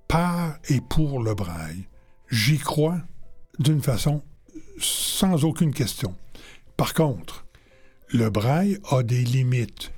par 0.08 0.58
et 0.70 0.82
pour 0.82 1.22
le 1.24 1.34
braille. 1.34 1.88
J'y 2.30 2.58
crois 2.58 3.00
d'une 3.60 3.82
façon 3.82 4.22
sans 4.80 5.46
aucune 5.46 5.74
question. 5.74 6.16
Par 6.78 6.94
contre, 6.94 7.46
le 8.10 8.30
braille 8.30 8.80
a 8.90 9.04
des 9.04 9.24
limites, 9.24 9.92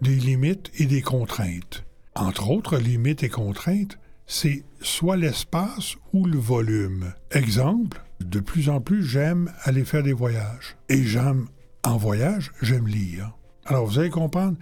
des 0.00 0.16
limites 0.16 0.70
et 0.78 0.86
des 0.86 1.02
contraintes. 1.02 1.84
Entre 2.14 2.50
autres 2.50 2.78
limites 2.78 3.22
et 3.22 3.28
contraintes, 3.28 3.98
c'est 4.26 4.64
soit 4.80 5.16
l'espace 5.16 5.96
ou 6.12 6.26
le 6.26 6.38
volume. 6.38 7.12
Exemple, 7.32 8.02
de 8.20 8.40
plus 8.40 8.68
en 8.68 8.80
plus, 8.80 9.04
j'aime 9.04 9.52
aller 9.62 9.84
faire 9.84 10.02
des 10.02 10.12
voyages. 10.12 10.76
Et 10.88 11.02
j'aime, 11.02 11.48
en 11.84 11.96
voyage, 11.96 12.52
j'aime 12.62 12.86
lire. 12.86 13.36
Alors, 13.66 13.86
vous 13.86 13.98
allez 13.98 14.10
comprendre, 14.10 14.56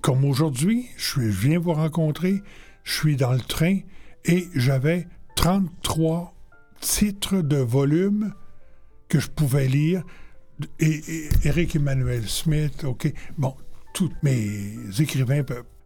comme 0.00 0.24
aujourd'hui, 0.24 0.86
je 0.96 1.20
viens 1.20 1.58
vous 1.58 1.72
rencontrer, 1.72 2.42
je 2.82 2.92
suis 2.92 3.16
dans 3.16 3.32
le 3.32 3.40
train 3.40 3.78
et 4.24 4.48
j'avais 4.54 5.06
33 5.36 6.34
titres 6.80 7.40
de 7.40 7.56
volume 7.56 8.34
que 9.08 9.18
je 9.18 9.28
pouvais 9.28 9.68
lire. 9.68 10.02
Et, 10.78 11.28
Eric 11.44 11.76
Emmanuel 11.76 12.28
Smith, 12.28 12.84
OK. 12.84 13.12
Bon, 13.38 13.54
tous 13.94 14.12
mes 14.22 14.76
écrivains 14.98 15.42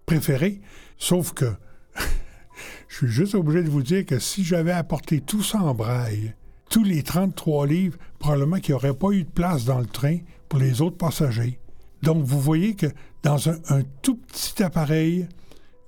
préférés, 0.06 0.60
sauf 0.96 1.32
que 1.32 1.52
je 2.88 2.96
suis 2.96 3.08
juste 3.08 3.36
obligé 3.36 3.62
de 3.62 3.70
vous 3.70 3.82
dire 3.82 4.04
que 4.04 4.18
si 4.18 4.42
j'avais 4.42 4.72
apporté 4.72 5.20
tout 5.20 5.44
ça 5.44 5.62
en 5.62 5.74
braille, 5.74 6.34
tous 6.70 6.82
les 6.82 7.02
33 7.02 7.66
livres, 7.66 7.98
probablement 8.18 8.58
qu'il 8.58 8.72
n'y 8.72 8.76
aurait 8.76 8.94
pas 8.94 9.10
eu 9.10 9.22
de 9.22 9.30
place 9.30 9.64
dans 9.64 9.78
le 9.78 9.86
train 9.86 10.18
pour 10.48 10.58
les 10.58 10.80
autres 10.80 10.96
passagers. 10.96 11.60
Donc, 12.02 12.24
vous 12.24 12.40
voyez 12.40 12.74
que 12.74 12.86
dans 13.22 13.48
un, 13.48 13.82
tout 14.02 14.16
petit 14.16 14.62
appareil, 14.62 15.28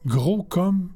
gros 0.06 0.42
comme, 0.42 0.90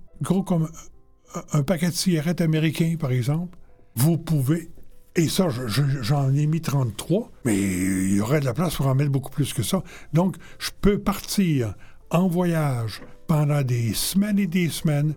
un 1.52 1.62
paquet 1.62 1.88
de 1.88 1.94
cigarettes 1.94 2.40
américains, 2.40 2.96
par 2.98 3.12
exemple, 3.12 3.56
vous 3.94 4.18
pouvez. 4.18 4.70
Et 5.16 5.28
ça, 5.28 5.48
j'en 5.48 6.34
ai 6.34 6.46
mis 6.46 6.60
33, 6.60 7.30
mais 7.44 7.56
il 7.56 8.16
y 8.16 8.20
aurait 8.20 8.40
de 8.40 8.44
la 8.44 8.54
place 8.54 8.74
pour 8.74 8.88
en 8.88 8.94
mettre 8.96 9.12
beaucoup 9.12 9.30
plus 9.30 9.52
que 9.52 9.62
ça. 9.62 9.82
Donc, 10.12 10.36
je 10.58 10.70
peux 10.80 10.98
partir 10.98 11.74
en 12.10 12.26
voyage 12.26 13.00
pendant 13.28 13.62
des 13.62 13.94
semaines 13.94 14.38
et 14.38 14.48
des 14.48 14.68
semaines, 14.68 15.14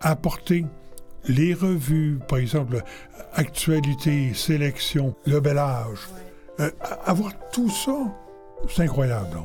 apporter 0.00 0.64
les 1.26 1.54
revues, 1.54 2.18
par 2.28 2.38
exemple, 2.38 2.82
actualité, 3.32 4.32
sélection, 4.34 5.14
le 5.26 5.40
bel 5.40 5.58
âge. 5.58 6.08
Euh, 6.60 6.70
avoir 7.04 7.32
tout 7.50 7.70
ça, 7.70 7.96
c'est 8.68 8.82
incroyable. 8.82 9.38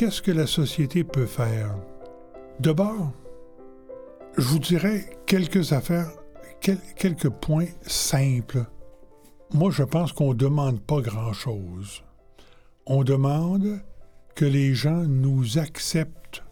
qu'est-ce 0.00 0.22
que 0.22 0.30
la 0.30 0.46
société 0.46 1.04
peut 1.04 1.26
faire? 1.26 1.74
D'abord, 2.58 3.12
je 4.40 4.46
vous 4.46 4.58
dirais 4.58 5.04
quelques 5.26 5.74
affaires, 5.74 6.10
quelques 6.96 7.28
points 7.28 7.66
simples. 7.82 8.64
Moi, 9.52 9.70
je 9.70 9.82
pense 9.82 10.12
qu'on 10.12 10.30
ne 10.30 10.38
demande 10.38 10.80
pas 10.80 11.02
grand-chose. 11.02 12.02
On 12.86 13.04
demande 13.04 13.82
que 14.34 14.46
les 14.46 14.74
gens 14.74 15.02
nous 15.02 15.58
acceptent 15.58 16.42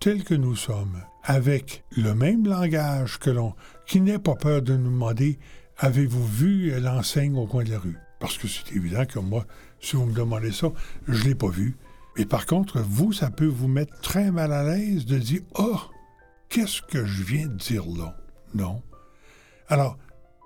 tels 0.00 0.24
que 0.24 0.34
nous 0.34 0.56
sommes, 0.56 1.00
avec 1.22 1.84
le 1.96 2.14
même 2.14 2.48
langage 2.48 3.18
que 3.20 3.30
l'on, 3.30 3.54
qui 3.86 4.00
n'ait 4.00 4.18
pas 4.18 4.34
peur 4.34 4.60
de 4.60 4.76
nous 4.76 4.90
demander 4.90 5.38
Avez-vous 5.78 6.26
vu 6.26 6.80
l'enseigne 6.80 7.36
au 7.36 7.46
coin 7.46 7.62
de 7.62 7.70
la 7.70 7.78
rue? 7.78 7.98
Parce 8.18 8.38
que 8.38 8.48
c'est 8.48 8.74
évident 8.74 9.04
que 9.04 9.20
moi, 9.20 9.46
si 9.78 9.94
vous 9.94 10.06
me 10.06 10.14
demandez 10.14 10.50
ça, 10.50 10.72
je 11.06 11.22
ne 11.22 11.28
l'ai 11.28 11.34
pas 11.36 11.50
vu. 11.50 11.76
Mais 12.16 12.24
par 12.24 12.46
contre, 12.46 12.80
vous, 12.80 13.12
ça 13.12 13.30
peut 13.30 13.46
vous 13.46 13.68
mettre 13.68 14.00
très 14.00 14.32
mal 14.32 14.52
à 14.52 14.64
l'aise 14.64 15.04
de 15.04 15.18
dire 15.18 15.42
Oh, 15.58 15.78
qu'est-ce 16.48 16.82
que 16.82 17.04
je 17.04 17.22
viens 17.22 17.46
de 17.46 17.56
dire 17.56 17.84
là? 17.86 18.16
Non. 18.54 18.82
Alors, 19.68 19.98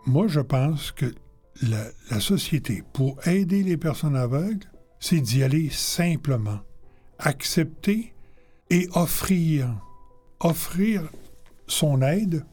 moi, 0.06 0.26
je 0.28 0.40
pense 0.40 0.92
que 0.92 1.14
la, 1.62 2.20
société, 2.20 2.82
pour 2.92 3.26
aider 3.26 3.62
les 3.62 3.76
personnes 3.76 4.16
aveugles, 4.16 4.66
c'est 4.98 5.20
d'y 5.20 5.42
aller 5.42 5.68
simplement. 5.70 6.60
Accepter 7.18 8.14
et 8.70 8.88
offrir. 8.94 9.68
Offrir 10.40 11.02
son 11.66 12.02
aide 12.02 12.44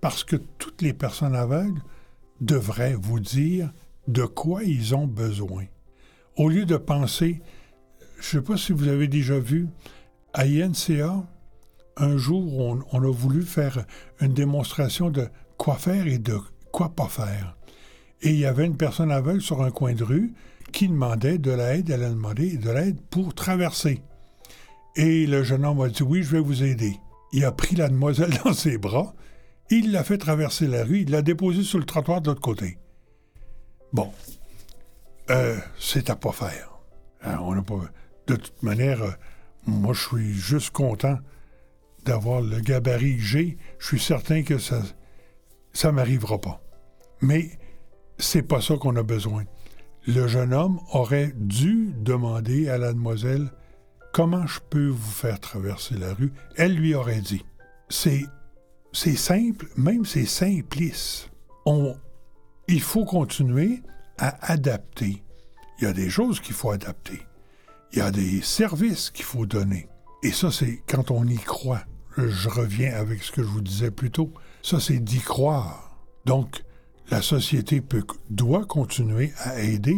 parce 0.00 0.24
que 0.24 0.36
toutes 0.36 0.82
les 0.82 0.92
personnes 0.92 1.34
aveugles 1.34 1.82
devraient 2.40 2.94
vous 2.94 3.20
dire 3.20 3.72
de 4.08 4.24
quoi 4.24 4.62
ils 4.64 4.94
ont 4.94 5.06
besoin. 5.06 5.64
Au 6.36 6.48
lieu 6.48 6.64
de 6.64 6.76
penser, 6.76 7.42
je 8.20 8.36
ne 8.36 8.42
sais 8.42 8.46
pas 8.46 8.56
si 8.56 8.72
vous 8.72 8.88
avez 8.88 9.08
déjà 9.08 9.38
vu, 9.38 9.68
à 10.32 10.44
INCA, 10.44 11.26
un 11.96 12.16
jour, 12.16 12.58
on, 12.92 13.02
a 13.02 13.10
voulu 13.10 13.42
faire 13.42 13.84
une 14.20 14.32
démonstration 14.32 15.10
de 15.10 15.28
quoi 15.58 15.76
faire 15.76 16.06
et 16.06 16.18
de 16.18 16.38
quoi 16.72 16.90
pas 16.90 17.08
faire. 17.08 17.56
Et 18.22 18.30
il 18.30 18.38
y 18.38 18.46
avait 18.46 18.66
une 18.66 18.76
personne 18.76 19.10
aveugle 19.10 19.40
sur 19.40 19.62
un 19.62 19.70
coin 19.70 19.94
de 19.94 20.04
rue 20.04 20.32
qui 20.72 20.88
demandait 20.88 21.38
de 21.38 21.50
l'aide, 21.50 21.90
elle 21.90 22.04
a 22.04 22.10
demandé 22.10 22.56
de 22.56 22.70
l'aide 22.70 23.00
pour 23.10 23.34
traverser. 23.34 24.02
Et 24.96 25.26
le 25.26 25.42
jeune 25.42 25.64
homme 25.64 25.80
a 25.80 25.88
dit 25.88 26.02
Oui, 26.02 26.22
je 26.22 26.30
vais 26.30 26.40
vous 26.40 26.62
aider. 26.62 26.96
Il 27.32 27.44
a 27.44 27.52
pris 27.52 27.76
la 27.76 27.88
demoiselle 27.88 28.38
dans 28.44 28.52
ses 28.52 28.78
bras, 28.78 29.14
il 29.70 29.92
l'a 29.92 30.04
fait 30.04 30.18
traverser 30.18 30.66
la 30.66 30.84
rue, 30.84 31.02
il 31.02 31.10
l'a 31.10 31.22
déposée 31.22 31.62
sur 31.62 31.78
le 31.78 31.84
trottoir 31.84 32.20
de 32.20 32.28
l'autre 32.28 32.40
côté. 32.40 32.78
Bon, 33.92 34.12
euh, 35.30 35.56
c'est 35.78 36.10
à 36.10 36.16
pas 36.16 36.32
faire. 36.32 36.70
Hein, 37.22 37.38
on 37.42 37.60
pas. 37.62 37.80
De 38.26 38.36
toute 38.36 38.62
manière, 38.62 39.02
euh, 39.02 39.10
moi, 39.66 39.92
je 39.92 40.00
suis 40.00 40.32
juste 40.32 40.70
content 40.70 41.18
d'avoir 42.10 42.40
le 42.40 42.58
gabarit 42.58 43.18
que 43.18 43.22
j'ai. 43.22 43.56
Je 43.78 43.86
suis 43.86 44.00
certain 44.00 44.42
que 44.42 44.58
ça, 44.58 44.82
ça 45.72 45.92
m'arrivera 45.92 46.40
pas. 46.40 46.60
Mais 47.20 47.52
c'est 48.18 48.42
pas 48.42 48.60
ça 48.60 48.76
qu'on 48.76 48.96
a 48.96 49.04
besoin. 49.04 49.44
Le 50.08 50.26
jeune 50.26 50.52
homme 50.52 50.80
aurait 50.92 51.32
dû 51.36 51.92
demander 51.94 52.68
à 52.68 52.78
la 52.78 52.92
demoiselle 52.92 53.52
Comment 54.12 54.44
je 54.44 54.58
peux 54.70 54.88
vous 54.88 55.12
faire 55.12 55.38
traverser 55.38 55.94
la 55.94 56.12
rue? 56.12 56.32
Elle 56.56 56.74
lui 56.74 56.96
aurait 56.96 57.20
dit. 57.20 57.44
C'est, 57.88 58.24
c'est 58.92 59.14
simple, 59.14 59.68
même 59.76 60.04
c'est 60.04 60.26
simpliste. 60.26 61.30
On, 61.64 61.94
il 62.66 62.80
faut 62.80 63.04
continuer 63.04 63.82
à 64.18 64.50
adapter. 64.50 65.22
Il 65.78 65.84
y 65.84 65.86
a 65.86 65.92
des 65.92 66.10
choses 66.10 66.40
qu'il 66.40 66.54
faut 66.54 66.72
adapter. 66.72 67.20
Il 67.92 68.00
y 68.00 68.02
a 68.02 68.10
des 68.10 68.42
services 68.42 69.10
qu'il 69.10 69.24
faut 69.24 69.46
donner. 69.46 69.86
Et 70.24 70.32
ça, 70.32 70.50
c'est 70.50 70.82
quand 70.88 71.12
on 71.12 71.24
y 71.24 71.38
croit. 71.38 71.84
Je 72.16 72.48
reviens 72.48 72.94
avec 72.94 73.22
ce 73.22 73.32
que 73.32 73.42
je 73.42 73.48
vous 73.48 73.60
disais 73.60 73.90
plus 73.90 74.10
tôt. 74.10 74.32
Ça, 74.62 74.80
c'est 74.80 74.98
d'y 74.98 75.20
croire. 75.20 75.96
Donc, 76.24 76.62
la 77.10 77.22
société 77.22 77.80
peut, 77.80 78.04
doit 78.28 78.64
continuer 78.64 79.32
à 79.38 79.60
aider, 79.60 79.96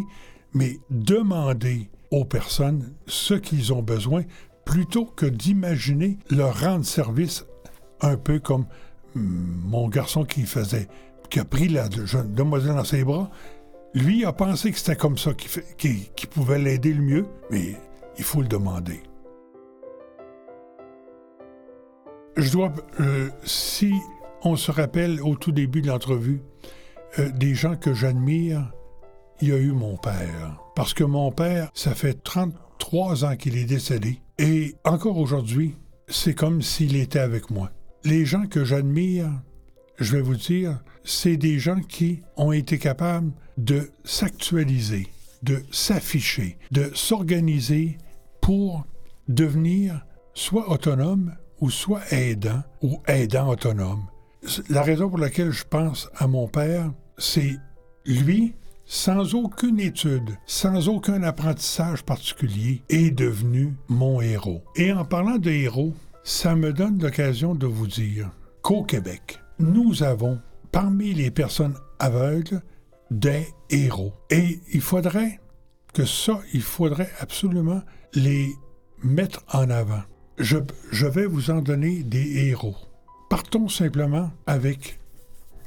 mais 0.55 0.79
demander 0.91 1.89
aux 2.11 2.25
personnes 2.25 2.93
ce 3.07 3.35
qu'ils 3.35 3.73
ont 3.73 3.83
besoin 3.83 4.23
plutôt 4.65 5.07
que 5.07 5.27
d'imaginer 5.27 6.19
leur 6.31 6.61
rendre 6.61 6.85
service 6.85 7.45
un 8.01 8.17
peu 8.17 8.39
comme 8.39 8.67
hmm, 9.15 9.69
mon 9.69 9.89
garçon 9.89 10.25
qui 10.25 10.43
faisait, 10.43 10.89
qui 11.31 11.41
a 11.41 11.45
pris 11.45 11.69
la 11.69 11.89
jeune 12.05 12.33
demoiselle 12.33 12.77
dans 12.77 12.85
ses 12.85 13.05
bras. 13.05 13.31
Lui 13.95 14.25
a 14.25 14.33
pensé 14.33 14.71
que 14.73 14.79
c'était 14.79 14.97
comme 14.97 15.19
ça 15.19 15.33
qu'il 15.35 16.29
pouvait 16.31 16.59
l'aider 16.59 16.95
le 16.95 17.03
mieux, 17.03 17.27
mais 17.51 17.77
il 18.17 18.25
faut 18.25 18.41
le 18.41 18.49
demander. 18.49 19.03
Je 22.37 22.51
dois, 22.51 22.73
euh, 23.01 23.29
si 23.45 23.93
on 24.43 24.57
se 24.57 24.71
rappelle 24.71 25.21
au 25.21 25.37
tout 25.37 25.53
début 25.53 25.83
de 25.83 25.89
l'entrevue, 25.89 26.41
euh, 27.19 27.31
des 27.31 27.55
gens 27.55 27.77
que 27.77 27.93
j'admire, 27.93 28.73
il 29.43 29.49
y 29.49 29.53
a 29.53 29.59
eu 29.59 29.73
mon 29.73 29.99
père. 29.99 30.59
Parce 30.75 30.95
que 30.95 31.05
mon 31.05 31.31
père, 31.31 31.71
ça 31.75 31.95
fait 31.95 32.23
33 32.23 33.27
ans 33.27 33.37
qu'il 33.37 33.59
est 33.59 33.67
décédé. 33.67 34.21
Et 34.39 34.75
encore 34.85 35.19
aujourd'hui, 35.19 35.77
c'est 36.09 36.35
comme 36.35 36.63
s'il 36.63 36.97
était 36.97 37.19
avec 37.19 37.51
moi. 37.51 37.71
Les 38.05 38.25
gens 38.25 38.47
que 38.47 38.65
j'admire, 38.65 39.31
je 39.99 40.17
vais 40.17 40.23
vous 40.23 40.37
dire, 40.37 40.81
c'est 41.05 41.37
des 41.37 41.59
gens 41.59 41.81
qui 41.81 42.23
ont 42.37 42.53
été 42.53 42.79
capables 42.79 43.33
de 43.59 43.91
s'actualiser, 44.05 45.09
de 45.43 45.63
s'afficher, 45.71 46.57
de 46.71 46.91
s'organiser 46.95 47.99
pour 48.41 48.87
devenir 49.29 50.07
soit 50.35 50.71
autonome 50.71 51.35
ou 51.63 51.71
soit 51.71 52.03
aidant 52.13 52.63
ou 52.83 53.01
aidant 53.07 53.49
autonome. 53.49 54.05
La 54.69 54.83
raison 54.83 55.09
pour 55.09 55.19
laquelle 55.19 55.53
je 55.53 55.65
pense 55.65 56.11
à 56.17 56.27
mon 56.27 56.49
père, 56.49 56.93
c'est 57.17 57.57
lui 58.05 58.55
sans 58.85 59.35
aucune 59.35 59.79
étude, 59.79 60.37
sans 60.45 60.89
aucun 60.89 61.23
apprentissage 61.23 62.03
particulier, 62.03 62.83
est 62.89 63.13
devenu 63.13 63.77
mon 63.89 64.21
héros. 64.21 64.65
Et 64.75 64.93
en 64.93 65.05
parlant 65.05 65.39
de 65.39 65.51
héros, 65.51 65.95
ça 66.25 66.57
me 66.57 66.73
donne 66.73 67.01
l'occasion 67.01 67.55
de 67.55 67.67
vous 67.67 67.87
dire 67.87 68.31
qu'au 68.63 68.83
Québec, 68.83 69.41
nous 69.61 70.03
avons, 70.03 70.41
parmi 70.73 71.15
les 71.15 71.31
personnes 71.31 71.77
aveugles, 72.01 72.61
des 73.13 73.47
héros. 73.71 74.13
Et 74.31 74.59
il 74.73 74.81
faudrait 74.81 75.39
que 75.95 76.05
ça, 76.05 76.41
il 76.53 76.63
faudrait 76.63 77.13
absolument 77.21 77.83
les 78.15 78.53
mettre 79.05 79.45
en 79.53 79.71
avant. 79.71 80.03
Je, 80.43 81.07
vais 81.07 81.27
vous 81.27 81.51
en 81.53 81.63
donner 81.63 82.03
des 82.03 82.49
héros. 82.49 82.75
Partons 83.31 83.69
simplement 83.69 84.33
avec 84.49 84.99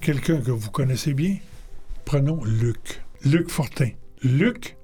quelqu'un 0.02 0.42
que 0.42 0.52
vous 0.52 0.70
connaissez 0.70 1.14
bien. 1.14 1.38
Prenons 2.04 2.44
Luc. 2.44 3.02
Luc 3.24 3.50
Fortin. 3.50 3.92
Luc 4.22 4.76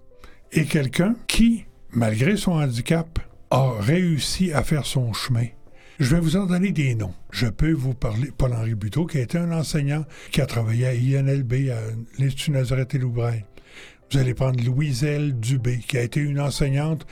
est 0.53 0.63
quelqu'un 0.63 1.15
qui, 1.27 1.65
malgré 1.89 2.37
son 2.37 2.53
handicap, 2.53 3.19
a 3.49 3.73
réussi 3.81 4.53
à 4.53 4.63
faire 4.63 4.85
son 4.85 5.11
chemin. 5.11 5.47
Je 5.99 6.15
vais 6.15 6.21
vous 6.21 6.37
en 6.37 6.45
donner 6.45 6.71
des 6.71 6.95
noms. 6.95 7.13
Je 7.29 7.47
peux 7.47 7.73
vous 7.73 7.93
parler 7.93 8.31
Paul-Henri 8.35 8.75
Buteau, 8.75 9.05
qui 9.05 9.17
a 9.17 9.21
été 9.21 9.37
un 9.37 9.51
enseignant 9.51 10.05
qui 10.31 10.39
a 10.39 10.45
travaillé 10.45 10.87
à 10.87 10.93
INLB, 10.93 11.69
à 11.69 11.81
l'Institut 12.17 12.51
Nazareth 12.51 12.95
et 12.95 12.97
Loubraille. 12.97 13.43
Vous 14.09 14.19
allez 14.19 14.33
prendre 14.33 14.63
Louiselle 14.63 15.37
Dubé, 15.37 15.79
qui 15.79 15.97
a 15.97 16.01
été 16.01 16.21
une 16.21 16.39
enseignante 16.39 17.05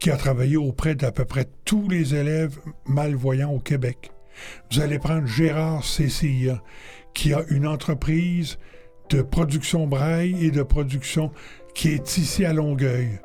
qui 0.00 0.10
a 0.10 0.16
travaillé 0.16 0.56
auprès 0.56 0.94
d'à 0.94 1.12
peu 1.12 1.26
près 1.26 1.46
tous 1.64 1.88
les 1.88 2.14
élèves 2.14 2.58
malvoyants 2.86 3.52
au 3.52 3.60
Québec. 3.60 4.10
Vous 4.70 4.80
allez 4.80 4.98
prendre 4.98 5.26
Gérard 5.26 5.84
Cécile, 5.84 6.60
qui 7.14 7.34
a 7.34 7.44
une 7.50 7.66
entreprise 7.66 8.58
de 9.10 9.22
production 9.22 9.86
braille 9.86 10.44
et 10.44 10.50
de 10.50 10.62
production 10.62 11.30
qui 11.74 11.88
est 11.88 12.16
ici 12.16 12.44
à 12.44 12.52
Longueuil. 12.52 13.20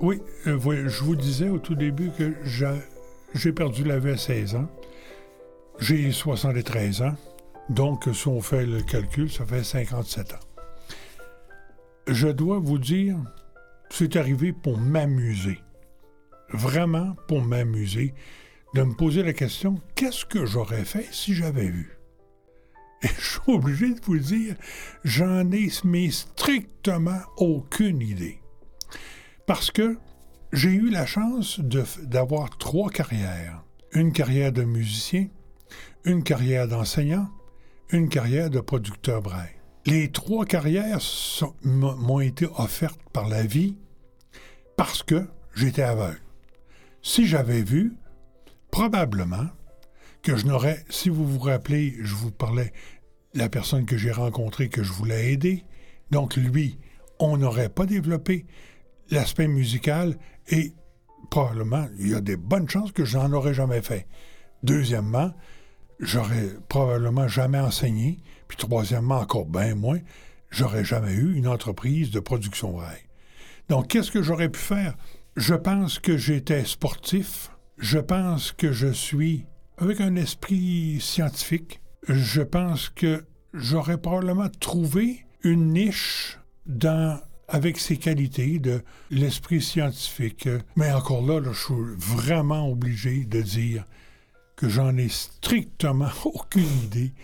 Oui, 0.00 0.22
euh, 0.46 0.58
je 0.88 1.04
vous 1.04 1.16
disais 1.16 1.50
au 1.50 1.58
tout 1.58 1.74
début 1.74 2.10
que 2.10 2.32
j'ai 3.34 3.52
perdu 3.52 3.84
la 3.84 3.98
vue 3.98 4.12
à 4.12 4.16
16 4.16 4.56
ans. 4.56 4.68
J'ai 5.78 6.10
73 6.10 7.02
ans, 7.02 7.14
donc 7.70 8.08
si 8.12 8.28
on 8.28 8.40
fait 8.40 8.66
le 8.66 8.82
calcul, 8.82 9.30
ça 9.30 9.46
fait 9.46 9.64
57 9.64 10.34
ans. 10.34 10.36
Je 12.06 12.28
dois 12.28 12.58
vous 12.58 12.78
dire, 12.78 13.16
c'est 13.88 14.16
arrivé 14.16 14.52
pour 14.52 14.78
m'amuser 14.78 15.60
vraiment 16.52 17.16
pour 17.26 17.42
m'amuser, 17.42 18.14
de 18.74 18.82
me 18.82 18.94
poser 18.94 19.22
la 19.22 19.32
question 19.32 19.80
qu'est-ce 19.94 20.24
que 20.24 20.46
j'aurais 20.46 20.84
fait 20.84 21.06
si 21.10 21.34
j'avais 21.34 21.68
vu? 21.68 21.96
Et 23.02 23.08
je 23.18 23.30
suis 23.30 23.40
obligé 23.52 23.94
de 23.94 24.00
vous 24.02 24.18
dire 24.18 24.56
j'en 25.04 25.50
ai 25.50 25.68
mais 25.84 26.10
strictement 26.10 27.20
aucune 27.36 28.00
idée. 28.00 28.40
Parce 29.46 29.70
que 29.70 29.96
j'ai 30.52 30.70
eu 30.70 30.90
la 30.90 31.06
chance 31.06 31.60
d'avoir 31.60 32.56
trois 32.58 32.90
carrières. 32.90 33.62
Une 33.92 34.12
carrière 34.12 34.52
de 34.52 34.62
musicien, 34.62 35.28
une 36.04 36.22
carrière 36.22 36.68
d'enseignant, 36.68 37.28
une 37.92 38.08
carrière 38.08 38.50
de 38.50 38.60
producteur 38.60 39.22
braille. 39.22 39.56
Les 39.86 40.10
trois 40.10 40.44
carrières 40.44 41.00
m'ont 41.62 42.20
été 42.20 42.46
offertes 42.56 43.00
par 43.12 43.28
la 43.28 43.44
vie 43.44 43.76
parce 44.76 45.02
que 45.02 45.26
j'étais 45.54 45.82
aveugle. 45.82 46.20
Si 47.02 47.26
j'avais 47.26 47.62
vu, 47.62 47.96
probablement 48.70 49.48
que 50.22 50.36
je 50.36 50.46
n'aurais, 50.46 50.84
si 50.90 51.08
vous 51.08 51.26
vous 51.26 51.38
rappelez, 51.38 51.96
je 52.00 52.14
vous 52.14 52.30
parlais 52.30 52.72
la 53.34 53.48
personne 53.48 53.86
que 53.86 53.96
j'ai 53.96 54.12
rencontrée 54.12 54.68
que 54.68 54.82
je 54.82 54.92
voulais 54.92 55.32
aider. 55.32 55.64
Donc 56.10 56.36
lui, 56.36 56.78
on 57.18 57.36
n'aurait 57.36 57.68
pas 57.70 57.86
développé 57.86 58.46
l'aspect 59.10 59.48
musical 59.48 60.18
et 60.48 60.74
probablement, 61.30 61.86
il 61.98 62.08
y 62.08 62.14
a 62.14 62.20
des 62.20 62.36
bonnes 62.36 62.68
chances 62.68 62.92
que 62.92 63.04
je 63.04 63.16
n'en 63.16 63.32
aurais 63.32 63.54
jamais 63.54 63.82
fait. 63.82 64.06
Deuxièmement, 64.62 65.32
j'aurais 66.00 66.48
probablement 66.68 67.28
jamais 67.28 67.58
enseigné. 67.58 68.18
Puis 68.48 68.56
troisièmement, 68.56 69.20
encore 69.20 69.46
bien 69.46 69.74
moins, 69.74 70.00
j'aurais 70.50 70.84
jamais 70.84 71.12
eu 71.12 71.34
une 71.36 71.46
entreprise 71.46 72.10
de 72.10 72.20
production. 72.20 72.78
Donc, 73.68 73.88
qu'est-ce 73.88 74.10
que 74.10 74.22
j'aurais 74.22 74.48
pu 74.48 74.58
faire? 74.58 74.96
Je 75.36 75.54
pense 75.54 75.98
que 75.98 76.16
j'étais 76.16 76.64
sportif. 76.64 77.52
Je 77.78 77.98
pense 77.98 78.52
que 78.52 78.72
je 78.72 78.88
suis 78.88 79.46
avec 79.78 80.00
un 80.00 80.16
esprit 80.16 80.98
scientifique. 81.00 81.80
Je 82.08 82.42
pense 82.42 82.88
que 82.88 83.24
j'aurais 83.54 83.98
probablement 83.98 84.48
trouvé 84.60 85.24
une 85.42 85.72
niche 85.72 86.38
dans 86.66 87.20
avec 87.48 87.78
ses 87.78 87.96
qualités 87.96 88.58
de 88.58 88.82
l'esprit 89.10 89.60
scientifique. 89.60 90.48
Mais 90.76 90.92
encore 90.92 91.26
là, 91.26 91.40
je 91.42 91.52
suis 91.52 91.96
vraiment 91.96 92.68
obligé 92.68 93.24
de 93.24 93.42
dire 93.42 93.84
que 94.60 94.68
j'en 94.68 94.94
ai 94.98 95.08
strictement 95.08 96.10
aucune 96.26 96.70
idée. 96.84 97.14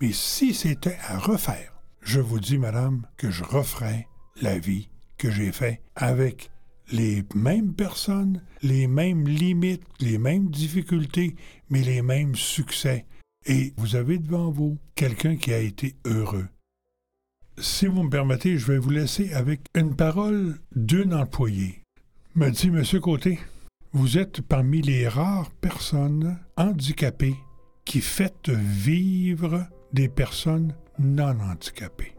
Mais 0.00 0.12
si 0.12 0.54
c'était 0.54 0.96
à 1.06 1.18
refaire, 1.18 1.74
je 2.00 2.20
vous 2.20 2.40
dis, 2.40 2.56
madame, 2.56 3.06
que 3.18 3.30
je 3.30 3.44
referais 3.44 4.08
la 4.40 4.58
vie 4.58 4.88
que 5.18 5.30
j'ai 5.30 5.52
faite 5.52 5.82
avec 5.94 6.50
les 6.90 7.22
mêmes 7.34 7.74
personnes, 7.74 8.42
les 8.62 8.86
mêmes 8.86 9.28
limites, 9.28 9.84
les 10.00 10.16
mêmes 10.16 10.48
difficultés, 10.48 11.36
mais 11.68 11.82
les 11.82 12.00
mêmes 12.00 12.34
succès. 12.34 13.04
Et 13.44 13.74
vous 13.76 13.94
avez 13.94 14.16
devant 14.16 14.50
vous 14.50 14.78
quelqu'un 14.94 15.36
qui 15.36 15.52
a 15.52 15.58
été 15.58 15.96
heureux. 16.06 16.48
Si 17.58 17.86
vous 17.86 18.04
me 18.04 18.10
permettez, 18.10 18.56
je 18.56 18.72
vais 18.72 18.78
vous 18.78 18.88
laisser 18.88 19.34
avec 19.34 19.60
une 19.74 19.94
parole 19.94 20.58
d'un 20.74 21.12
employé. 21.12 21.82
Me 22.34 22.48
dit 22.48 22.70
Monsieur 22.70 23.00
Côté, 23.00 23.38
vous 23.92 24.18
êtes 24.18 24.40
parmi 24.40 24.82
les 24.82 25.08
rares 25.08 25.50
personnes 25.60 26.38
handicapées 26.56 27.36
qui 27.84 28.00
faites 28.00 28.48
vivre 28.50 29.66
des 29.92 30.08
personnes 30.08 30.74
non 30.98 31.36
handicapées. 31.40 32.16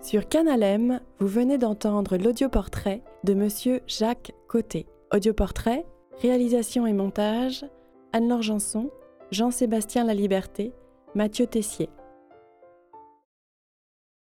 Sur 0.00 0.28
Canal 0.28 0.62
M, 0.62 1.00
vous 1.18 1.26
venez 1.26 1.58
d'entendre 1.58 2.16
l'audioportrait 2.16 3.02
de 3.24 3.34
Monsieur 3.34 3.82
Jacques 3.86 4.32
Côté. 4.48 4.86
Audioportrait, 5.12 5.84
réalisation 6.22 6.86
et 6.86 6.94
montage, 6.94 7.66
Anne-Laure 8.14 8.42
Jean-Sébastien 9.30 10.04
Laliberté, 10.04 10.72
Mathieu 11.14 11.46
Tessier. 11.46 11.90